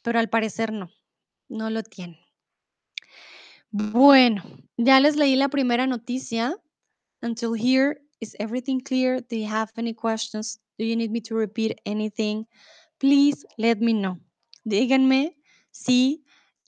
pero 0.00 0.18
al 0.18 0.30
parecer 0.30 0.72
no, 0.72 0.88
no 1.48 1.68
lo 1.68 1.82
tienen. 1.82 2.21
Bueno, 3.74 4.42
ya 4.76 5.00
les 5.00 5.16
leí 5.16 5.34
la 5.34 5.48
primera 5.48 5.86
noticia. 5.86 6.54
Until 7.22 7.54
here, 7.54 8.02
is 8.20 8.36
everything 8.38 8.80
clear? 8.80 9.22
Do 9.22 9.36
you 9.36 9.48
have 9.48 9.70
any 9.78 9.94
questions? 9.94 10.60
Do 10.78 10.84
you 10.84 10.94
need 10.94 11.10
me 11.10 11.22
to 11.22 11.34
repeat 11.34 11.80
anything? 11.86 12.46
Please 12.98 13.46
let 13.56 13.78
me 13.78 13.94
know. 13.94 14.18
Díganme 14.64 15.38
si 15.70 16.22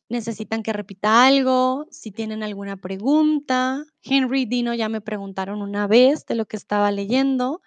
necesitan 0.08 0.62
que 0.62 0.72
repita 0.72 1.26
algo, 1.26 1.86
si 1.90 2.10
tienen 2.10 2.42
alguna 2.42 2.78
pregunta. 2.78 3.84
Henry 4.02 4.46
Dino 4.46 4.72
ya 4.72 4.88
me 4.88 5.02
preguntaron 5.02 5.60
una 5.60 5.86
vez 5.86 6.24
de 6.24 6.36
lo 6.36 6.46
que 6.46 6.56
estaba 6.56 6.90
leyendo, 6.90 7.60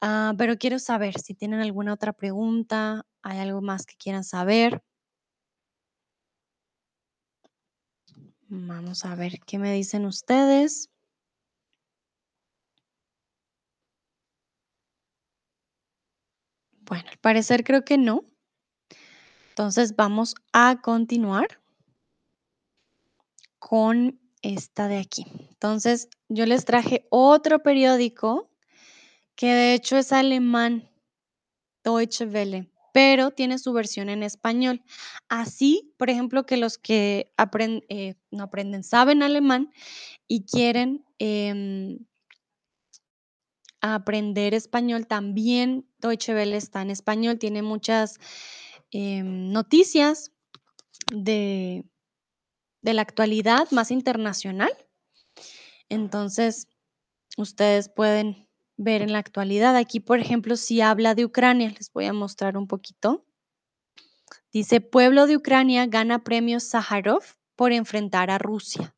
ah, 0.00 0.34
pero 0.38 0.56
quiero 0.56 0.78
saber 0.78 1.18
si 1.20 1.34
tienen 1.34 1.60
alguna 1.60 1.94
otra 1.94 2.12
pregunta, 2.12 3.06
hay 3.22 3.38
algo 3.38 3.60
más 3.60 3.86
que 3.86 3.96
quieran 3.96 4.22
saber. 4.22 4.84
Vamos 8.52 9.04
a 9.04 9.14
ver 9.14 9.38
qué 9.46 9.58
me 9.58 9.72
dicen 9.72 10.04
ustedes. 10.04 10.90
Bueno, 16.80 17.08
al 17.08 17.18
parecer 17.18 17.62
creo 17.62 17.84
que 17.84 17.96
no. 17.96 18.24
Entonces 19.50 19.94
vamos 19.94 20.34
a 20.52 20.80
continuar 20.82 21.60
con 23.60 24.20
esta 24.42 24.88
de 24.88 24.98
aquí. 24.98 25.26
Entonces 25.50 26.08
yo 26.28 26.44
les 26.44 26.64
traje 26.64 27.06
otro 27.10 27.62
periódico 27.62 28.50
que 29.36 29.54
de 29.54 29.74
hecho 29.74 29.96
es 29.96 30.12
alemán, 30.12 30.90
Deutsche 31.84 32.26
Welle, 32.26 32.69
pero 32.92 33.30
tiene 33.30 33.58
su 33.58 33.72
versión 33.72 34.08
en 34.08 34.22
español. 34.22 34.82
Así, 35.28 35.92
por 35.96 36.10
ejemplo, 36.10 36.46
que 36.46 36.56
los 36.56 36.78
que 36.78 37.32
eh, 37.88 38.14
no 38.30 38.44
aprenden, 38.44 38.84
saben 38.84 39.22
alemán 39.22 39.70
y 40.26 40.44
quieren 40.44 41.04
em, 41.18 41.98
aprender 43.80 44.54
español, 44.54 45.06
también 45.06 45.88
Deutsche 45.98 46.34
Welle 46.34 46.56
está 46.56 46.82
en 46.82 46.90
español, 46.90 47.38
tiene 47.38 47.62
muchas 47.62 48.18
em, 48.90 49.50
noticias 49.52 50.32
de, 51.12 51.84
de 52.82 52.94
la 52.94 53.02
actualidad 53.02 53.70
más 53.70 53.90
internacional. 53.90 54.72
Entonces, 55.88 56.68
ustedes 57.36 57.88
pueden 57.88 58.49
ver 58.82 59.02
en 59.02 59.12
la 59.12 59.18
actualidad. 59.18 59.76
Aquí, 59.76 60.00
por 60.00 60.20
ejemplo, 60.20 60.56
si 60.56 60.80
habla 60.80 61.14
de 61.14 61.26
Ucrania, 61.26 61.70
les 61.76 61.92
voy 61.92 62.06
a 62.06 62.14
mostrar 62.14 62.56
un 62.56 62.66
poquito. 62.66 63.26
Dice, 64.52 64.80
pueblo 64.80 65.26
de 65.26 65.36
Ucrania 65.36 65.86
gana 65.86 66.24
premio 66.24 66.60
Sájarov 66.60 67.22
por 67.56 67.72
enfrentar 67.72 68.30
a 68.30 68.38
Rusia. 68.38 68.96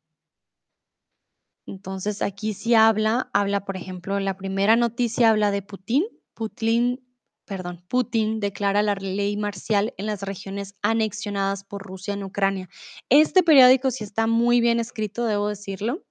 Entonces, 1.65 2.21
aquí 2.21 2.53
sí 2.53 2.75
habla, 2.75 3.29
habla, 3.33 3.65
por 3.65 3.75
ejemplo, 3.75 4.19
la 4.21 4.37
primera 4.37 4.77
noticia 4.77 5.29
habla 5.29 5.51
de 5.51 5.61
Putin. 5.61 6.05
Putin, 6.33 7.05
perdón, 7.45 7.83
Putin 7.89 8.39
declara 8.39 8.83
la 8.83 8.95
ley 8.95 9.35
marcial 9.35 9.93
en 9.97 10.05
las 10.05 10.21
regiones 10.21 10.75
anexionadas 10.81 11.65
por 11.65 11.83
Rusia 11.83 12.13
en 12.13 12.23
Ucrania. 12.23 12.69
Este 13.09 13.43
periódico 13.43 13.91
sí 13.91 14.05
está 14.05 14.27
muy 14.27 14.61
bien 14.61 14.79
escrito, 14.79 15.25
debo 15.25 15.49
decirlo. 15.49 16.05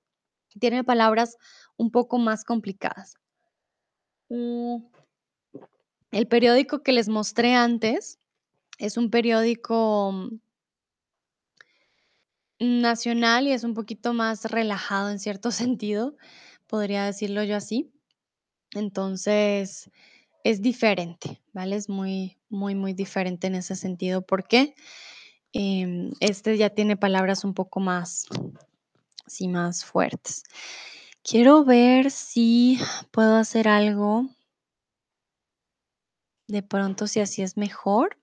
Tiene 0.61 0.85
palabras 0.85 1.39
un 1.79 1.91
poco 1.91 2.19
más 2.19 2.45
complicadas. 2.45 3.15
El 6.11 6.27
periódico 6.27 6.83
que 6.83 6.93
les 6.93 7.09
mostré 7.09 7.55
antes 7.55 8.19
es 8.79 8.97
un 8.97 9.11
periódico 9.11 10.13
mm, 12.59 12.81
nacional 12.81 13.47
y 13.47 13.53
es 13.53 13.65
un 13.65 13.75
poquito 13.75 14.13
más 14.15 14.45
relajado 14.47 15.11
en 15.11 15.19
cierto 15.19 15.51
sentido, 15.53 16.17
podría 16.67 17.05
decirlo 17.05 17.43
yo 17.45 17.57
así. 17.57 17.93
Entonces, 18.75 19.91
es 20.45 20.63
diferente, 20.63 21.43
¿vale? 21.53 21.77
Es 21.77 21.89
muy, 21.89 22.39
muy, 22.49 22.75
muy 22.75 22.95
diferente 22.95 23.47
en 23.47 23.55
ese 23.55 23.77
sentido. 23.77 24.23
¿Por 24.23 24.47
qué? 24.47 24.75
Em, 25.53 26.13
este 26.21 26.57
ya 26.57 26.71
tiene 26.71 26.97
palabras 26.97 27.45
un 27.45 27.53
poco 27.53 27.81
más, 27.81 28.27
sí, 29.27 29.49
más 29.49 29.85
fuertes. 29.85 30.45
Quiero 31.25 31.65
ver 31.65 32.11
si 32.11 32.79
puedo 33.13 33.37
hacer 33.37 33.69
algo. 33.69 34.29
De 36.49 36.63
pronto, 36.63 37.07
si 37.07 37.21
así 37.21 37.43
es 37.43 37.57
mejor. 37.57 38.19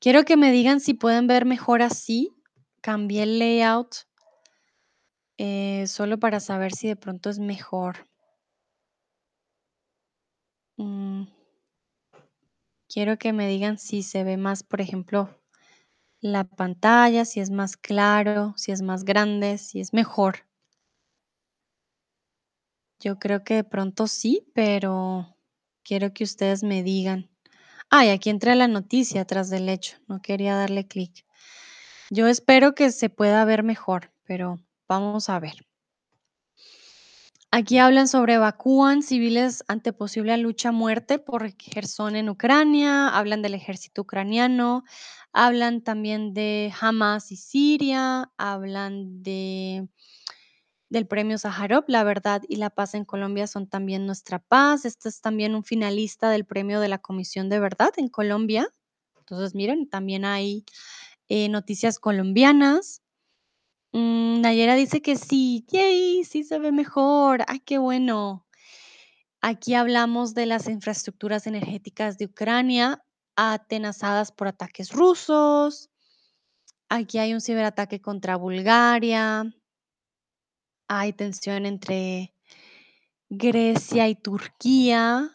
Quiero 0.00 0.24
que 0.24 0.36
me 0.36 0.50
digan 0.52 0.80
si 0.80 0.94
pueden 0.94 1.26
ver 1.26 1.44
mejor 1.44 1.82
así. 1.82 2.32
Cambié 2.80 3.22
el 3.22 3.38
layout 3.38 4.06
eh, 5.38 5.86
solo 5.86 6.18
para 6.18 6.40
saber 6.40 6.72
si 6.72 6.88
de 6.88 6.96
pronto 6.96 7.30
es 7.30 7.38
mejor. 7.38 8.06
Mm. 10.78 11.24
Quiero 12.88 13.18
que 13.18 13.32
me 13.32 13.48
digan 13.48 13.78
si 13.78 14.02
se 14.02 14.24
ve 14.24 14.36
más, 14.36 14.62
por 14.62 14.80
ejemplo, 14.80 15.28
la 16.20 16.44
pantalla, 16.44 17.24
si 17.24 17.40
es 17.40 17.50
más 17.50 17.76
claro, 17.76 18.54
si 18.56 18.72
es 18.72 18.82
más 18.82 19.04
grande, 19.04 19.58
si 19.58 19.80
es 19.80 19.92
mejor. 19.92 20.45
Yo 23.00 23.18
creo 23.18 23.44
que 23.44 23.54
de 23.54 23.64
pronto 23.64 24.06
sí, 24.06 24.46
pero 24.54 25.36
quiero 25.82 26.12
que 26.12 26.24
ustedes 26.24 26.62
me 26.62 26.82
digan. 26.82 27.30
Ah, 27.90 28.04
y 28.06 28.08
aquí 28.10 28.30
entra 28.30 28.54
la 28.54 28.68
noticia 28.68 29.22
atrás 29.22 29.50
del 29.50 29.68
hecho. 29.68 29.98
No 30.08 30.20
quería 30.20 30.56
darle 30.56 30.86
clic. 30.86 31.24
Yo 32.10 32.26
espero 32.26 32.74
que 32.74 32.90
se 32.90 33.10
pueda 33.10 33.44
ver 33.44 33.62
mejor, 33.62 34.12
pero 34.24 34.58
vamos 34.88 35.28
a 35.28 35.38
ver. 35.38 35.66
Aquí 37.50 37.78
hablan 37.78 38.08
sobre 38.08 38.34
evacúan 38.34 39.02
civiles 39.02 39.64
ante 39.68 39.92
posible 39.92 40.36
lucha 40.36 40.70
a 40.70 40.72
muerte 40.72 41.18
por 41.18 41.54
Gerson 41.56 42.16
en 42.16 42.28
Ucrania, 42.28 43.08
hablan 43.08 43.40
del 43.40 43.54
ejército 43.54 44.02
ucraniano, 44.02 44.84
hablan 45.32 45.80
también 45.80 46.34
de 46.34 46.72
Hamas 46.78 47.32
y 47.32 47.36
Siria, 47.36 48.30
hablan 48.36 49.22
de 49.22 49.88
del 50.88 51.06
premio 51.06 51.38
Sájarov, 51.38 51.84
La 51.88 52.04
verdad 52.04 52.42
y 52.48 52.56
la 52.56 52.70
paz 52.70 52.94
en 52.94 53.04
Colombia 53.04 53.46
son 53.46 53.66
también 53.68 54.06
nuestra 54.06 54.38
paz. 54.38 54.84
Este 54.84 55.08
es 55.08 55.20
también 55.20 55.54
un 55.54 55.64
finalista 55.64 56.30
del 56.30 56.44
premio 56.44 56.80
de 56.80 56.88
la 56.88 56.98
Comisión 56.98 57.48
de 57.48 57.58
Verdad 57.58 57.92
en 57.96 58.08
Colombia. 58.08 58.68
Entonces, 59.18 59.54
miren, 59.54 59.88
también 59.88 60.24
hay 60.24 60.64
eh, 61.28 61.48
noticias 61.48 61.98
colombianas. 61.98 63.02
Mm, 63.92 64.40
Nayera 64.42 64.74
dice 64.76 65.02
que 65.02 65.16
sí, 65.16 65.64
yay, 65.68 66.24
sí 66.24 66.44
se 66.44 66.58
ve 66.58 66.72
mejor. 66.72 67.44
Ay, 67.48 67.60
qué 67.60 67.78
bueno. 67.78 68.46
Aquí 69.40 69.74
hablamos 69.74 70.34
de 70.34 70.46
las 70.46 70.68
infraestructuras 70.68 71.46
energéticas 71.46 72.18
de 72.18 72.26
Ucrania 72.26 73.02
atenazadas 73.36 74.32
por 74.32 74.48
ataques 74.48 74.92
rusos. 74.92 75.90
Aquí 76.88 77.18
hay 77.18 77.34
un 77.34 77.40
ciberataque 77.40 78.00
contra 78.00 78.36
Bulgaria. 78.36 79.52
Hay 80.88 81.12
tensión 81.12 81.66
entre 81.66 82.32
Grecia 83.28 84.08
y 84.08 84.14
Turquía 84.14 85.34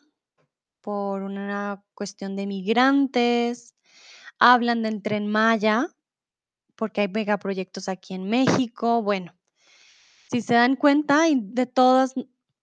por 0.81 1.23
una 1.23 1.83
cuestión 1.93 2.35
de 2.35 2.47
migrantes. 2.47 3.75
Hablan 4.39 4.81
del 4.81 5.01
Tren 5.01 5.27
Maya 5.27 5.87
porque 6.75 7.01
hay 7.01 7.07
megaproyectos 7.09 7.89
aquí 7.89 8.13
en 8.13 8.29
México. 8.29 9.03
Bueno, 9.03 9.35
si 10.31 10.41
se 10.41 10.53
dan 10.53 10.75
cuenta 10.75 11.25
de 11.29 11.65
todas 11.65 12.15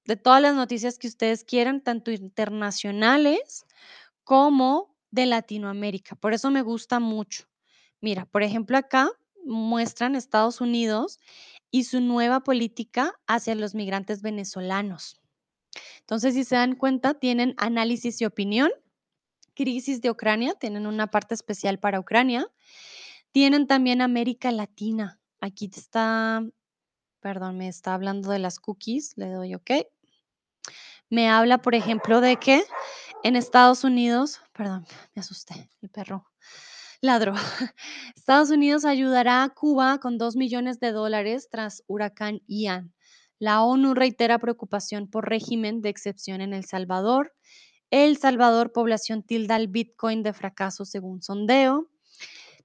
de 0.08 0.16
todas 0.16 0.40
las 0.40 0.54
noticias 0.54 0.98
que 0.98 1.06
ustedes 1.06 1.44
quieran, 1.44 1.82
tanto 1.82 2.10
internacionales 2.10 3.66
como 4.24 4.96
de 5.10 5.26
Latinoamérica. 5.26 6.16
Por 6.16 6.32
eso 6.32 6.50
me 6.50 6.62
gusta 6.62 6.98
mucho. 6.98 7.44
Mira, 8.00 8.24
por 8.24 8.42
ejemplo, 8.42 8.78
acá 8.78 9.10
muestran 9.44 10.16
Estados 10.16 10.62
Unidos 10.62 11.20
y 11.70 11.84
su 11.84 12.00
nueva 12.00 12.40
política 12.40 13.14
hacia 13.26 13.54
los 13.54 13.74
migrantes 13.74 14.22
venezolanos. 14.22 15.20
Entonces, 16.00 16.34
si 16.34 16.44
se 16.44 16.56
dan 16.56 16.74
cuenta, 16.74 17.14
tienen 17.14 17.54
análisis 17.58 18.20
y 18.20 18.24
opinión. 18.24 18.70
Crisis 19.54 20.00
de 20.00 20.10
Ucrania, 20.10 20.54
tienen 20.54 20.86
una 20.86 21.08
parte 21.08 21.34
especial 21.34 21.78
para 21.78 22.00
Ucrania. 22.00 22.46
Tienen 23.32 23.66
también 23.66 24.00
América 24.00 24.50
Latina. 24.52 25.20
Aquí 25.40 25.70
está, 25.74 26.42
perdón, 27.20 27.58
me 27.58 27.68
está 27.68 27.94
hablando 27.94 28.30
de 28.30 28.38
las 28.38 28.58
cookies. 28.58 29.16
Le 29.16 29.30
doy 29.30 29.54
OK. 29.54 29.70
Me 31.10 31.28
habla, 31.28 31.58
por 31.58 31.74
ejemplo, 31.74 32.20
de 32.20 32.36
que 32.36 32.64
en 33.22 33.36
Estados 33.36 33.84
Unidos, 33.84 34.40
perdón, 34.52 34.86
me 35.14 35.20
asusté, 35.20 35.68
el 35.82 35.88
perro 35.88 36.26
ladró. 37.00 37.34
Estados 38.16 38.50
Unidos 38.50 38.84
ayudará 38.84 39.42
a 39.42 39.48
Cuba 39.50 39.98
con 39.98 40.18
2 40.18 40.36
millones 40.36 40.80
de 40.80 40.92
dólares 40.92 41.48
tras 41.50 41.82
huracán 41.86 42.40
Ian. 42.46 42.92
La 43.38 43.62
ONU 43.62 43.94
reitera 43.94 44.38
preocupación 44.38 45.08
por 45.08 45.28
régimen 45.28 45.80
de 45.80 45.90
excepción 45.90 46.40
en 46.40 46.52
El 46.52 46.64
Salvador. 46.64 47.32
El 47.90 48.16
Salvador, 48.18 48.72
población 48.72 49.22
tilda 49.22 49.56
el 49.56 49.68
Bitcoin 49.68 50.22
de 50.22 50.32
fracaso 50.32 50.84
según 50.84 51.22
sondeo. 51.22 51.88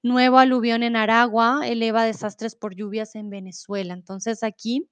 Nuevo 0.02 0.38
aluvión 0.38 0.84
en 0.84 0.96
Aragua 0.96 1.62
eleva 1.66 2.04
desastres 2.04 2.56
por 2.56 2.76
lluvias 2.76 3.16
en 3.16 3.30
Venezuela. 3.30 3.94
Entonces 3.94 4.44
aquí, 4.44 4.90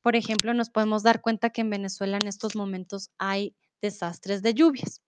por 0.00 0.16
ejemplo, 0.16 0.54
nos 0.54 0.70
podemos 0.70 1.02
dar 1.02 1.20
cuenta 1.20 1.50
que 1.50 1.60
en 1.60 1.70
Venezuela 1.70 2.16
en 2.16 2.28
estos 2.28 2.56
momentos 2.56 3.10
hay 3.18 3.54
desastres 3.82 4.40
de 4.40 4.54
lluvias. 4.54 5.02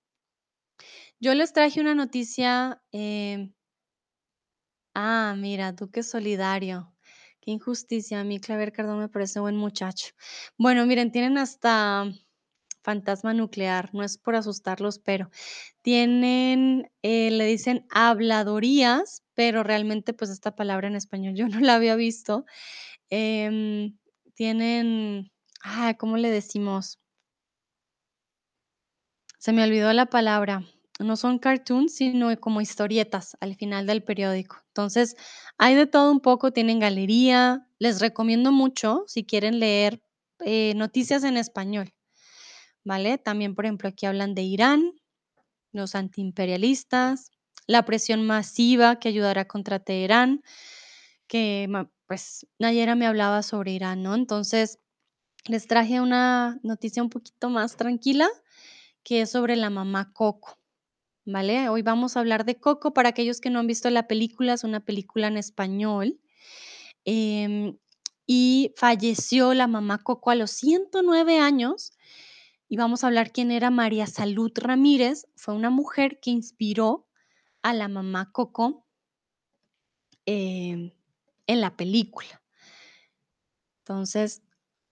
Yo 1.21 1.35
les 1.35 1.53
traje 1.55 1.81
una 1.81 1.95
noticia. 1.95 2.83
eh, 2.93 3.49
ah, 4.97 5.35
mira, 5.37 5.73
Duque 5.73 6.03
Solidario. 6.03 6.93
Qué 7.41 7.51
injusticia. 7.53 8.21
A 8.21 8.25
mí 8.25 8.41
Claver 8.41 8.73
Cardón 8.73 8.99
me 8.99 9.09
parece 9.09 9.41
buen 9.41 9.57
muchacho. 9.57 10.15
Bueno, 10.59 10.87
miren, 10.87 11.13
tienen 11.13 11.39
hasta 11.39 12.11
fantasma 12.83 13.35
nuclear. 13.35 13.93
No 13.95 14.03
es 14.05 14.19
por 14.19 14.37
asustarlos, 14.37 14.99
pero 14.99 15.31
tienen, 15.83 16.91
eh, 17.03 17.31
le 17.31 17.47
dicen 17.47 17.87
habladorías, 17.91 19.23
pero 19.35 19.63
realmente 19.63 20.15
pues 20.15 20.31
esta 20.31 20.57
palabra 20.57 20.89
en 20.89 20.97
español 20.97 21.35
yo 21.37 21.49
no 21.49 21.61
la 21.61 21.75
había 21.77 21.97
visto. 21.97 22.47
Em, 23.11 23.99
tienen, 24.35 25.33
ah, 25.65 25.95
¿cómo 25.99 26.17
le 26.19 26.31
decimos? 26.31 27.01
Se 29.39 29.53
me 29.53 29.65
olvidó 29.65 29.93
la 29.95 30.07
palabra. 30.07 30.63
No 30.99 31.17
son 31.17 31.39
cartoons, 31.39 31.95
sino 31.95 32.35
como 32.41 32.61
historietas 32.61 33.37
al 33.41 33.55
final 33.55 33.87
del 33.87 34.03
periódico. 34.03 34.57
Entonces, 34.69 35.15
hay 35.59 35.75
de 35.75 35.87
todo 35.87 36.11
un 36.11 36.21
poco, 36.21 36.53
tienen 36.53 36.81
galería. 36.81 37.67
Les 37.79 38.01
recomiendo 38.01 38.51
mucho 38.51 39.05
si 39.07 39.25
quieren 39.25 39.59
leer 39.61 40.03
eh, 40.41 40.73
noticias 40.75 41.25
en 41.25 41.37
español, 41.37 41.93
¿vale? 42.85 43.19
También, 43.19 43.55
por 43.55 43.67
ejemplo, 43.67 43.89
aquí 43.89 44.07
hablan 44.07 44.35
de 44.35 44.43
Irán, 44.43 44.93
los 45.73 45.95
antiimperialistas, 45.95 47.33
la 47.67 47.85
presión 47.85 48.27
masiva 48.27 48.99
que 48.99 49.09
ayudará 49.09 49.47
contra 49.47 49.81
Teherán, 49.81 50.43
que 51.29 51.69
pues 52.07 52.47
Nayera 52.59 52.95
me 52.95 53.07
hablaba 53.07 53.43
sobre 53.43 53.73
Irán, 53.73 54.03
¿no? 54.03 54.15
Entonces, 54.15 54.79
les 55.47 55.67
traje 55.67 56.01
una 56.01 56.61
noticia 56.63 57.03
un 57.03 57.11
poquito 57.11 57.51
más 57.51 57.77
tranquila, 57.77 58.29
que 59.05 59.23
es 59.23 59.31
sobre 59.31 59.57
la 59.57 59.71
mamá 59.71 60.13
Coco. 60.13 60.59
Hoy 61.29 61.83
vamos 61.83 62.17
a 62.17 62.21
hablar 62.21 62.45
de 62.45 62.61
Coco. 62.61 62.95
Para 62.95 63.09
aquellos 63.09 63.41
que 63.41 63.51
no 63.51 63.59
han 63.59 63.67
visto 63.67 63.91
la 63.91 64.07
película, 64.07 64.53
es 64.53 64.63
una 64.63 64.85
película 64.85 65.27
en 65.27 65.37
español. 65.37 66.21
em, 67.05 67.77
y 68.27 68.73
falleció 68.77 69.55
la 69.55 69.67
mamá 69.69 70.03
Coco 70.03 70.31
a 70.31 70.35
los 70.37 70.51
109 70.53 71.39
años. 71.41 71.93
Y 72.69 72.77
vamos 72.77 73.03
a 73.03 73.09
hablar 73.09 73.33
quién 73.33 73.51
era 73.51 73.71
María 73.71 74.07
Salud 74.07 74.53
Ramírez. 74.55 75.27
Fue 75.37 75.55
una 75.55 75.71
mujer 75.71 76.21
que 76.21 76.31
inspiró 76.31 77.09
a 77.63 77.73
la 77.75 77.89
mamá 77.89 78.31
Coco 78.33 78.87
em, 80.27 80.93
en 81.47 81.61
la 81.61 81.77
película. 81.77 82.43
Entonces, 83.81 84.43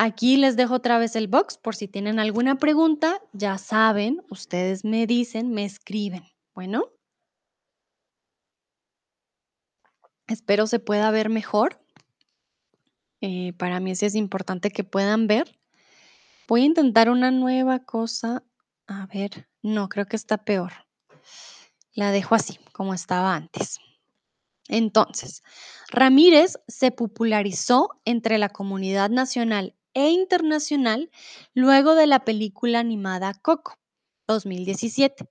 aquí 0.04 0.36
les 0.36 0.56
dejo 0.56 0.74
otra 0.74 0.98
vez 0.98 1.16
el 1.16 1.28
box 1.28 1.58
por 1.58 1.74
si 1.74 1.88
tienen 1.88 2.18
alguna 2.18 2.56
pregunta. 2.56 3.20
Ya 3.32 3.58
saben, 3.58 4.22
ustedes 4.30 4.84
me 4.84 5.06
dicen, 5.06 5.52
me 5.52 5.64
escriben. 5.64 6.24
Bueno, 6.54 6.84
espero 10.26 10.66
se 10.66 10.78
pueda 10.78 11.10
ver 11.10 11.28
mejor. 11.28 11.80
Eh, 13.20 13.54
para 13.54 13.80
mí 13.80 13.94
sí 13.96 14.06
es 14.06 14.14
importante 14.14 14.70
que 14.70 14.84
puedan 14.84 15.26
ver. 15.26 15.58
Voy 16.46 16.62
a 16.62 16.66
intentar 16.66 17.08
una 17.08 17.30
nueva 17.30 17.80
cosa. 17.80 18.44
A 18.86 19.06
ver, 19.06 19.48
no, 19.62 19.88
creo 19.88 20.06
que 20.06 20.16
está 20.16 20.38
peor. 20.38 20.72
La 21.94 22.10
dejo 22.10 22.34
así, 22.34 22.58
como 22.72 22.92
estaba 22.92 23.34
antes. 23.34 23.78
Entonces, 24.68 25.42
Ramírez 25.88 26.58
se 26.68 26.90
popularizó 26.90 27.90
entre 28.04 28.38
la 28.38 28.48
comunidad 28.48 29.10
nacional 29.10 29.74
e 29.94 30.10
internacional 30.10 31.10
luego 31.54 31.94
de 31.94 32.06
la 32.06 32.24
película 32.24 32.80
animada 32.80 33.34
Coco 33.34 33.78
2017, 34.26 35.28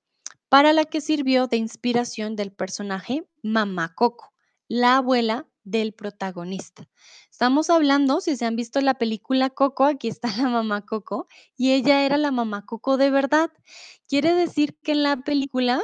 para 0.49 0.73
la 0.73 0.85
que 0.85 1.01
sirvió 1.01 1.47
de 1.47 1.57
inspiración 1.57 2.35
del 2.35 2.51
personaje 2.51 3.27
Mamá 3.41 3.93
Coco, 3.95 4.33
la 4.67 4.97
abuela 4.97 5.47
del 5.63 5.93
protagonista. 5.93 6.87
Estamos 7.31 7.69
hablando, 7.69 8.21
si 8.21 8.35
se 8.35 8.45
han 8.45 8.55
visto 8.55 8.81
la 8.81 8.95
película 8.95 9.49
Coco, 9.49 9.85
aquí 9.85 10.07
está 10.07 10.29
la 10.37 10.49
mamá 10.49 10.85
Coco, 10.85 11.27
y 11.55 11.71
ella 11.71 12.05
era 12.05 12.17
la 12.17 12.31
mamá 12.31 12.65
Coco 12.65 12.97
de 12.97 13.09
verdad. 13.09 13.51
Quiere 14.07 14.33
decir 14.33 14.77
que 14.83 14.91
en 14.93 15.03
la 15.03 15.17
película 15.17 15.81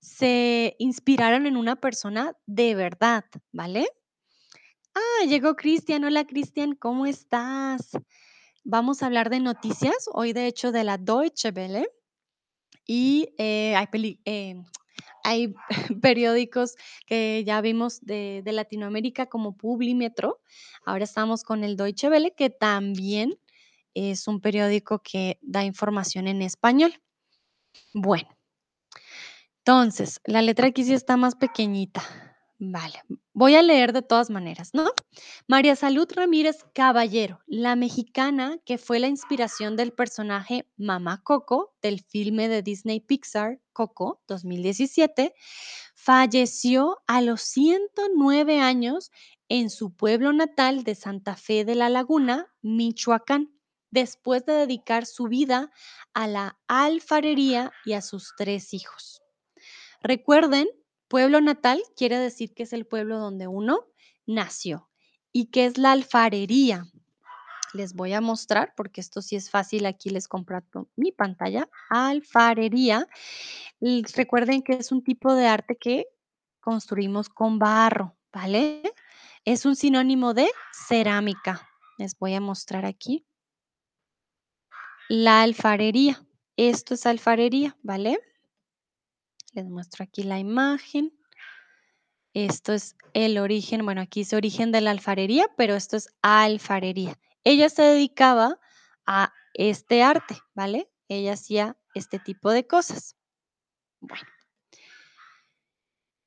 se 0.00 0.76
inspiraron 0.78 1.46
en 1.46 1.56
una 1.56 1.76
persona 1.76 2.36
de 2.46 2.74
verdad, 2.74 3.24
¿vale? 3.52 3.88
Ah, 4.94 5.24
llegó 5.26 5.56
Cristian. 5.56 6.04
Hola 6.04 6.24
Cristian, 6.24 6.74
¿cómo 6.74 7.06
estás? 7.06 7.90
Vamos 8.62 9.02
a 9.02 9.06
hablar 9.06 9.28
de 9.28 9.40
noticias, 9.40 10.08
hoy 10.12 10.32
de 10.32 10.46
hecho 10.46 10.70
de 10.70 10.84
la 10.84 10.98
Deutsche 10.98 11.50
Welle. 11.50 11.88
Y 12.86 13.34
eh, 13.38 13.74
hay, 13.76 14.20
eh, 14.24 15.54
periódicos 16.02 16.76
que 17.06 17.42
ya 17.44 17.60
vimos 17.60 18.00
de, 18.02 18.42
de 18.44 18.52
Latinoamérica 18.52 19.26
como 19.26 19.56
Publimetro. 19.56 20.40
Ahora 20.86 21.04
estamos 21.04 21.42
con 21.42 21.64
el 21.64 21.76
Deutsche 21.76 22.08
Welle, 22.08 22.34
que 22.36 22.50
también 22.50 23.34
es 23.94 24.28
un 24.28 24.40
periódico 24.40 25.00
que 25.00 25.38
da 25.42 25.64
información 25.64 26.28
en 26.28 26.42
español. 26.42 26.94
Bueno, 27.92 28.28
entonces, 29.58 30.20
la 30.24 30.42
letra 30.42 30.68
aquí 30.68 30.84
sí 30.84 30.92
está 30.92 31.16
más 31.16 31.34
pequeñita. 31.34 32.02
Vale, 32.58 33.02
voy 33.32 33.56
a 33.56 33.62
leer 33.62 33.92
de 33.92 34.02
todas 34.02 34.30
maneras, 34.30 34.70
¿no? 34.74 34.92
María 35.48 35.74
Salud 35.74 36.08
Ramírez 36.14 36.64
Caballero, 36.72 37.40
la 37.46 37.74
mexicana 37.74 38.58
que 38.64 38.78
fue 38.78 39.00
la 39.00 39.08
inspiración 39.08 39.76
del 39.76 39.92
personaje 39.92 40.70
Mamá 40.76 41.20
Coco 41.24 41.74
del 41.82 42.00
filme 42.00 42.48
de 42.48 42.62
Disney 42.62 43.00
Pixar 43.00 43.60
Coco 43.72 44.22
2017, 44.28 45.34
falleció 45.96 46.98
a 47.08 47.20
los 47.22 47.42
109 47.42 48.60
años 48.60 49.10
en 49.48 49.68
su 49.68 49.94
pueblo 49.94 50.32
natal 50.32 50.84
de 50.84 50.94
Santa 50.94 51.34
Fe 51.34 51.64
de 51.64 51.74
la 51.74 51.88
Laguna, 51.88 52.46
Michoacán, 52.62 53.52
después 53.90 54.46
de 54.46 54.52
dedicar 54.52 55.06
su 55.06 55.24
vida 55.24 55.72
a 56.14 56.28
la 56.28 56.58
alfarería 56.68 57.72
y 57.84 57.94
a 57.94 58.00
sus 58.00 58.32
tres 58.36 58.72
hijos. 58.74 59.22
Recuerden, 60.00 60.68
pueblo 61.14 61.40
natal 61.40 61.80
quiere 61.96 62.18
decir 62.18 62.54
que 62.54 62.64
es 62.64 62.72
el 62.72 62.86
pueblo 62.86 63.20
donde 63.20 63.46
uno 63.46 63.86
nació 64.26 64.90
y 65.30 65.46
que 65.52 65.64
es 65.64 65.78
la 65.78 65.92
alfarería. 65.92 66.86
les 67.72 67.94
voy 67.94 68.12
a 68.14 68.20
mostrar, 68.20 68.72
porque 68.76 69.00
esto 69.00 69.22
sí 69.22 69.36
es 69.36 69.48
fácil, 69.48 69.86
aquí 69.86 70.10
les 70.10 70.26
comparto 70.26 70.88
mi 70.96 71.12
pantalla, 71.12 71.68
alfarería. 71.88 73.06
Recuerden 74.16 74.62
que 74.62 74.72
es 74.72 74.90
un 74.90 75.04
tipo 75.04 75.36
de 75.36 75.46
arte 75.46 75.76
que 75.76 76.06
construimos 76.58 77.28
con 77.28 77.60
barro, 77.60 78.16
¿vale? 78.32 78.82
Es 79.44 79.66
un 79.66 79.76
sinónimo 79.76 80.34
de 80.34 80.50
cerámica. 80.72 81.68
Les 81.96 82.18
voy 82.18 82.34
a 82.34 82.40
mostrar 82.40 82.84
aquí. 82.84 83.24
La 85.08 85.42
alfarería. 85.42 86.26
Esto 86.56 86.94
es 86.94 87.06
alfarería, 87.06 87.76
¿vale? 87.84 88.18
Les 89.54 89.68
muestro 89.68 90.02
aquí 90.02 90.24
la 90.24 90.38
imagen. 90.38 91.16
Esto 92.34 92.72
es 92.72 92.96
el 93.12 93.38
origen, 93.38 93.84
bueno, 93.84 94.00
aquí 94.00 94.22
es 94.22 94.32
origen 94.32 94.72
de 94.72 94.80
la 94.80 94.90
alfarería, 94.90 95.46
pero 95.56 95.74
esto 95.76 95.96
es 95.96 96.08
alfarería. 96.22 97.16
Ella 97.44 97.68
se 97.68 97.82
dedicaba 97.82 98.58
a 99.06 99.32
este 99.54 100.02
arte, 100.02 100.36
¿vale? 100.54 100.90
Ella 101.08 101.34
hacía 101.34 101.76
este 101.94 102.18
tipo 102.18 102.50
de 102.50 102.66
cosas. 102.66 103.16
Bueno. 104.00 104.28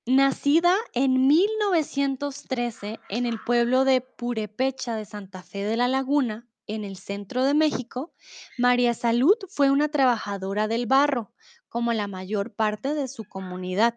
Nacida 0.06 0.74
en 0.94 1.28
1913 1.28 3.02
en 3.10 3.26
el 3.26 3.44
pueblo 3.44 3.84
de 3.84 4.00
Purepecha 4.00 4.96
de 4.96 5.04
Santa 5.04 5.44
Fe 5.44 5.66
de 5.66 5.76
la 5.76 5.90
Laguna, 5.90 6.48
en 6.68 6.84
el 6.84 6.98
centro 6.98 7.44
de 7.44 7.54
México, 7.54 8.14
María 8.58 8.94
Salud 8.94 9.36
fue 9.50 9.72
una 9.72 9.90
trabajadora 9.90 10.68
del 10.68 10.86
barro, 10.86 11.34
como 11.78 11.94
la 11.94 12.08
mayor 12.08 12.56
parte 12.56 12.96
de 12.96 13.08
su 13.08 13.24
comunidad 13.24 13.94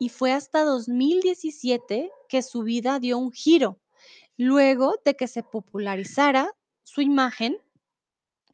y 0.00 0.08
fue 0.08 0.32
hasta 0.32 0.64
2017 0.64 2.10
que 2.28 2.42
su 2.42 2.64
vida 2.64 2.98
dio 2.98 3.18
un 3.18 3.30
giro, 3.30 3.78
luego 4.36 4.96
de 5.04 5.14
que 5.14 5.28
se 5.28 5.44
popularizara 5.44 6.50
su 6.82 7.02
imagen, 7.02 7.56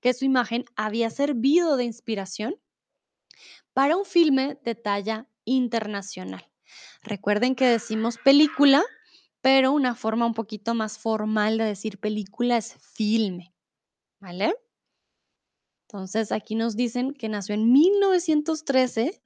que 0.03 0.13
su 0.13 0.27
imagen 0.27 0.67
había 0.77 1.09
servido 1.09 1.79
de 1.79 1.85
inspiración 1.85 2.55
para 3.73 3.97
un 3.97 4.05
filme 4.05 4.59
de 4.63 4.75
talla 4.75 5.27
internacional. 5.47 6.47
Recuerden 7.03 7.55
que 7.55 7.65
decimos 7.65 8.19
película, 8.19 8.85
pero 9.41 9.73
una 9.73 9.95
forma 9.95 10.27
un 10.27 10.35
poquito 10.35 10.75
más 10.75 10.99
formal 10.99 11.57
de 11.57 11.65
decir 11.65 11.99
película 11.99 12.59
es 12.59 12.75
filme, 12.75 13.55
¿vale? 14.19 14.55
Entonces 15.93 16.31
aquí 16.31 16.55
nos 16.55 16.77
dicen 16.77 17.15
que 17.15 17.29
nació 17.29 17.57
en 17.57 17.73
1913 17.73 19.21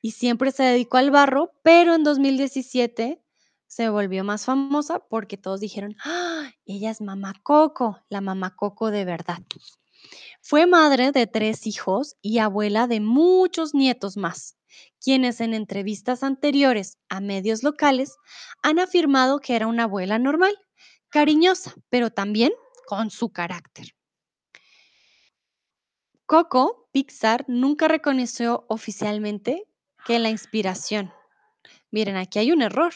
y 0.00 0.12
siempre 0.12 0.50
se 0.50 0.62
dedicó 0.62 0.96
al 0.96 1.10
barro, 1.10 1.52
pero 1.62 1.94
en 1.94 2.04
2017 2.04 3.22
se 3.66 3.88
volvió 3.90 4.24
más 4.24 4.46
famosa 4.46 4.98
porque 4.98 5.36
todos 5.36 5.60
dijeron, 5.60 5.94
¡Ah! 6.06 6.50
ella 6.64 6.90
es 6.90 7.02
mamá 7.02 7.34
Coco, 7.42 8.00
la 8.08 8.22
mamá 8.22 8.56
Coco 8.56 8.90
de 8.90 9.04
verdad. 9.04 9.42
Fue 10.40 10.64
madre 10.64 11.12
de 11.12 11.26
tres 11.26 11.66
hijos 11.66 12.16
y 12.22 12.38
abuela 12.38 12.86
de 12.86 13.00
muchos 13.00 13.74
nietos 13.74 14.16
más, 14.16 14.56
quienes 15.04 15.42
en 15.42 15.52
entrevistas 15.52 16.22
anteriores 16.22 16.96
a 17.10 17.20
medios 17.20 17.62
locales 17.62 18.16
han 18.62 18.78
afirmado 18.78 19.38
que 19.38 19.54
era 19.54 19.66
una 19.66 19.82
abuela 19.82 20.18
normal, 20.18 20.56
cariñosa, 21.10 21.74
pero 21.90 22.08
también 22.08 22.52
con 22.86 23.10
su 23.10 23.28
carácter. 23.28 23.96
Coco 26.26 26.88
Pixar 26.90 27.44
nunca 27.46 27.86
reconoció 27.86 28.66
oficialmente 28.68 29.68
que 30.04 30.18
la 30.18 30.28
inspiración. 30.28 31.12
Miren, 31.92 32.16
aquí 32.16 32.40
hay 32.40 32.50
un 32.50 32.62
error. 32.62 32.92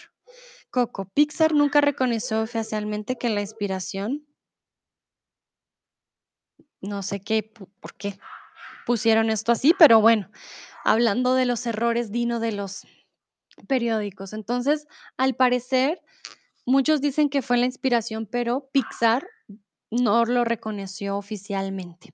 Coco 0.70 1.04
Pixar 1.14 1.54
nunca 1.54 1.80
reconoció 1.80 2.42
oficialmente 2.42 3.18
que 3.18 3.28
la 3.28 3.40
inspiración. 3.40 4.26
No 6.80 7.04
sé 7.04 7.20
qué, 7.20 7.44
por 7.44 7.94
qué 7.94 8.18
pusieron 8.84 9.30
esto 9.30 9.52
así, 9.52 9.74
pero 9.78 10.00
bueno, 10.00 10.28
hablando 10.84 11.34
de 11.34 11.46
los 11.46 11.66
errores, 11.66 12.10
Dino, 12.10 12.40
de 12.40 12.50
los 12.50 12.84
periódicos. 13.68 14.32
Entonces, 14.32 14.88
al 15.16 15.36
parecer, 15.36 16.02
muchos 16.66 17.00
dicen 17.00 17.28
que 17.28 17.42
fue 17.42 17.58
la 17.58 17.66
inspiración, 17.66 18.26
pero 18.26 18.68
Pixar 18.72 19.24
no 19.88 20.24
lo 20.24 20.44
reconoció 20.44 21.16
oficialmente. 21.16 22.12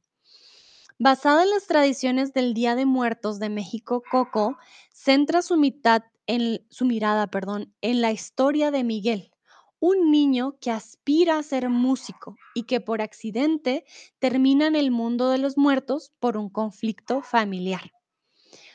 Basada 0.99 1.43
en 1.43 1.51
las 1.51 1.67
tradiciones 1.67 2.33
del 2.33 2.55
Día 2.55 2.75
de 2.75 2.87
Muertos 2.87 3.39
de 3.39 3.51
México, 3.51 4.03
Coco 4.11 4.57
centra 4.95 5.43
su, 5.43 5.59
mitad 5.59 6.05
en, 6.27 6.65
su 6.71 6.87
mirada 6.87 7.27
perdón, 7.27 7.75
en 7.83 8.01
la 8.01 8.13
historia 8.13 8.71
de 8.71 8.83
Miguel, 8.83 9.31
un 9.79 10.11
niño 10.11 10.57
que 10.59 10.71
aspira 10.71 11.37
a 11.37 11.43
ser 11.43 11.69
músico 11.69 12.37
y 12.55 12.63
que 12.63 12.81
por 12.81 13.03
accidente 13.03 13.85
termina 14.19 14.67
en 14.69 14.75
el 14.75 14.91
mundo 14.91 15.29
de 15.29 15.37
los 15.37 15.59
muertos 15.59 16.13
por 16.19 16.39
un 16.39 16.49
conflicto 16.49 17.21
familiar. 17.21 17.93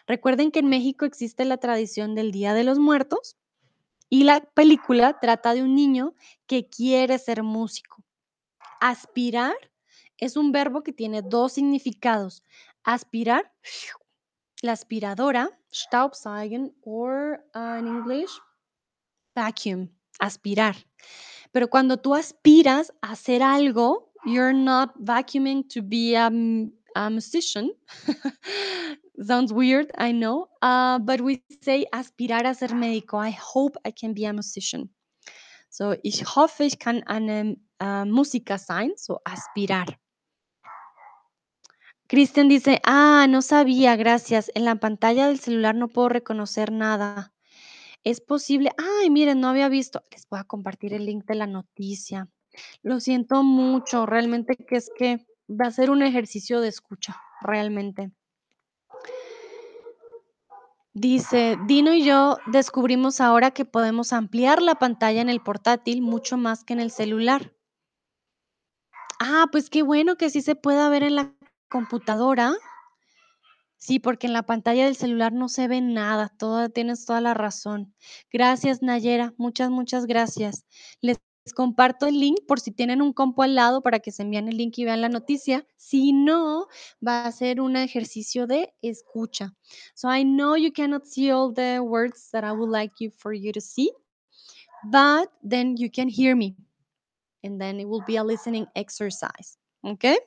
Recuerden 0.05 0.51
que 0.51 0.59
en 0.59 0.69
México 0.69 1.05
existe 1.05 1.43
la 1.43 1.57
tradición 1.57 2.13
del 2.13 2.31
Día 2.31 2.53
de 2.53 2.63
los 2.63 2.77
Muertos 2.77 3.35
y 4.09 4.25
la 4.25 4.41
película 4.41 5.19
trata 5.19 5.55
de 5.55 5.63
un 5.63 5.73
niño 5.73 6.13
que 6.45 6.69
quiere 6.69 7.17
ser 7.17 7.41
músico. 7.41 8.03
Aspirar 8.79 9.55
es 10.21 10.37
un 10.37 10.51
verbo 10.53 10.83
que 10.83 10.93
tiene 10.93 11.21
dos 11.21 11.53
significados. 11.53 12.43
Aspirar, 12.83 13.51
la 14.61 14.71
aspiradora, 14.73 15.49
Staubsaugen, 15.73 16.73
o 16.83 17.07
en 17.53 17.87
inglés, 17.87 18.31
vacuum, 19.35 19.89
aspirar. 20.19 20.75
Pero 21.51 21.69
cuando 21.69 21.97
tú 21.97 22.13
aspiras 22.15 22.93
a 23.01 23.11
hacer 23.11 23.41
algo, 23.41 24.13
you're 24.25 24.53
not 24.53 24.91
vacuuming 24.99 25.67
to 25.67 25.81
be 25.81 26.15
a, 26.15 26.31
a 26.95 27.09
musician. 27.09 27.71
Sounds 29.21 29.51
weird, 29.51 29.91
I 29.97 30.13
know, 30.13 30.49
uh, 30.61 30.99
but 30.99 31.21
we 31.21 31.43
say 31.61 31.85
aspirar 31.91 32.45
a 32.45 32.53
ser 32.53 32.69
médico. 32.69 33.17
I 33.17 33.31
hope 33.31 33.77
I 33.85 33.91
can 33.91 34.13
be 34.13 34.25
a 34.25 34.33
musician. 34.33 34.89
So, 35.69 35.95
ich 36.03 36.25
hoffe, 36.35 36.63
ich 36.63 36.79
kann 36.79 37.03
eine 37.03 37.57
uh, 37.81 38.05
Musiker 38.05 38.57
sein, 38.57 38.91
so 38.97 39.19
aspirar. 39.23 39.85
Cristian 42.11 42.49
dice, 42.49 42.81
ah, 42.83 43.25
no 43.29 43.41
sabía, 43.41 43.95
gracias. 43.95 44.51
En 44.53 44.65
la 44.65 44.75
pantalla 44.75 45.27
del 45.27 45.39
celular 45.39 45.75
no 45.75 45.87
puedo 45.87 46.09
reconocer 46.09 46.69
nada. 46.69 47.33
Es 48.03 48.19
posible, 48.19 48.71
ay, 48.77 49.09
miren, 49.09 49.39
no 49.39 49.47
había 49.47 49.69
visto. 49.69 50.03
Les 50.11 50.27
voy 50.27 50.41
a 50.41 50.43
compartir 50.43 50.93
el 50.93 51.05
link 51.05 51.23
de 51.23 51.35
la 51.35 51.47
noticia. 51.47 52.27
Lo 52.83 52.99
siento 52.99 53.43
mucho, 53.43 54.05
realmente 54.05 54.57
que 54.57 54.75
es 54.75 54.91
que 54.93 55.25
va 55.49 55.67
a 55.67 55.71
ser 55.71 55.89
un 55.89 56.01
ejercicio 56.01 56.59
de 56.59 56.67
escucha, 56.67 57.15
realmente. 57.39 58.11
Dice, 60.91 61.57
Dino 61.65 61.93
y 61.93 62.03
yo 62.03 62.39
descubrimos 62.47 63.21
ahora 63.21 63.51
que 63.51 63.63
podemos 63.63 64.11
ampliar 64.11 64.61
la 64.61 64.75
pantalla 64.75 65.21
en 65.21 65.29
el 65.29 65.39
portátil 65.39 66.01
mucho 66.01 66.35
más 66.35 66.65
que 66.65 66.73
en 66.73 66.81
el 66.81 66.91
celular. 66.91 67.53
Ah, 69.21 69.45
pues 69.49 69.69
qué 69.69 69.81
bueno 69.81 70.17
que 70.17 70.29
sí 70.29 70.41
se 70.41 70.55
pueda 70.55 70.89
ver 70.89 71.03
en 71.03 71.15
la 71.15 71.33
computadora. 71.71 72.53
Sí, 73.77 73.97
porque 73.97 74.27
en 74.27 74.33
la 74.33 74.43
pantalla 74.43 74.85
del 74.85 74.95
celular 74.95 75.33
no 75.33 75.49
se 75.49 75.67
ve 75.67 75.81
nada, 75.81 76.29
todo, 76.37 76.69
tienes 76.69 77.03
toda 77.05 77.19
la 77.19 77.33
razón. 77.33 77.95
Gracias, 78.31 78.83
Nayera, 78.83 79.33
muchas, 79.37 79.71
muchas 79.71 80.05
gracias. 80.05 80.65
Les 81.01 81.17
comparto 81.55 82.05
el 82.05 82.19
link 82.19 82.37
por 82.47 82.59
si 82.59 82.71
tienen 82.71 83.01
un 83.01 83.11
compo 83.11 83.41
al 83.41 83.55
lado 83.55 83.81
para 83.81 83.99
que 83.99 84.11
se 84.11 84.21
envíen 84.21 84.47
el 84.47 84.57
link 84.57 84.77
y 84.77 84.85
vean 84.85 85.01
la 85.01 85.09
noticia. 85.09 85.65
Si 85.77 86.13
no, 86.13 86.67
va 87.05 87.25
a 87.25 87.31
ser 87.31 87.59
un 87.59 87.75
ejercicio 87.75 88.45
de 88.45 88.71
escucha. 88.83 89.55
So 89.95 90.15
I 90.15 90.23
know 90.23 90.55
you 90.55 90.71
cannot 90.71 91.05
see 91.05 91.31
all 91.31 91.51
the 91.51 91.79
words 91.79 92.29
that 92.33 92.43
I 92.43 92.51
would 92.51 92.69
like 92.69 92.93
you 92.99 93.09
for 93.17 93.33
you 93.33 93.51
to 93.53 93.61
see, 93.61 93.91
but 94.83 95.31
then 95.41 95.75
you 95.75 95.89
can 95.89 96.07
hear 96.07 96.35
me. 96.35 96.55
And 97.43 97.59
then 97.59 97.79
it 97.79 97.87
will 97.87 98.03
be 98.05 98.17
a 98.17 98.23
listening 98.23 98.67
exercise. 98.75 99.57
Okay? 99.83 100.19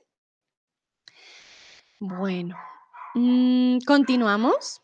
Bueno, 2.01 2.57
mm, 3.15 3.79
continuamos. 3.87 4.83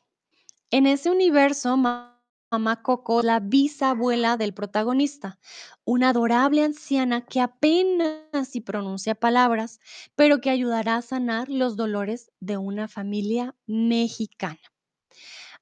En 0.70 0.86
ese 0.86 1.10
universo, 1.10 1.76
mamá 1.76 2.82
Coco, 2.82 3.22
la 3.22 3.40
bisabuela 3.40 4.36
del 4.36 4.54
protagonista, 4.54 5.38
una 5.84 6.10
adorable 6.10 6.64
anciana 6.64 7.22
que 7.26 7.40
apenas 7.40 8.48
si 8.48 8.60
pronuncia 8.60 9.14
palabras, 9.14 9.80
pero 10.14 10.40
que 10.40 10.50
ayudará 10.50 10.96
a 10.96 11.02
sanar 11.02 11.48
los 11.48 11.76
dolores 11.76 12.30
de 12.40 12.56
una 12.56 12.86
familia 12.86 13.56
mexicana. 13.66 14.60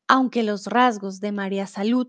Aunque 0.06 0.42
los 0.42 0.66
rasgos 0.66 1.20
de 1.20 1.32
María 1.32 1.66
Salud 1.66 2.08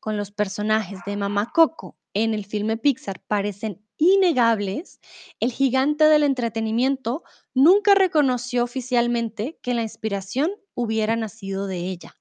con 0.00 0.16
los 0.16 0.30
personajes 0.30 1.00
de 1.04 1.16
Mamá 1.16 1.50
Coco 1.52 1.96
en 2.16 2.32
el 2.32 2.46
filme 2.46 2.78
Pixar 2.78 3.20
parecen 3.28 3.82
innegables, 3.98 5.00
el 5.38 5.52
gigante 5.52 6.04
del 6.04 6.22
entretenimiento 6.22 7.22
nunca 7.52 7.94
reconoció 7.94 8.64
oficialmente 8.64 9.58
que 9.60 9.74
la 9.74 9.82
inspiración 9.82 10.50
hubiera 10.74 11.14
nacido 11.16 11.66
de 11.66 11.76
ella. 11.76 12.16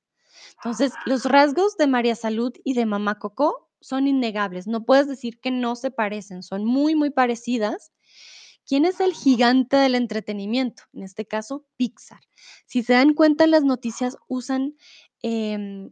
Entonces, 0.57 0.91
los 1.05 1.23
rasgos 1.23 1.77
de 1.77 1.87
María 1.87 2.15
Salud 2.15 2.51
y 2.65 2.73
de 2.73 2.85
Mamá 2.85 3.19
Coco 3.19 3.69
son 3.79 4.07
innegables. 4.07 4.67
No 4.67 4.83
puedes 4.83 5.07
decir 5.07 5.39
que 5.39 5.51
no 5.51 5.77
se 5.77 5.91
parecen, 5.91 6.43
son 6.43 6.65
muy, 6.65 6.93
muy 6.95 7.09
parecidas. 7.09 7.93
¿Quién 8.67 8.83
es 8.83 8.99
el 8.99 9.13
gigante 9.13 9.77
del 9.77 9.95
entretenimiento? 9.95 10.83
En 10.91 11.03
este 11.03 11.25
caso, 11.25 11.65
Pixar. 11.77 12.19
Si 12.65 12.83
se 12.83 12.93
dan 12.93 13.13
cuenta, 13.13 13.45
en 13.45 13.51
las 13.51 13.63
noticias 13.63 14.17
usan 14.27 14.75
em, 15.21 15.91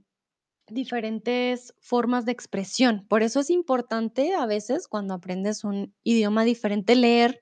diferentes 0.68 1.74
formas 1.80 2.26
de 2.26 2.32
expresión. 2.32 3.06
Por 3.08 3.24
eso 3.24 3.42
es 3.42 3.50
importante 3.50 4.34
a 4.34 4.46
veces 4.46 4.88
cuando 4.88 5.14
aprendes 5.14 5.64
un 5.64 5.94
idioma 6.04 6.44
diferente 6.44 6.96
leer 6.96 7.42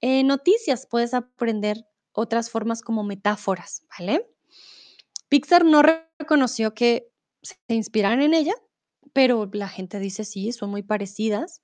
eh, 0.00 0.24
noticias. 0.24 0.86
Puedes 0.86 1.14
aprender 1.14 1.86
otras 2.12 2.50
formas 2.50 2.82
como 2.82 3.04
metáforas, 3.04 3.84
¿vale? 3.98 4.26
Pixar 5.28 5.64
no 5.64 5.82
reconoció 5.82 6.74
que 6.74 7.08
se 7.42 7.56
inspiraran 7.68 8.20
en 8.20 8.34
ella, 8.34 8.54
pero 9.12 9.48
la 9.52 9.68
gente 9.68 9.98
dice 9.98 10.24
sí, 10.24 10.52
son 10.52 10.70
muy 10.70 10.82
parecidas 10.82 11.62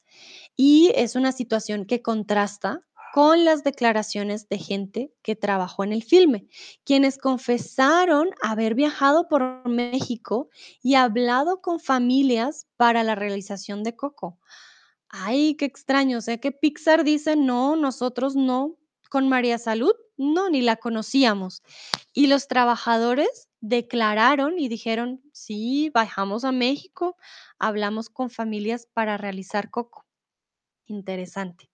y 0.56 0.92
es 0.94 1.16
una 1.16 1.32
situación 1.32 1.84
que 1.84 2.02
contrasta 2.02 2.80
con 3.12 3.44
las 3.44 3.64
declaraciones 3.64 4.48
de 4.48 4.58
gente 4.58 5.12
que 5.22 5.36
trabajó 5.36 5.84
en 5.84 5.92
el 5.92 6.02
filme, 6.02 6.46
quienes 6.84 7.18
confesaron 7.18 8.30
haber 8.42 8.74
viajado 8.74 9.28
por 9.28 9.66
México 9.68 10.48
y 10.82 10.94
hablado 10.94 11.60
con 11.60 11.80
familias 11.80 12.66
para 12.76 13.02
la 13.02 13.14
realización 13.14 13.82
de 13.82 13.96
Coco. 13.96 14.38
Ay, 15.08 15.54
qué 15.54 15.64
extraño, 15.64 16.18
o 16.18 16.20
sea 16.20 16.38
que 16.38 16.52
Pixar 16.52 17.04
dice, 17.04 17.36
no, 17.36 17.76
nosotros 17.76 18.36
no, 18.36 18.76
con 19.08 19.28
María 19.28 19.58
Salud, 19.58 19.94
no, 20.16 20.50
ni 20.50 20.62
la 20.62 20.76
conocíamos. 20.76 21.62
Y 22.12 22.26
los 22.26 22.48
trabajadores 22.48 23.48
declararon 23.60 24.58
y 24.58 24.68
dijeron, 24.68 25.22
sí, 25.32 25.90
bajamos 25.94 26.44
a 26.44 26.52
México, 26.52 27.16
hablamos 27.58 28.10
con 28.10 28.30
familias 28.30 28.86
para 28.92 29.16
realizar 29.16 29.70
Coco. 29.70 30.06
Interesante. 30.86 31.70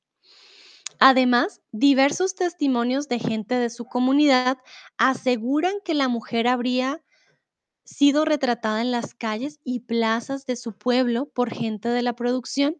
Además, 1.05 1.61
diversos 1.73 2.37
testimonios 2.37 3.09
de 3.09 3.19
gente 3.19 3.57
de 3.57 3.71
su 3.71 3.87
comunidad 3.87 4.59
aseguran 4.99 5.75
que 5.85 5.95
la 5.95 6.07
mujer 6.07 6.47
habría 6.47 7.03
sido 7.85 8.25
retratada 8.25 8.81
en 8.81 8.93
las 8.93 9.13
calles 9.13 9.59
y 9.65 9.81
plazas 9.81 10.47
de 10.47 10.55
su 10.55 10.79
pueblo 10.79 11.27
por 11.27 11.53
gente 11.53 11.89
de 11.89 12.03
la 12.03 12.13
producción 12.13 12.77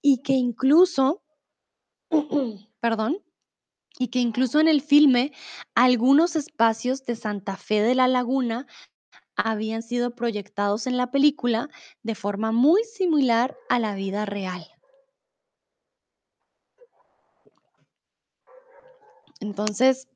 y 0.00 0.22
que 0.22 0.34
incluso, 0.34 1.24
perdón, 2.80 3.18
y 3.98 4.10
que 4.10 4.20
incluso 4.20 4.60
en 4.60 4.68
el 4.68 4.80
filme 4.80 5.32
algunos 5.74 6.36
espacios 6.36 7.04
de 7.04 7.16
Santa 7.16 7.56
Fe 7.56 7.82
de 7.82 7.96
la 7.96 8.06
Laguna 8.06 8.68
habían 9.34 9.82
sido 9.82 10.14
proyectados 10.14 10.86
en 10.86 10.96
la 10.96 11.10
película 11.10 11.68
de 12.04 12.14
forma 12.14 12.52
muy 12.52 12.84
similar 12.84 13.56
a 13.68 13.80
la 13.80 13.96
vida 13.96 14.24
real. 14.24 14.75
Entonces, 19.46 20.08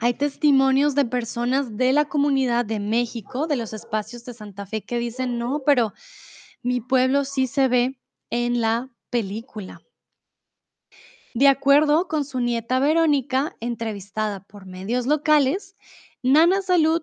hay 0.00 0.14
testimonios 0.14 0.94
de 0.94 1.06
personas 1.06 1.78
de 1.78 1.94
la 1.94 2.04
comunidad 2.06 2.66
de 2.66 2.78
México, 2.78 3.46
de 3.46 3.56
los 3.56 3.72
espacios 3.72 4.24
de 4.26 4.34
Santa 4.34 4.66
Fe, 4.66 4.82
que 4.82 4.98
dicen, 4.98 5.38
no, 5.38 5.62
pero 5.64 5.94
mi 6.62 6.82
pueblo 6.82 7.24
sí 7.24 7.46
se 7.46 7.68
ve 7.68 7.98
en 8.28 8.60
la 8.60 8.90
película. 9.08 9.80
De 11.32 11.48
acuerdo 11.48 12.06
con 12.06 12.26
su 12.26 12.40
nieta 12.40 12.80
Verónica, 12.80 13.56
entrevistada 13.60 14.40
por 14.40 14.66
medios 14.66 15.06
locales, 15.06 15.76
Nana 16.22 16.60
Salud, 16.60 17.02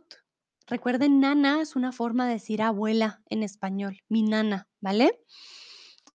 recuerden, 0.68 1.20
Nana 1.20 1.62
es 1.62 1.76
una 1.76 1.92
forma 1.92 2.28
de 2.28 2.34
decir 2.34 2.62
abuela 2.62 3.24
en 3.30 3.42
español, 3.42 4.04
mi 4.10 4.22
nana, 4.22 4.68
¿vale? 4.80 5.24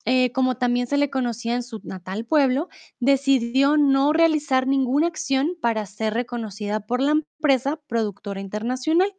Eh, 0.04 0.32
como 0.32 0.56
también 0.56 0.86
se 0.88 0.96
le 0.96 1.10
conocía 1.10 1.54
en 1.54 1.62
su 1.62 1.80
natal 1.84 2.24
pueblo, 2.26 2.68
decidió 2.98 3.76
no 3.76 4.12
realizar 4.12 4.66
ninguna 4.66 5.06
acción 5.06 5.56
para 5.60 5.86
ser 5.86 6.14
reconocida 6.14 6.80
por 6.80 7.00
la 7.00 7.12
empresa 7.12 7.80
productora 7.86 8.40
internacional. 8.40 9.14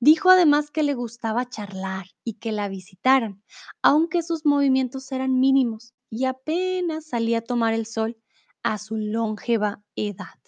Dijo 0.00 0.30
además 0.30 0.70
que 0.70 0.82
le 0.82 0.94
gustaba 0.94 1.48
charlar 1.48 2.06
y 2.24 2.34
que 2.34 2.52
la 2.52 2.68
visitaran, 2.68 3.42
aunque 3.82 4.22
sus 4.22 4.46
movimientos 4.46 5.10
eran 5.12 5.40
mínimos 5.40 5.92
y 6.10 6.24
apenas 6.26 7.06
salía 7.06 7.38
a 7.38 7.42
tomar 7.42 7.74
el 7.74 7.86
sol 7.86 8.16
a 8.62 8.78
su 8.78 8.96
longeva 8.96 9.82
edad. 9.96 10.38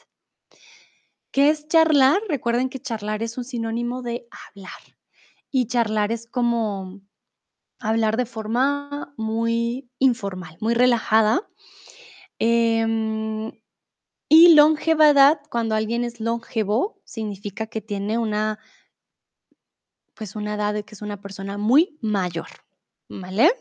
¿Qué 1.33 1.51
es 1.51 1.69
charlar? 1.69 2.21
Recuerden 2.29 2.69
que 2.69 2.79
charlar 2.81 3.23
es 3.23 3.37
un 3.37 3.45
sinónimo 3.45 4.03
de 4.03 4.27
hablar 4.49 4.97
y 5.51 5.67
charlar 5.67 6.13
es 6.13 6.27
como 6.27 7.01
hablar 7.79 8.17
de 8.17 8.27
forma 8.27 9.15
muy 9.17 9.91
informal, 9.99 10.57
muy 10.61 10.75
relajada. 10.75 11.49
Em, 12.39 13.53
y 14.29 14.55
longevidad, 14.55 15.41
cuando 15.51 15.75
alguien 15.75 16.05
es 16.05 16.21
longevo, 16.21 17.01
significa 17.05 17.67
que 17.67 17.81
tiene 17.81 18.19
una, 18.19 18.59
pues 20.15 20.37
una 20.37 20.55
edad 20.55 20.75
de 20.75 20.85
que 20.85 20.95
es 20.95 21.03
una 21.03 21.21
persona 21.21 21.59
muy 21.59 21.99
mayor, 22.01 22.49
¿vale? 23.09 23.53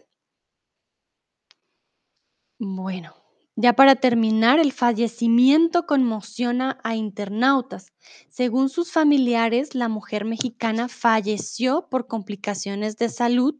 Bueno, 2.57 3.13
ya 3.57 3.73
para 3.73 3.95
terminar, 3.95 4.59
el 4.59 4.71
fallecimiento 4.73 5.85
conmociona 5.85 6.79
a 6.83 6.95
internautas. 6.95 7.93
Según 8.29 8.69
sus 8.69 8.91
familiares, 8.91 9.75
la 9.75 9.87
mujer 9.87 10.25
mexicana 10.25 10.89
falleció 10.89 11.87
por 11.89 12.07
complicaciones 12.07 12.97
de 12.97 13.09
salud 13.09 13.55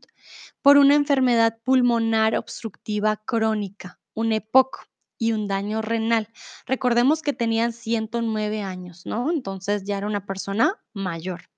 por 0.62 0.78
una 0.78 0.96
enfermedad 0.96 1.60
pulmonar 1.64 2.36
obstructiva 2.36 3.18
crónica, 3.18 4.00
un 4.14 4.32
EPOC 4.32 4.88
y 5.18 5.32
un 5.32 5.48
daño 5.48 5.82
renal. 5.82 6.30
Recordemos 6.66 7.22
que 7.22 7.34
tenían 7.34 7.74
109 7.74 8.62
años, 8.62 9.06
¿no? 9.06 9.32
Entonces 9.32 9.84
ya 9.86 9.98
era 9.98 10.08
una 10.08 10.26
persona 10.26 10.82
mayor. 10.94 11.50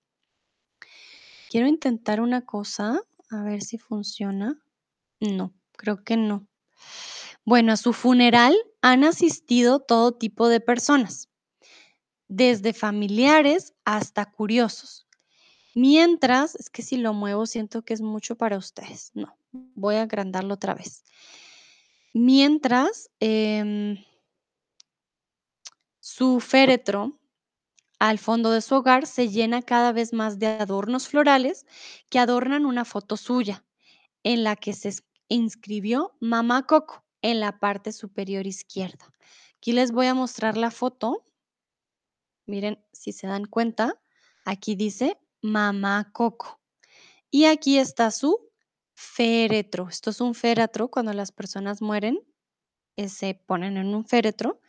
Quiero 1.49 1.67
intentar 1.67 2.21
una 2.21 2.45
cosa, 2.45 3.01
a 3.29 3.43
ver 3.43 3.61
si 3.61 3.77
funciona. 3.77 4.61
No, 5.19 5.53
creo 5.71 6.03
que 6.03 6.17
no. 6.17 6.47
Bueno, 7.45 7.71
a 7.71 7.77
su 7.77 7.93
funeral 7.93 8.55
han 8.81 9.05
asistido 9.05 9.79
todo 9.79 10.11
tipo 10.11 10.49
de 10.49 10.59
personas, 10.59 11.29
desde 12.27 12.73
familiares 12.73 13.73
hasta 13.85 14.25
curiosos. 14.25 15.06
Mientras, 15.77 16.55
es 16.55 16.71
que 16.71 16.81
si 16.81 16.97
lo 16.97 17.13
muevo 17.13 17.45
siento 17.45 17.83
que 17.83 17.93
es 17.93 18.01
mucho 18.01 18.35
para 18.35 18.57
ustedes. 18.57 19.11
No, 19.13 19.37
voy 19.51 19.93
a 19.97 20.01
agrandarlo 20.01 20.55
otra 20.55 20.73
vez. 20.73 21.03
Mientras, 22.15 23.11
em, 23.19 24.03
su 25.99 26.39
féretro 26.39 27.19
al 27.99 28.17
fondo 28.17 28.49
de 28.49 28.61
su 28.61 28.73
hogar 28.73 29.05
se 29.05 29.29
llena 29.29 29.61
cada 29.61 29.91
vez 29.91 30.13
más 30.13 30.39
de 30.39 30.47
adornos 30.47 31.09
florales 31.09 31.67
que 32.09 32.17
adornan 32.17 32.65
una 32.65 32.83
foto 32.83 33.15
suya, 33.15 33.63
en 34.23 34.43
la 34.43 34.55
que 34.55 34.73
se 34.73 34.95
inscribió 35.27 36.17
Mamá 36.19 36.65
Coco 36.65 37.05
en 37.21 37.39
la 37.39 37.59
parte 37.59 37.91
superior 37.91 38.47
izquierda. 38.47 39.13
Aquí 39.57 39.73
les 39.73 39.91
voy 39.91 40.07
a 40.07 40.15
mostrar 40.15 40.57
la 40.57 40.71
foto. 40.71 41.23
Miren, 42.47 42.83
si 42.93 43.11
se 43.11 43.27
dan 43.27 43.45
cuenta, 43.45 44.01
aquí 44.43 44.73
dice 44.73 45.19
Mamá 45.41 46.09
Coco. 46.13 46.59
Y 47.29 47.45
aquí 47.45 47.77
está 47.77 48.11
su 48.11 48.39
féretro. 48.93 49.87
Esto 49.89 50.09
es 50.09 50.21
un 50.21 50.33
féretro 50.33 50.89
cuando 50.89 51.13
las 51.13 51.31
personas 51.31 51.81
mueren, 51.81 52.19
eh, 52.95 53.09
se 53.09 53.35
ponen 53.35 53.77
en 53.77 53.93
un 53.93 54.05
féretro 54.05 54.59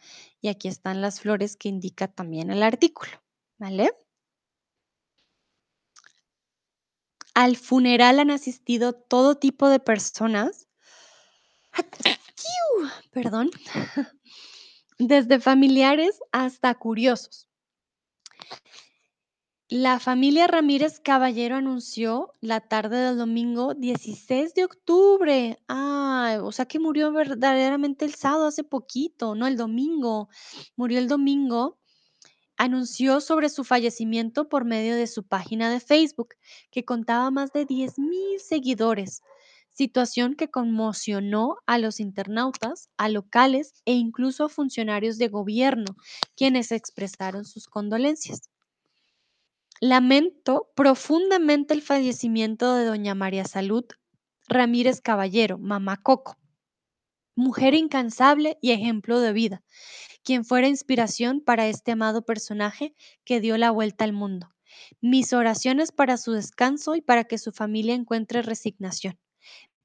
y 0.41 0.49
aquí 0.49 0.69
están 0.69 1.01
las 1.01 1.21
flores 1.21 1.57
que 1.57 1.69
indica 1.69 2.09
también 2.09 2.51
el 2.51 2.63
artículo, 2.63 3.13
¿vale? 3.59 3.91
Al 7.35 7.57
funeral 7.57 8.19
han 8.19 8.31
asistido 8.31 8.93
todo 8.93 9.37
tipo 9.37 9.69
de 9.69 9.81
personas. 9.81 10.69
Perdón. 13.13 13.51
Desde 14.99 15.41
familiares 15.41 16.21
hasta 16.33 16.75
curiosos. 16.75 17.49
La 19.71 20.01
familia 20.01 20.47
Ramírez 20.47 20.99
Caballero 20.99 21.57
anunció 21.57 22.35
la 22.41 22.61
tarde 22.61 22.97
del 22.97 23.19
domingo 23.19 23.75
16 23.75 24.55
de 24.55 24.65
octubre. 24.65 25.59
Ah, 25.69 26.39
o 26.43 26.53
sea 26.53 26.65
que 26.65 26.79
murió 26.79 27.13
verdaderamente 27.13 28.07
el 28.07 28.15
sábado 28.15 28.47
hace 28.47 28.65
poquito, 28.65 29.35
no 29.35 29.47
el 29.47 29.59
domingo. 29.59 30.31
Murió 30.75 30.99
el 30.99 31.07
domingo. 31.07 31.79
Anunció 32.57 33.21
sobre 33.21 33.51
su 33.51 33.63
fallecimiento 33.63 34.49
por 34.49 34.65
medio 34.65 34.97
de 34.97 35.07
su 35.07 35.25
página 35.25 35.69
de 35.69 35.81
Facebook, 35.81 36.31
que 36.71 36.87
contaba 36.87 37.31
más 37.31 37.53
de 37.53 37.67
10 37.67 37.99
mil 37.99 38.41
seguidores, 38.41 39.21
situación 39.69 40.35
que 40.35 40.49
conmocionó 40.49 41.57
a 41.67 41.77
los 41.77 42.01
internautas, 42.01 42.89
a 42.97 43.11
locales 43.11 43.75
e 43.85 43.93
incluso 43.93 44.47
a 44.47 44.49
funcionarios 44.49 45.19
de 45.19 45.29
gobierno, 45.29 45.95
quienes 46.37 46.73
expresaron 46.73 47.45
sus 47.45 47.67
condolencias. 47.67 48.49
Lamento 49.81 50.73
profundamente 50.75 51.73
el 51.73 51.83
fallecimiento 51.83 52.75
de 52.75 52.85
doña 52.85 53.15
María 53.15 53.45
Salud 53.45 53.85
Ramírez 54.49 55.01
Caballero, 55.01 55.57
mamá 55.57 55.99
Coco. 55.99 56.37
mujer 57.37 57.75
incansable 57.75 58.59
y 58.61 58.73
ejemplo 58.73 59.21
de 59.21 59.33
vida, 59.33 59.63
quien 60.25 60.45
fuera 60.45 60.67
inspiración 60.67 61.41
para 61.41 61.69
este 61.69 61.93
amado 61.93 62.23
personaje 62.23 62.97
que 63.25 63.41
dio 63.41 63.57
la 63.57 63.71
vuelta 63.71 64.03
al 64.03 64.13
mundo. 64.13 64.49
Mis 65.01 65.33
oraciones 65.33 65.93
para 65.93 66.17
su 66.17 66.33
descanso 66.33 66.97
y 66.97 67.01
para 67.01 67.23
que 67.23 67.39
su 67.39 67.53
familia 67.53 67.95
encuentre 67.95 68.43
resignación. 68.43 69.17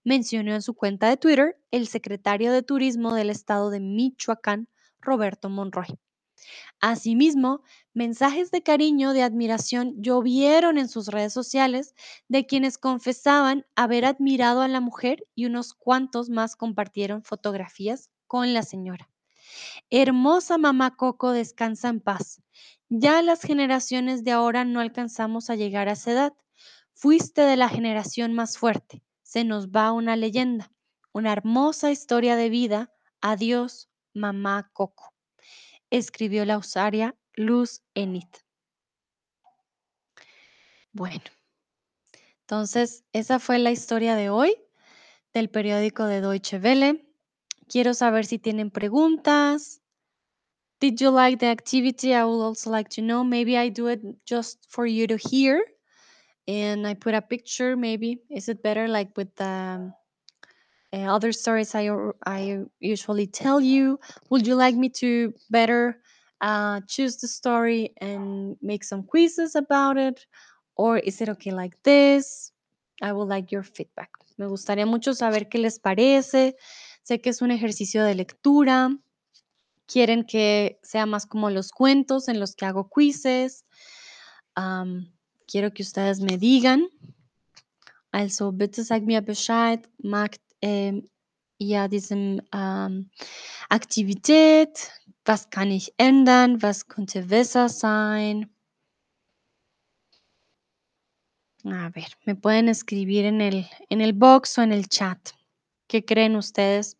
Mencionó 0.03 0.55
en 0.55 0.63
su 0.63 0.73
cuenta 0.73 1.07
de 1.07 1.17
Twitter 1.17 1.55
el 1.69 1.87
secretario 1.87 2.51
de 2.51 2.63
Turismo 2.63 3.13
del 3.13 3.29
estado 3.29 3.69
de 3.69 3.79
Michoacán, 3.79 4.67
Roberto 4.99 5.49
Monroy. 5.49 5.85
Asimismo, 6.79 7.63
mensajes 7.93 8.51
de 8.51 8.63
cariño, 8.63 9.13
de 9.13 9.23
admiración 9.23 10.01
llovieron 10.01 10.77
en 10.77 10.89
sus 10.89 11.07
redes 11.07 11.33
sociales 11.33 11.95
de 12.27 12.45
quienes 12.45 12.77
confesaban 12.77 13.65
haber 13.75 14.05
admirado 14.05 14.61
a 14.61 14.67
la 14.67 14.81
mujer 14.81 15.25
y 15.35 15.45
unos 15.45 15.73
cuantos 15.73 16.29
más 16.29 16.55
compartieron 16.55 17.23
fotografías 17.23 18.09
con 18.27 18.53
la 18.53 18.63
señora. 18.63 19.09
Hermosa 19.89 20.57
mamá 20.57 20.95
Coco, 20.95 21.31
descansa 21.31 21.89
en 21.89 21.99
paz. 21.99 22.41
Ya 22.89 23.21
las 23.21 23.41
generaciones 23.41 24.23
de 24.23 24.31
ahora 24.31 24.65
no 24.65 24.79
alcanzamos 24.79 25.49
a 25.49 25.55
llegar 25.55 25.87
a 25.87 25.93
esa 25.93 26.11
edad. 26.11 26.33
Fuiste 26.93 27.41
de 27.41 27.57
la 27.57 27.69
generación 27.69 28.33
más 28.33 28.57
fuerte. 28.57 29.03
Se 29.21 29.43
nos 29.43 29.69
va 29.69 29.91
una 29.91 30.15
leyenda, 30.15 30.71
una 31.11 31.31
hermosa 31.31 31.91
historia 31.91 32.35
de 32.35 32.49
vida. 32.49 32.91
Adiós, 33.21 33.89
mamá 34.13 34.69
Coco 34.73 35.12
escribió 35.97 36.43
la 36.43 36.57
usaria 36.57 37.15
Luz 37.35 37.83
Enid. 37.93 38.27
Bueno, 40.91 41.23
entonces 42.41 43.03
esa 43.13 43.39
fue 43.39 43.59
la 43.59 43.71
historia 43.71 44.15
de 44.15 44.29
hoy 44.29 44.55
del 45.33 45.49
periódico 45.49 46.05
de 46.05 46.21
Deutsche 46.21 46.57
Welle. 46.57 47.07
Quiero 47.67 47.93
saber 47.93 48.25
si 48.25 48.39
tienen 48.39 48.71
preguntas. 48.71 49.81
Did 50.79 50.99
you 50.99 51.11
like 51.11 51.37
the 51.37 51.49
activity? 51.49 52.13
I 52.13 52.23
would 52.23 52.43
also 52.43 52.71
like 52.71 52.89
to 52.95 53.01
know. 53.01 53.23
Maybe 53.23 53.57
I 53.57 53.69
do 53.69 53.87
it 53.87 54.01
just 54.25 54.65
for 54.69 54.85
you 54.85 55.07
to 55.07 55.17
hear. 55.17 55.63
And 56.47 56.87
I 56.87 56.95
put 56.95 57.13
a 57.13 57.21
picture, 57.21 57.77
maybe. 57.77 58.21
Is 58.29 58.49
it 58.49 58.61
better 58.61 58.87
like 58.87 59.15
with 59.15 59.33
the 59.35 59.93
uh, 60.93 61.13
other 61.13 61.31
stories 61.31 61.73
I, 61.75 61.89
I 62.25 62.63
usually 62.79 63.27
tell 63.27 63.59
you? 63.59 63.99
Would 64.29 64.45
you 64.45 64.55
like 64.55 64.75
me 64.75 64.89
to 64.89 65.33
better 65.49 65.97
uh, 66.41 66.81
choose 66.87 67.17
the 67.17 67.27
story 67.27 67.93
and 67.99 68.55
make 68.61 68.83
some 68.83 69.03
quizzes 69.03 69.55
about 69.55 69.97
it? 69.97 70.25
Or 70.75 70.97
is 70.97 71.21
it 71.21 71.29
okay 71.29 71.51
like 71.51 71.75
this? 71.83 72.51
I 73.01 73.11
would 73.11 73.27
like 73.27 73.51
your 73.51 73.63
feedback. 73.63 74.09
Me 74.37 74.45
gustaría 74.45 74.85
mucho 74.85 75.13
saber 75.13 75.49
qué 75.49 75.59
les 75.59 75.79
parece. 75.79 76.55
Sé 77.03 77.21
que 77.21 77.29
es 77.29 77.41
un 77.41 77.51
ejercicio 77.51 78.03
de 78.03 78.15
lectura. 78.15 78.89
Quieren 79.87 80.23
que 80.23 80.79
sea 80.83 81.05
más 81.05 81.25
como 81.25 81.49
los 81.49 81.71
cuentos 81.71 82.27
en 82.27 82.39
los 82.39 82.55
que 82.55 82.65
hago 82.65 82.89
quizzes. 82.89 83.65
Um, 84.55 85.11
quiero 85.47 85.73
que 85.73 85.83
ustedes 85.83 86.21
me 86.21 86.37
digan. 86.37 86.87
Also 88.11 88.51
bitte 88.51 88.83
sag 88.83 89.03
mir 89.03 89.21
Bescheid, 89.21 89.81
mag 89.97 90.37
ähm, 90.63 91.09
ihr 91.57 91.89
diesem 91.89 92.41
ähm, 92.53 93.09
Aktivität, 93.69 94.91
was 95.25 95.49
kann 95.49 95.71
ich 95.71 95.93
ändern, 95.97 96.61
was 96.61 96.87
könnte 96.87 97.23
besser 97.23 97.67
sein. 97.67 98.49
A 101.65 101.89
ver, 101.89 102.07
me 102.25 102.35
pueden 102.35 102.67
escribir 102.67 103.25
en 103.25 103.41
el, 103.41 103.65
en 103.89 104.01
el 104.01 104.13
box 104.13 104.57
o 104.57 104.61
en 104.61 104.71
el 104.71 104.87
chat. 104.87 105.31
¿Qué 105.87 106.03
creen 106.03 106.35
ustedes 106.35 106.97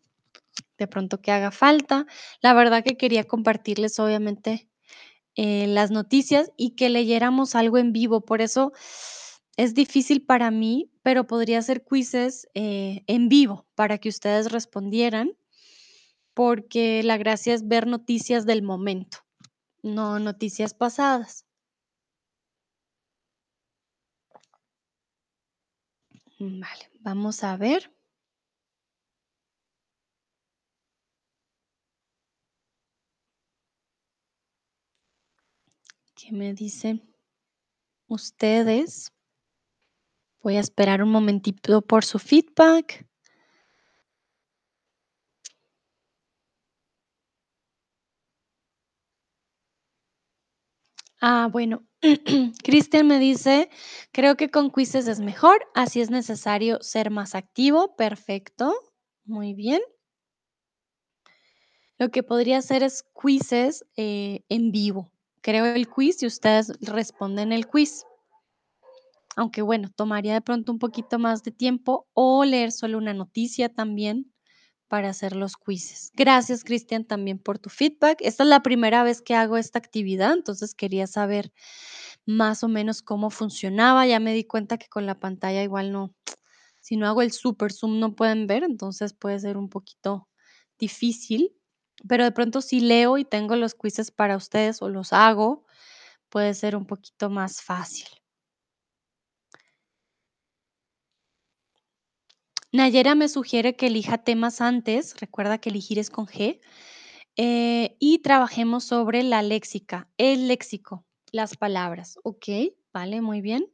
de 0.78 0.86
pronto 0.86 1.20
que 1.20 1.32
haga 1.32 1.50
falta? 1.50 2.06
La 2.40 2.54
verdad 2.54 2.84
que 2.84 2.96
quería 2.96 3.24
compartirles 3.24 3.98
obviamente 3.98 4.68
eh, 5.36 5.66
las 5.66 5.90
noticias 5.90 6.50
y 6.56 6.76
que 6.76 6.88
leyéramos 6.90 7.54
algo 7.54 7.78
en 7.78 7.92
vivo. 7.92 8.22
Por 8.22 8.40
eso 8.40 8.72
es 9.56 9.74
difícil 9.74 10.24
para 10.24 10.50
mí, 10.50 10.90
pero 11.02 11.26
podría 11.26 11.58
hacer 11.58 11.84
quizzes 11.84 12.48
eh, 12.54 13.02
en 13.06 13.28
vivo 13.28 13.66
para 13.74 13.98
que 13.98 14.08
ustedes 14.08 14.52
respondieran, 14.52 15.36
porque 16.34 17.02
la 17.02 17.16
gracia 17.16 17.54
es 17.54 17.66
ver 17.66 17.86
noticias 17.86 18.46
del 18.46 18.62
momento, 18.62 19.18
no 19.82 20.18
noticias 20.20 20.74
pasadas. 20.74 21.46
Vale, 26.38 26.90
vamos 27.00 27.42
a 27.42 27.56
ver. 27.56 27.90
¿Qué 36.16 36.32
me 36.32 36.54
dicen 36.54 37.02
ustedes? 38.08 39.13
Voy 40.44 40.56
a 40.56 40.60
esperar 40.60 41.02
un 41.02 41.08
momentito 41.08 41.80
por 41.80 42.04
su 42.04 42.18
feedback. 42.18 43.06
Ah, 51.22 51.48
bueno, 51.50 51.86
Cristian 52.62 53.06
me 53.06 53.18
dice, 53.18 53.70
creo 54.12 54.36
que 54.36 54.50
con 54.50 54.70
quizzes 54.70 55.08
es 55.08 55.20
mejor, 55.20 55.66
así 55.74 56.02
es 56.02 56.10
necesario 56.10 56.76
ser 56.82 57.10
más 57.10 57.34
activo. 57.34 57.96
Perfecto, 57.96 58.74
muy 59.24 59.54
bien. 59.54 59.80
Lo 61.98 62.10
que 62.10 62.22
podría 62.22 62.58
hacer 62.58 62.82
es 62.82 63.02
quizzes 63.18 63.86
eh, 63.96 64.42
en 64.50 64.72
vivo. 64.72 65.10
Creo 65.40 65.64
el 65.64 65.88
quiz 65.88 66.22
y 66.22 66.26
ustedes 66.26 66.70
responden 66.82 67.50
el 67.50 67.66
quiz. 67.66 68.04
Aunque 69.36 69.62
bueno, 69.62 69.90
tomaría 69.94 70.34
de 70.34 70.40
pronto 70.40 70.72
un 70.72 70.78
poquito 70.78 71.18
más 71.18 71.42
de 71.42 71.50
tiempo 71.52 72.08
o 72.14 72.44
leer 72.44 72.72
solo 72.72 72.98
una 72.98 73.14
noticia 73.14 73.68
también 73.68 74.32
para 74.88 75.08
hacer 75.10 75.34
los 75.36 75.56
quizzes. 75.56 76.10
Gracias, 76.14 76.64
Cristian, 76.64 77.04
también 77.04 77.38
por 77.38 77.58
tu 77.58 77.70
feedback. 77.70 78.18
Esta 78.20 78.44
es 78.44 78.48
la 78.48 78.62
primera 78.62 79.02
vez 79.02 79.22
que 79.22 79.34
hago 79.34 79.56
esta 79.56 79.78
actividad, 79.78 80.32
entonces 80.34 80.74
quería 80.74 81.06
saber 81.06 81.52
más 82.26 82.62
o 82.64 82.68
menos 82.68 83.02
cómo 83.02 83.30
funcionaba. 83.30 84.06
Ya 84.06 84.20
me 84.20 84.34
di 84.34 84.44
cuenta 84.44 84.78
que 84.78 84.88
con 84.88 85.06
la 85.06 85.18
pantalla 85.18 85.62
igual 85.62 85.92
no, 85.92 86.14
si 86.82 86.96
no 86.96 87.06
hago 87.08 87.22
el 87.22 87.32
super 87.32 87.72
zoom 87.72 87.98
no 88.00 88.14
pueden 88.14 88.46
ver, 88.46 88.64
entonces 88.64 89.14
puede 89.14 89.40
ser 89.40 89.56
un 89.56 89.68
poquito 89.70 90.28
difícil, 90.78 91.52
pero 92.08 92.24
de 92.24 92.32
pronto 92.32 92.60
si 92.60 92.80
leo 92.80 93.18
y 93.18 93.24
tengo 93.24 93.56
los 93.56 93.74
quizzes 93.74 94.10
para 94.10 94.36
ustedes 94.36 94.82
o 94.82 94.88
los 94.88 95.12
hago, 95.12 95.66
puede 96.30 96.54
ser 96.54 96.76
un 96.76 96.86
poquito 96.86 97.30
más 97.30 97.62
fácil. 97.62 98.06
Nayera 102.74 103.14
me 103.14 103.28
sugiere 103.28 103.76
que 103.76 103.86
elija 103.86 104.18
temas 104.18 104.60
antes, 104.60 105.14
recuerda 105.20 105.58
que 105.58 105.70
elegir 105.70 106.00
es 106.00 106.10
con 106.10 106.26
G, 106.26 106.60
eh, 107.36 107.96
y 108.00 108.18
trabajemos 108.18 108.82
sobre 108.82 109.22
la 109.22 109.42
léxica, 109.42 110.08
el 110.18 110.48
léxico, 110.48 111.06
las 111.30 111.56
palabras. 111.56 112.18
Ok, 112.24 112.48
vale, 112.92 113.20
muy 113.20 113.40
bien. 113.42 113.70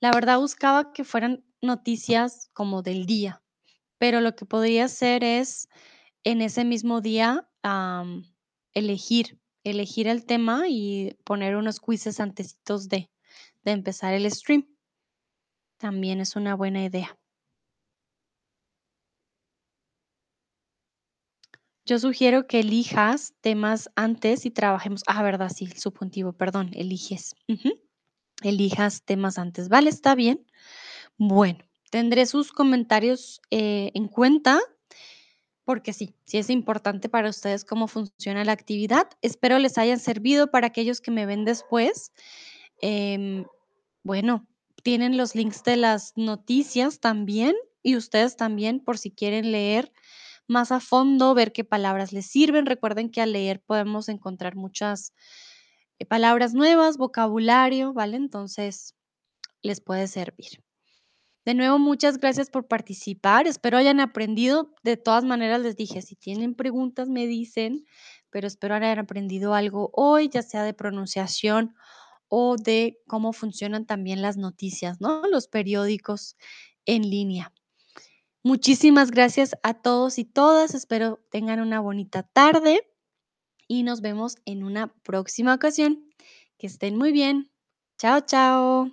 La 0.00 0.10
verdad 0.12 0.38
buscaba 0.40 0.92
que 0.92 1.04
fueran 1.04 1.42
noticias 1.62 2.50
como 2.52 2.82
del 2.82 3.06
día, 3.06 3.42
pero 3.96 4.20
lo 4.20 4.36
que 4.36 4.44
podría 4.44 4.84
hacer 4.84 5.24
es 5.24 5.70
en 6.22 6.42
ese 6.42 6.66
mismo 6.66 7.00
día 7.00 7.48
elegir, 8.74 9.40
elegir 9.64 10.06
el 10.06 10.26
tema 10.26 10.64
y 10.68 11.16
poner 11.24 11.56
unos 11.56 11.80
quizzes 11.80 12.20
antecitos 12.20 12.90
de, 12.90 13.10
de 13.64 13.70
empezar 13.70 14.12
el 14.12 14.30
stream. 14.30 14.68
También 15.78 16.20
es 16.20 16.36
una 16.36 16.54
buena 16.54 16.84
idea. 16.84 17.18
Yo 21.88 21.98
sugiero 21.98 22.46
que 22.46 22.60
elijas 22.60 23.32
temas 23.40 23.88
antes 23.96 24.44
y 24.44 24.50
trabajemos. 24.50 25.02
Ah, 25.06 25.22
verdad, 25.22 25.48
sí, 25.48 25.66
subjuntivo, 25.68 26.34
perdón, 26.34 26.70
eliges. 26.74 27.34
Elijas 28.42 29.04
temas 29.06 29.38
antes. 29.38 29.70
Vale, 29.70 29.88
está 29.88 30.14
bien. 30.14 30.46
Bueno, 31.16 31.64
tendré 31.90 32.26
sus 32.26 32.52
comentarios 32.52 33.40
eh, 33.50 33.90
en 33.94 34.06
cuenta 34.08 34.60
porque 35.64 35.94
sí, 35.94 36.14
sí 36.26 36.36
es 36.36 36.50
importante 36.50 37.08
para 37.08 37.30
ustedes 37.30 37.64
cómo 37.64 37.88
funciona 37.88 38.44
la 38.44 38.52
actividad. 38.52 39.08
Espero 39.22 39.58
les 39.58 39.78
hayan 39.78 39.98
servido 39.98 40.50
para 40.50 40.66
aquellos 40.66 41.00
que 41.00 41.10
me 41.10 41.24
ven 41.24 41.46
después. 41.46 42.12
Em, 42.82 43.46
bueno, 44.02 44.46
tienen 44.82 45.16
los 45.16 45.34
links 45.34 45.64
de 45.64 45.76
las 45.76 46.12
noticias 46.16 47.00
también 47.00 47.56
y 47.82 47.96
ustedes 47.96 48.36
también 48.36 48.78
por 48.80 48.98
si 48.98 49.10
quieren 49.10 49.52
leer 49.52 49.90
más 50.48 50.72
a 50.72 50.80
fondo, 50.80 51.34
ver 51.34 51.52
qué 51.52 51.64
palabras 51.64 52.12
les 52.12 52.26
sirven. 52.26 52.66
Recuerden 52.66 53.10
que 53.10 53.20
al 53.20 53.32
leer 53.32 53.60
podemos 53.60 54.08
encontrar 54.08 54.56
muchas 54.56 55.12
eh, 55.98 56.06
palabras 56.06 56.54
nuevas, 56.54 56.96
vocabulario, 56.96 57.92
¿vale? 57.92 58.16
Entonces, 58.16 58.94
les 59.62 59.80
puede 59.80 60.06
servir. 60.06 60.62
De 61.44 61.54
nuevo, 61.54 61.78
muchas 61.78 62.18
gracias 62.18 62.50
por 62.50 62.68
participar. 62.68 63.46
Espero 63.46 63.78
hayan 63.78 64.00
aprendido. 64.00 64.74
De 64.82 64.96
todas 64.96 65.24
maneras, 65.24 65.60
les 65.62 65.76
dije, 65.76 66.02
si 66.02 66.14
tienen 66.14 66.54
preguntas, 66.54 67.08
me 67.08 67.26
dicen, 67.26 67.86
pero 68.30 68.46
espero 68.46 68.74
hayan 68.74 68.98
aprendido 68.98 69.54
algo 69.54 69.90
hoy, 69.94 70.28
ya 70.28 70.42
sea 70.42 70.62
de 70.62 70.74
pronunciación 70.74 71.74
o 72.28 72.56
de 72.56 72.98
cómo 73.06 73.32
funcionan 73.32 73.86
también 73.86 74.20
las 74.20 74.36
noticias, 74.36 75.00
¿no? 75.00 75.26
Los 75.26 75.48
periódicos 75.48 76.36
en 76.84 77.08
línea. 77.08 77.52
Muchísimas 78.44 79.10
gracias 79.10 79.56
a 79.62 79.74
todos 79.74 80.18
y 80.18 80.24
todas. 80.24 80.74
Espero 80.74 81.20
tengan 81.30 81.60
una 81.60 81.80
bonita 81.80 82.22
tarde 82.22 82.80
y 83.66 83.82
nos 83.82 84.00
vemos 84.00 84.36
en 84.44 84.64
una 84.64 84.94
próxima 85.02 85.54
ocasión. 85.54 86.08
Que 86.58 86.66
estén 86.66 86.96
muy 86.96 87.12
bien. 87.12 87.50
Chao, 87.98 88.20
chao. 88.20 88.90